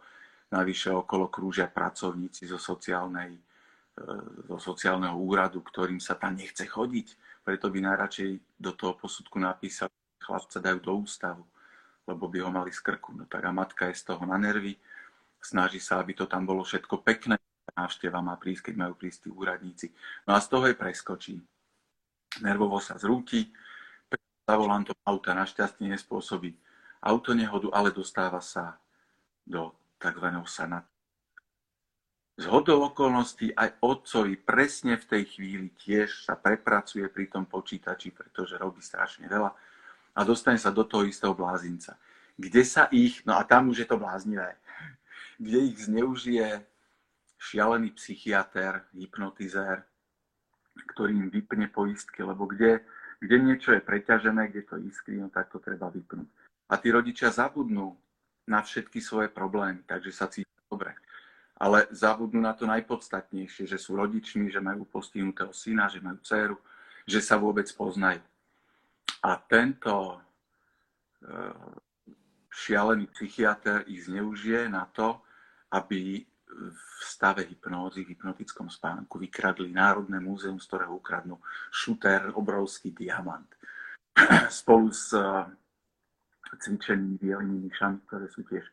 Navyše 0.53 0.93
okolo 0.93 1.33
krúžia 1.33 1.67
pracovníci 1.67 2.47
zo, 2.47 2.61
sociálnej, 2.61 3.35
e, 3.35 4.05
zo 4.53 4.59
sociálneho 4.61 5.17
úradu, 5.17 5.65
ktorým 5.65 5.99
sa 5.99 6.15
tam 6.15 6.37
nechce 6.37 6.69
chodiť. 6.69 7.41
Preto 7.43 7.73
by 7.73 7.79
najradšej 7.81 8.61
do 8.61 8.73
toho 8.77 8.95
posudku 8.95 9.41
napísal, 9.41 9.89
chlapca 10.21 10.61
dajú 10.61 10.79
do 10.81 10.93
ústavu 11.05 11.45
lebo 12.07 12.29
by 12.29 12.39
ho 12.45 12.51
mali 12.53 12.73
z 12.73 12.81
krku. 12.85 13.17
No 13.17 13.25
tak 13.25 13.45
a 13.45 13.53
matka 13.53 13.89
je 13.89 13.97
z 13.97 14.13
toho 14.13 14.25
na 14.29 14.37
nervy, 14.37 14.77
snaží 15.41 15.81
sa, 15.81 16.01
aby 16.01 16.13
to 16.13 16.29
tam 16.29 16.45
bolo 16.45 16.65
všetko 16.65 17.01
pekné. 17.01 17.41
Návšteva 17.75 18.21
má 18.21 18.37
prísť, 18.37 18.71
keď 18.71 18.75
majú 18.77 18.95
prísť 18.95 19.27
tí 19.27 19.29
úradníci. 19.33 19.87
No 20.29 20.37
a 20.37 20.39
z 20.39 20.47
toho 20.53 20.69
je 20.69 20.77
preskočí. 20.77 21.35
Nervovo 22.45 22.79
sa 22.79 23.01
zrúti, 23.01 23.51
za 24.45 24.61
volantom 24.61 24.95
auta 25.09 25.33
našťastie 25.33 25.89
nespôsobí 25.89 26.53
auto 27.05 27.37
nehodu, 27.37 27.69
ale 27.77 27.93
dostáva 27.93 28.41
sa 28.41 28.81
do 29.45 29.77
tzv. 30.01 30.27
sanat. 30.49 30.89
Z 32.35 32.51
hodou 32.51 32.91
okolností 32.91 33.55
aj 33.55 33.79
otcovi 33.79 34.35
presne 34.35 34.99
v 34.99 35.07
tej 35.07 35.23
chvíli 35.39 35.71
tiež 35.71 36.27
sa 36.27 36.35
prepracuje 36.35 37.07
pri 37.07 37.31
tom 37.31 37.47
počítači, 37.47 38.11
pretože 38.11 38.59
robí 38.59 38.83
strašne 38.83 39.31
veľa 39.31 39.55
a 40.19 40.21
dostane 40.27 40.59
sa 40.59 40.75
do 40.75 40.83
toho 40.83 41.07
istého 41.07 41.31
blázinca. 41.31 41.95
Kde 42.35 42.67
sa 42.67 42.91
ich, 42.91 43.23
no 43.23 43.39
a 43.39 43.47
tam 43.47 43.71
už 43.71 43.87
je 43.87 43.89
to 43.89 44.03
bláznivé, 44.03 44.59
kde 45.45 45.59
ich 45.71 45.79
zneužije 45.87 46.67
šialený 47.39 47.95
psychiatr, 47.95 48.83
hypnotizér, 48.99 49.87
ktorý 50.91 51.15
im 51.15 51.29
vypne 51.31 51.71
poistky, 51.71 52.27
lebo 52.27 52.51
kde, 52.51 52.83
kde 53.23 53.37
niečo 53.39 53.71
je 53.71 53.85
preťažené, 53.85 54.51
kde 54.51 54.63
to 54.67 54.75
iskrí, 54.83 55.23
no 55.23 55.31
tak 55.31 55.55
to 55.55 55.63
treba 55.63 55.87
vypnúť. 55.87 56.27
A 56.75 56.83
tí 56.83 56.91
rodičia 56.91 57.31
zabudnú 57.31 57.95
na 58.51 58.59
všetky 58.59 58.99
svoje 58.99 59.31
problémy, 59.31 59.87
takže 59.87 60.11
sa 60.11 60.27
cítia 60.27 60.59
dobre. 60.67 60.91
Ale 61.55 61.87
zabudnú 61.95 62.43
na 62.43 62.51
to 62.51 62.67
najpodstatnejšie, 62.67 63.71
že 63.71 63.79
sú 63.79 63.95
rodičmi, 63.95 64.51
že 64.51 64.59
majú 64.59 64.83
postihnutého 64.91 65.55
syna, 65.55 65.87
že 65.87 66.03
majú 66.03 66.19
dceru, 66.27 66.59
že 67.07 67.23
sa 67.23 67.39
vôbec 67.39 67.71
poznajú. 67.79 68.27
A 69.23 69.39
tento 69.39 70.19
eh, 71.23 71.55
šialený 72.51 73.07
psychiatr 73.15 73.87
ich 73.87 74.11
zneužije 74.11 74.67
na 74.67 74.91
to, 74.91 75.23
aby 75.71 76.27
v 76.55 77.03
stave 77.03 77.47
hypnózy, 77.47 78.03
v 78.03 78.19
hypnotickom 78.19 78.67
spánku 78.71 79.19
vykradli 79.19 79.71
Národné 79.71 80.19
múzeum, 80.19 80.59
z 80.59 80.67
ktorého 80.71 80.99
ukradnú 80.99 81.39
šuter, 81.71 82.35
obrovský 82.35 82.91
diamant. 82.95 83.47
Spolu 84.51 84.91
s 84.95 85.15
cvičenými 86.53 87.17
bielými 87.21 87.69
myšami, 87.71 87.99
ktoré 88.09 88.27
sú 88.31 88.45
tiež 88.47 88.65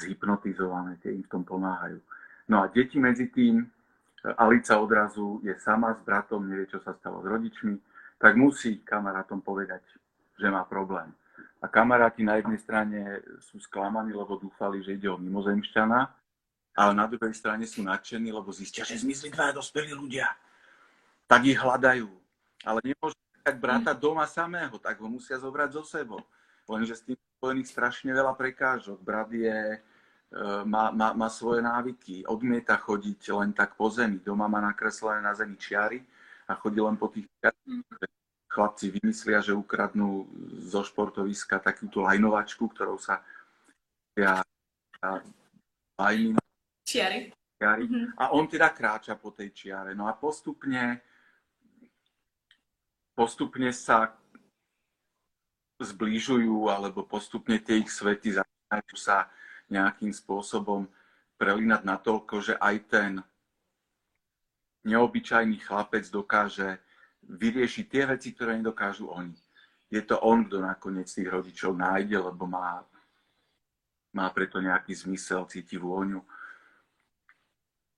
zhypnotizované, 0.00 0.96
tie 1.04 1.12
im 1.12 1.22
v 1.24 1.32
tom 1.32 1.42
pomáhajú. 1.44 2.00
No 2.48 2.64
a 2.64 2.72
deti 2.72 2.96
medzi 2.96 3.28
tým, 3.28 3.62
eh, 3.62 4.34
Alica 4.40 4.80
odrazu 4.80 5.40
je 5.44 5.54
sama 5.60 5.94
s 5.94 6.00
bratom, 6.02 6.48
nevie, 6.48 6.66
čo 6.66 6.80
sa 6.80 6.96
stalo 6.96 7.20
s 7.22 7.26
rodičmi, 7.28 7.76
tak 8.20 8.36
musí 8.36 8.80
kamarátom 8.84 9.40
povedať, 9.40 9.80
že 10.36 10.48
má 10.48 10.64
problém. 10.64 11.08
A 11.60 11.68
kamaráti 11.68 12.24
na 12.24 12.40
jednej 12.40 12.56
strane 12.56 13.20
sú 13.44 13.60
sklamaní, 13.60 14.16
lebo 14.16 14.40
dúfali, 14.40 14.80
že 14.80 14.96
ide 14.96 15.08
o 15.12 15.20
mimozemšťana, 15.20 16.00
ale 16.76 16.92
na 16.96 17.04
druhej 17.04 17.36
strane 17.36 17.68
sú 17.68 17.84
nadšení, 17.84 18.32
lebo 18.32 18.48
zistia, 18.48 18.84
že 18.88 18.96
zmizli 18.96 19.28
dva 19.28 19.52
dospelí 19.52 19.92
ľudia. 19.92 20.32
Tak 21.28 21.44
ich 21.44 21.60
hľadajú. 21.60 22.08
Ale 22.64 22.80
nemôžu 22.84 23.16
tak 23.44 23.56
brata 23.60 23.92
doma 23.92 24.24
samého, 24.24 24.76
tak 24.80 25.00
ho 25.00 25.08
musia 25.08 25.36
zobrať 25.36 25.68
so 25.76 25.84
sebou. 25.84 26.20
Lenže 26.70 26.94
s 26.94 27.02
tým 27.02 27.18
spojených 27.42 27.68
strašne 27.74 28.14
veľa 28.14 28.38
prekážok. 28.38 29.02
Brat 29.02 29.34
je, 29.34 29.58
e, 29.74 29.78
má, 30.62 30.94
má, 30.94 31.10
má 31.10 31.28
svoje 31.28 31.58
návyky, 31.66 32.22
odmieta 32.30 32.78
chodiť 32.78 33.20
len 33.34 33.50
tak 33.50 33.74
po 33.74 33.90
zemi. 33.90 34.22
Doma 34.22 34.46
má 34.46 34.62
nakreslené 34.62 35.18
na 35.18 35.34
zemi 35.34 35.58
čiary 35.58 35.98
a 36.46 36.54
chodí 36.54 36.78
len 36.78 36.94
po 36.94 37.10
tých 37.10 37.26
čiarách. 37.42 37.82
Chlapci 38.50 38.90
vymyslia, 38.90 39.38
že 39.38 39.54
ukradnú 39.54 40.26
zo 40.66 40.82
športoviska 40.82 41.62
takúto 41.62 42.02
lajnovačku, 42.02 42.66
ktorou 42.66 42.98
sa 42.98 43.22
ja, 44.18 44.42
ja 44.98 45.10
lajny 45.98 46.34
Čiary. 46.82 47.30
čiary. 47.54 47.84
Mhm. 47.86 48.18
A 48.18 48.34
on 48.34 48.50
teda 48.50 48.74
kráča 48.74 49.14
po 49.14 49.30
tej 49.30 49.54
čiare. 49.54 49.94
No 49.94 50.10
a 50.10 50.18
postupne, 50.18 50.98
postupne 53.14 53.70
sa 53.70 54.19
zbližujú, 55.84 56.68
alebo 56.68 57.04
postupne 57.04 57.56
tie 57.60 57.80
ich 57.80 57.90
svety 57.90 58.40
začínajú 58.40 58.94
sa 58.96 59.28
nejakým 59.70 60.12
spôsobom 60.12 60.86
prelínať 61.40 61.82
natoľko, 61.86 62.34
že 62.44 62.54
aj 62.60 62.76
ten 62.90 63.12
neobyčajný 64.84 65.60
chlapec 65.64 66.04
dokáže 66.08 66.80
vyriešiť 67.24 67.84
tie 67.88 68.02
veci, 68.08 68.32
ktoré 68.32 68.56
nedokážu 68.56 69.08
oni. 69.12 69.36
Je 69.90 70.00
to 70.04 70.20
on, 70.22 70.46
kto 70.46 70.62
nakoniec 70.62 71.10
tých 71.10 71.28
rodičov 71.28 71.76
nájde, 71.76 72.16
lebo 72.16 72.46
má, 72.46 72.84
má 74.14 74.26
preto 74.30 74.62
nejaký 74.62 74.94
zmysel, 74.94 75.44
cíti 75.50 75.76
vôňu 75.76 76.22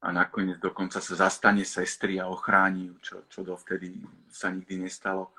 a 0.02 0.10
nakoniec 0.10 0.58
dokonca 0.58 0.98
sa 0.98 1.14
zastane 1.14 1.62
sestry 1.62 2.18
a 2.18 2.26
ochráni 2.26 2.90
ju, 2.90 2.94
čo, 2.98 3.16
čo 3.30 3.40
dovtedy 3.46 4.02
sa 4.26 4.50
nikdy 4.50 4.82
nestalo. 4.82 5.30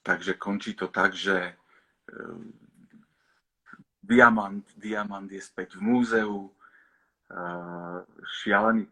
Takže 0.00 0.40
končí 0.40 0.72
to 0.72 0.88
tak, 0.88 1.12
že 1.12 1.59
diamant, 4.10 4.64
diamant 4.74 5.28
je 5.30 5.38
späť 5.38 5.78
v 5.78 5.82
múzeu, 5.86 6.36
e, 6.44 7.38
šialený. 8.42 8.90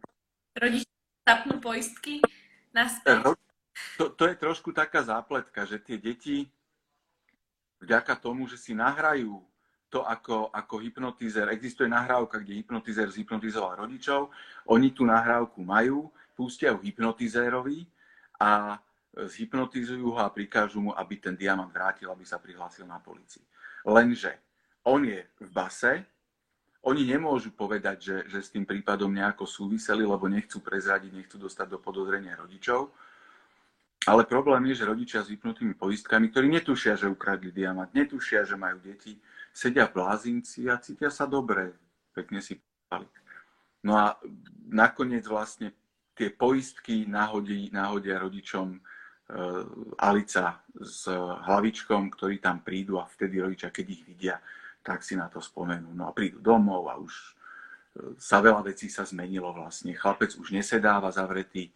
Rodičia 0.55 0.95
zapnú 1.27 1.59
poistky 1.59 2.23
naspäť. 2.71 3.35
To, 3.99 4.11
to 4.15 4.25
je 4.27 4.35
trošku 4.39 4.71
taká 4.71 5.03
zápletka, 5.03 5.67
že 5.67 5.83
tie 5.83 5.99
deti 5.99 6.47
vďaka 7.83 8.15
tomu, 8.19 8.47
že 8.47 8.59
si 8.59 8.75
nahrajú 8.75 9.43
to 9.89 10.05
ako, 10.05 10.53
ako 10.53 10.75
hypnotizer. 10.83 11.49
Existuje 11.49 11.89
nahrávka, 11.89 12.39
kde 12.43 12.61
hypnotizer 12.61 13.09
zhypnotizoval 13.09 13.87
rodičov. 13.87 14.29
Oni 14.69 14.93
tú 14.93 15.07
nahrávku 15.07 15.65
majú, 15.65 16.13
pustia 16.37 16.75
ju 16.77 16.79
hypnotizérovi 16.85 17.89
a 18.39 18.77
zhypnotizujú 19.27 20.15
ho 20.15 20.21
a 20.23 20.31
prikážu 20.31 20.79
mu, 20.79 20.91
aby 20.95 21.19
ten 21.19 21.35
diamant 21.35 21.71
vrátil, 21.73 22.07
aby 22.07 22.23
sa 22.23 22.39
prihlásil 22.39 22.87
na 22.87 23.03
policii. 23.03 23.43
Lenže 23.83 24.39
on 24.87 25.03
je 25.03 25.27
v 25.43 25.51
base, 25.51 26.07
oni 26.87 27.03
nemôžu 27.03 27.51
povedať, 27.51 27.97
že, 27.99 28.17
že 28.31 28.39
s 28.39 28.53
tým 28.55 28.63
prípadom 28.63 29.11
nejako 29.11 29.45
súviseli, 29.45 30.07
lebo 30.07 30.31
nechcú 30.31 30.63
prezradiť, 30.63 31.11
nechcú 31.11 31.37
dostať 31.37 31.75
do 31.75 31.79
podozrenia 31.83 32.39
rodičov. 32.39 32.95
Ale 34.07 34.23
problém 34.25 34.71
je, 34.71 34.81
že 34.81 34.89
rodičia 34.89 35.21
s 35.21 35.29
vypnutými 35.29 35.75
poistkami, 35.75 36.31
ktorí 36.31 36.47
netušia, 36.49 36.95
že 36.95 37.11
ukradli 37.11 37.51
diamant, 37.51 37.91
netušia, 37.93 38.47
že 38.47 38.55
majú 38.55 38.79
deti, 38.79 39.19
sedia 39.51 39.91
v 39.91 40.01
blázinci 40.01 40.71
a 40.71 40.79
cítia 40.79 41.11
sa 41.11 41.27
dobre, 41.27 41.75
pekne 42.15 42.39
si 42.39 42.57
pali. 42.87 43.05
No 43.83 43.99
a 43.99 44.17
nakoniec 44.71 45.27
vlastne 45.27 45.75
tie 46.15 46.31
poistky 46.31 47.05
nahodí, 47.05 47.69
nahodia 47.75 48.23
rodičom 48.23 48.79
Alica 50.01 50.65
s 50.73 51.05
hlavičkom, 51.45 52.09
ktorí 52.17 52.41
tam 52.41 52.65
prídu 52.65 52.97
a 52.97 53.05
vtedy 53.05 53.45
rodičia, 53.45 53.69
keď 53.69 53.87
ich 53.93 54.03
vidia, 54.09 54.41
tak 54.81 55.05
si 55.05 55.21
na 55.21 55.29
to 55.29 55.45
spomenú. 55.45 55.93
No 55.93 56.09
a 56.09 56.17
prídu 56.17 56.41
domov 56.41 56.89
a 56.89 56.97
už 56.97 57.13
e, 57.13 57.31
sa 58.17 58.41
veľa 58.41 58.65
vecí 58.65 58.89
sa 58.89 59.05
zmenilo 59.05 59.53
vlastne. 59.53 59.93
Chlapec 59.93 60.33
už 60.33 60.49
nesedáva 60.49 61.13
zavretý 61.13 61.69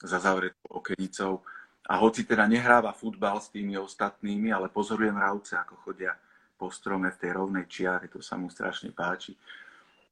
za 0.00 0.16
zavretou 0.16 0.80
okenicou 0.80 1.44
a 1.84 2.00
hoci 2.00 2.24
teda 2.24 2.48
nehráva 2.48 2.96
futbal 2.96 3.36
s 3.36 3.52
tými 3.52 3.76
ostatnými, 3.76 4.48
ale 4.48 4.72
pozoruje 4.72 5.12
mravce, 5.12 5.60
ako 5.60 5.76
chodia 5.84 6.16
po 6.56 6.72
strome 6.72 7.12
v 7.12 7.20
tej 7.20 7.30
rovnej 7.36 7.68
čiare, 7.68 8.08
to 8.08 8.24
sa 8.24 8.40
mu 8.40 8.48
strašne 8.48 8.96
páči, 8.96 9.36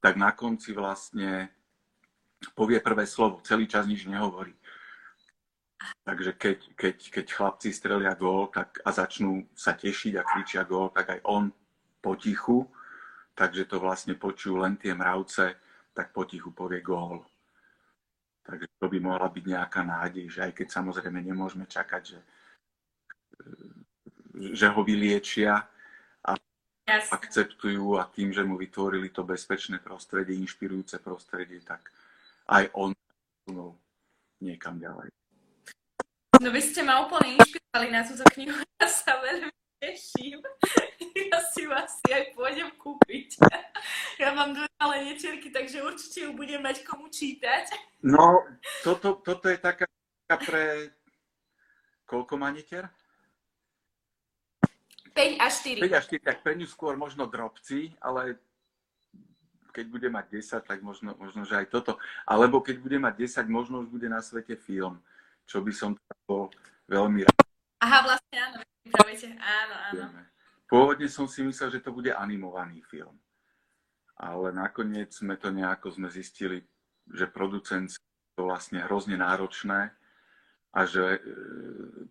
tak 0.05 0.21
na 0.21 0.37
konci 0.37 0.77
vlastne 0.77 1.49
povie 2.53 2.83
prvé 2.85 3.09
slovo, 3.09 3.41
celý 3.47 3.65
čas 3.65 3.89
nič 3.89 4.05
nehovorí. 4.05 4.53
Takže 6.03 6.33
keď, 6.35 6.59
keď, 6.75 6.97
keď 7.11 7.27
chlapci 7.33 7.71
strelia 7.71 8.15
gól 8.19 8.51
tak, 8.51 8.83
a 8.83 8.91
začnú 8.91 9.47
sa 9.55 9.79
tešiť 9.79 10.19
a 10.19 10.27
kričia 10.27 10.63
gól, 10.67 10.91
tak 10.91 11.15
aj 11.15 11.21
on 11.31 11.53
potichu, 12.03 12.67
takže 13.39 13.71
to 13.71 13.79
vlastne 13.79 14.19
počujú 14.19 14.59
len 14.59 14.75
tie 14.75 14.93
mravce, 14.93 15.55
tak 15.95 16.11
potichu 16.11 16.51
povie 16.51 16.83
gól. 16.83 17.23
Takže 18.43 18.67
to 18.83 18.87
by 18.91 18.99
mohla 18.99 19.31
byť 19.31 19.45
nejaká 19.47 19.81
nádej, 19.87 20.27
že 20.27 20.41
aj 20.43 20.53
keď 20.59 20.69
samozrejme 20.75 21.23
nemôžeme 21.23 21.71
čakať, 21.71 22.03
že, 22.03 22.21
že 24.59 24.67
ho 24.67 24.83
vyliečia, 24.83 25.71
Jasne. 26.83 27.15
akceptujú 27.15 27.95
a 27.95 28.11
tým, 28.11 28.35
že 28.35 28.43
mu 28.43 28.59
vytvorili 28.59 29.15
to 29.15 29.23
bezpečné 29.23 29.79
prostredie, 29.79 30.35
inšpirujúce 30.43 30.99
prostredie, 30.99 31.63
tak 31.63 31.87
aj 32.51 32.75
on 32.75 32.91
no, 33.55 33.79
niekam 34.43 34.83
ďalej. 34.83 35.15
No 36.43 36.51
vy 36.51 36.59
ste 36.59 36.83
ma 36.83 37.07
úplne 37.07 37.39
inšpirovali 37.39 37.89
na 37.95 38.03
túto 38.03 38.27
knihu, 38.35 38.51
ja 38.83 38.87
sa 38.91 39.23
veľmi 39.23 39.51
teším. 39.79 40.43
Ja 41.13 41.45
si 41.45 41.69
ju 41.69 41.71
asi 41.73 42.09
aj 42.09 42.33
pôjdem 42.35 42.73
kúpiť. 42.81 43.39
Ja 44.21 44.37
mám 44.37 44.55
dve 44.55 44.69
malé 44.79 45.13
netierky, 45.13 45.51
takže 45.51 45.83
určite 45.83 46.29
ju 46.29 46.31
budem 46.37 46.63
mať 46.63 46.87
komu 46.87 47.11
čítať. 47.11 47.75
No, 48.07 48.45
toto, 48.87 49.19
toto 49.19 49.51
je 49.51 49.59
taká 49.59 49.89
pre... 50.47 50.95
Koľko 52.07 52.39
má 52.39 52.55
netier? 52.55 52.87
5 55.17 55.43
až 55.43 55.53
4. 55.67 55.91
5 55.91 55.99
až 55.99 56.05
4, 56.23 56.29
tak 56.29 56.37
pre 56.47 56.55
ňu 56.55 56.67
skôr 56.71 56.95
možno 56.95 57.27
drobci, 57.27 57.93
ale 57.99 58.39
keď 59.75 59.87
bude 59.91 60.09
mať 60.13 60.39
10, 60.39 60.63
tak 60.63 60.79
možno, 60.85 61.19
možno 61.19 61.43
že 61.43 61.59
aj 61.59 61.67
toto. 61.73 61.99
Alebo 62.29 62.63
keď 62.63 62.79
bude 62.79 62.99
mať 63.03 63.43
10, 63.43 63.49
možno 63.51 63.83
už 63.83 63.89
bude 63.91 64.07
na 64.07 64.23
svete 64.23 64.55
film, 64.55 65.03
čo 65.47 65.61
by 65.61 65.73
som 65.75 65.97
bol 66.27 66.49
veľmi 66.89 67.27
rád. 67.27 67.43
Aha, 67.83 67.99
vlastne 68.07 68.37
áno, 68.39 68.57
praviete, 68.91 69.27
áno, 69.39 69.75
áno. 69.91 70.23
Pôvodne 70.71 71.05
som 71.11 71.29
si 71.29 71.45
myslel, 71.45 71.69
že 71.69 71.85
to 71.85 71.93
bude 71.93 72.09
animovaný 72.15 72.81
film. 72.89 73.13
Ale 74.17 74.55
nakoniec 74.55 75.13
sme 75.13 75.37
to 75.37 75.53
nejako 75.53 75.93
sme 75.93 76.09
zistili, 76.09 76.65
že 77.11 77.29
producent 77.29 77.93
to 78.39 78.49
vlastne 78.49 78.81
hrozne 78.87 79.21
náročné 79.21 79.93
a 80.73 80.81
že 80.89 81.05
e, 81.05 81.21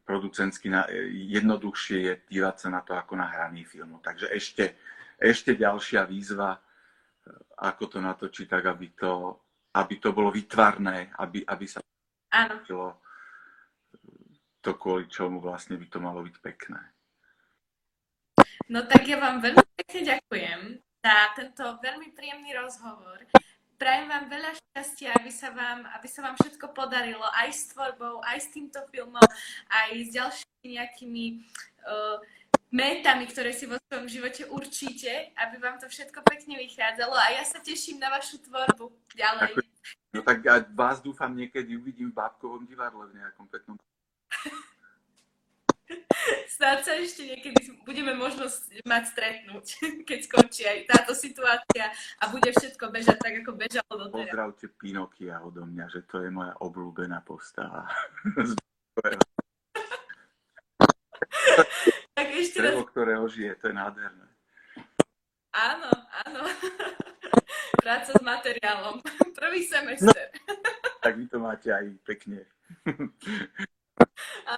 producentsky 0.06 0.70
jednoduchšie 1.34 1.98
je 2.06 2.14
dívať 2.30 2.56
sa 2.62 2.70
na 2.70 2.86
to 2.86 2.94
ako 2.94 3.18
na 3.18 3.26
hraný 3.26 3.66
film. 3.66 3.98
Takže 3.98 4.30
ešte, 4.30 4.78
ešte 5.18 5.58
ďalšia 5.58 6.06
výzva, 6.06 6.54
e, 6.54 6.60
ako 7.66 7.84
to 7.90 7.98
natočiť 7.98 8.46
tak, 8.46 8.70
aby 8.70 8.94
to, 8.94 9.42
aby 9.74 9.98
to 9.98 10.14
bolo 10.14 10.30
vytvarné, 10.30 11.10
aby, 11.18 11.42
aby 11.42 11.66
sa 11.66 11.82
Áno. 12.32 12.62
To, 14.62 14.78
kvôli 14.78 15.10
čomu 15.10 15.42
vlastne 15.42 15.76
by 15.76 15.86
to 15.90 15.98
malo 15.98 16.22
byť 16.22 16.36
pekné. 16.40 16.82
No 18.70 18.86
tak 18.88 19.04
ja 19.10 19.20
vám 19.20 19.42
veľmi 19.44 19.66
pekne 19.76 20.02
ďakujem 20.16 20.60
za 21.02 21.16
tento 21.36 21.64
veľmi 21.82 22.14
príjemný 22.14 22.56
rozhovor. 22.56 23.26
Prajem 23.76 24.08
vám 24.14 24.30
veľa 24.30 24.54
šťastia, 24.54 25.18
aby 25.18 25.32
sa 25.34 25.50
vám, 25.50 25.90
aby 25.98 26.08
sa 26.08 26.22
vám 26.22 26.38
všetko 26.38 26.70
podarilo 26.72 27.26
aj 27.34 27.50
s 27.50 27.74
tvorbou, 27.74 28.22
aj 28.22 28.38
s 28.38 28.48
týmto 28.54 28.78
filmom, 28.94 29.26
aj 29.68 29.90
s 29.98 30.10
ďalšími 30.14 30.68
nejakými 30.78 31.26
uh, 31.90 32.22
métami, 32.70 33.26
ktoré 33.26 33.52
si 33.52 33.66
vo 33.66 33.82
svojom 33.90 34.06
živote 34.06 34.46
určíte, 34.48 35.34
aby 35.36 35.58
vám 35.58 35.82
to 35.82 35.90
všetko 35.90 36.22
pekne 36.24 36.62
vychádzalo 36.62 37.18
a 37.18 37.28
ja 37.36 37.44
sa 37.44 37.58
teším 37.60 37.98
na 37.98 38.14
vašu 38.14 38.40
tvorbu 38.46 38.94
ďalej. 39.18 39.58
No 40.14 40.22
tak 40.22 40.46
ja 40.46 40.62
vás 40.72 41.02
dúfam 41.02 41.34
niekedy 41.34 41.74
uvidím 41.74 42.14
v 42.14 42.22
Bábkovom 42.22 42.70
divadle 42.70 43.10
v 43.10 43.18
nejakom 43.18 43.50
peknom 43.50 43.76
Snáď 46.56 46.80
sa 46.86 46.94
ešte 46.96 47.26
niekedy 47.26 47.82
budeme 47.84 48.14
možnosť 48.16 48.86
mať 48.86 49.04
stretnúť, 49.12 49.66
keď 50.10 50.20
skončí 50.30 50.64
aj 50.68 50.86
táto 50.88 51.14
situácia 51.18 51.90
a 52.22 52.30
bude 52.30 52.52
všetko 52.54 52.92
bežať 52.94 53.18
tak, 53.20 53.42
ako 53.44 53.52
bežalo 53.58 54.08
doteraz. 54.08 54.30
Pozdravte 54.30 54.68
Pinokia 54.78 55.42
odo 55.42 55.66
mňa, 55.66 55.86
že 55.90 56.02
to 56.08 56.22
je 56.24 56.30
moja 56.30 56.54
obľúbená 56.62 57.22
postava. 57.26 57.90
tak 62.18 62.28
ešte 62.38 62.62
Drevo, 62.62 62.86
raz... 62.86 62.90
ktoré 62.94 63.18
ožije, 63.18 63.56
to 63.58 63.68
je 63.72 63.76
nádherné. 63.76 64.28
Áno, 65.52 65.92
áno. 66.24 66.48
Práca 67.76 68.16
s 68.16 68.24
materiálom. 68.24 69.04
Prvý 69.36 69.68
semester. 69.68 70.32
tak 71.04 71.20
vy 71.20 71.28
to 71.28 71.44
máte 71.44 71.68
aj 71.68 71.92
pekne. 72.08 72.48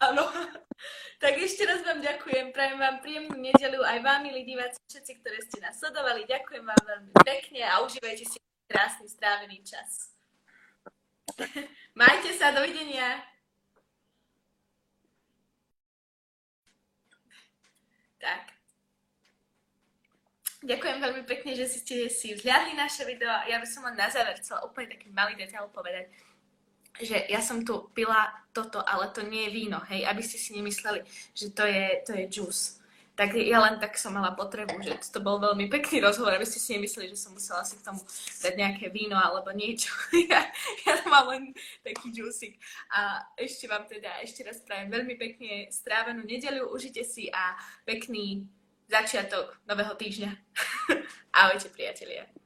Áno. 0.01 0.27
Tak 1.23 1.39
ešte 1.39 1.63
raz 1.63 1.79
vám 1.87 2.03
ďakujem, 2.03 2.51
prajem 2.51 2.75
vám 2.75 2.99
príjemnú 2.99 3.39
nedelu 3.39 3.79
aj 3.79 4.03
vám, 4.03 4.27
milí 4.27 4.43
diváci, 4.43 4.75
všetci, 4.91 5.23
ktorí 5.23 5.39
ste 5.39 5.63
nás 5.63 5.79
sledovali. 5.79 6.27
Ďakujem 6.27 6.67
vám 6.67 6.83
veľmi 6.83 7.11
pekne 7.23 7.63
a 7.63 7.79
užívajte 7.79 8.27
si 8.27 8.43
krásny 8.67 9.07
strávený 9.07 9.63
čas. 9.63 10.11
Majte 11.95 12.35
sa, 12.35 12.51
dovidenia. 12.51 13.23
Tak. 18.19 18.51
Ďakujem 20.63 20.97
veľmi 21.03 21.23
pekne, 21.27 21.55
že 21.59 21.67
ste 21.67 22.07
si 22.07 22.35
vzľadli 22.35 22.75
naše 22.75 23.03
video. 23.03 23.31
Ja 23.47 23.59
by 23.59 23.67
som 23.67 23.83
len 23.83 23.99
na 23.99 24.07
záver 24.07 24.39
chcela 24.39 24.63
úplne 24.63 24.95
taký 24.95 25.11
malý 25.11 25.35
detail 25.35 25.67
povedať, 25.71 26.07
že 27.01 27.25
ja 27.25 27.41
som 27.41 27.65
tu 27.65 27.89
pila 27.97 28.29
toto, 28.53 28.77
ale 28.85 29.09
to 29.09 29.25
nie 29.25 29.49
je 29.49 29.55
víno, 29.55 29.81
hej, 29.89 30.05
aby 30.05 30.21
ste 30.21 30.37
si 30.37 30.53
nemysleli, 30.53 31.01
že 31.33 31.49
to 31.49 31.65
je, 31.65 31.85
to 32.05 32.11
je 32.13 32.25
juice. 32.29 32.77
Tak 33.13 33.37
ja 33.37 33.61
len 33.61 33.77
tak 33.77 33.93
som 33.93 34.17
mala 34.17 34.33
potrebu, 34.33 34.81
že 34.81 34.97
to 35.13 35.21
bol 35.21 35.37
veľmi 35.37 35.69
pekný 35.69 36.01
rozhovor, 36.01 36.33
aby 36.33 36.49
ste 36.49 36.57
si 36.57 36.73
nemysleli, 36.73 37.13
že 37.13 37.21
som 37.21 37.37
musela 37.37 37.61
si 37.61 37.77
k 37.77 37.85
tomu 37.85 38.01
dať 38.41 38.53
nejaké 38.57 38.89
víno 38.89 39.13
alebo 39.13 39.53
niečo. 39.53 39.93
ja, 40.33 40.41
ja 40.81 40.93
mám 41.05 41.29
len 41.29 41.53
taký 41.85 42.09
juice. 42.09 42.57
A 42.89 43.21
ešte 43.37 43.69
vám 43.69 43.85
teda 43.85 44.17
ešte 44.25 44.41
raz 44.41 44.65
prajem 44.65 44.89
veľmi 44.89 45.13
pekne 45.13 45.69
strávenú 45.69 46.25
nedeľu, 46.25 46.73
užite 46.73 47.05
si 47.05 47.29
a 47.29 47.53
pekný 47.85 48.49
začiatok 48.89 49.61
nového 49.69 49.93
týždňa. 49.93 50.31
Ahojte 51.37 51.69
priatelia. 51.69 52.42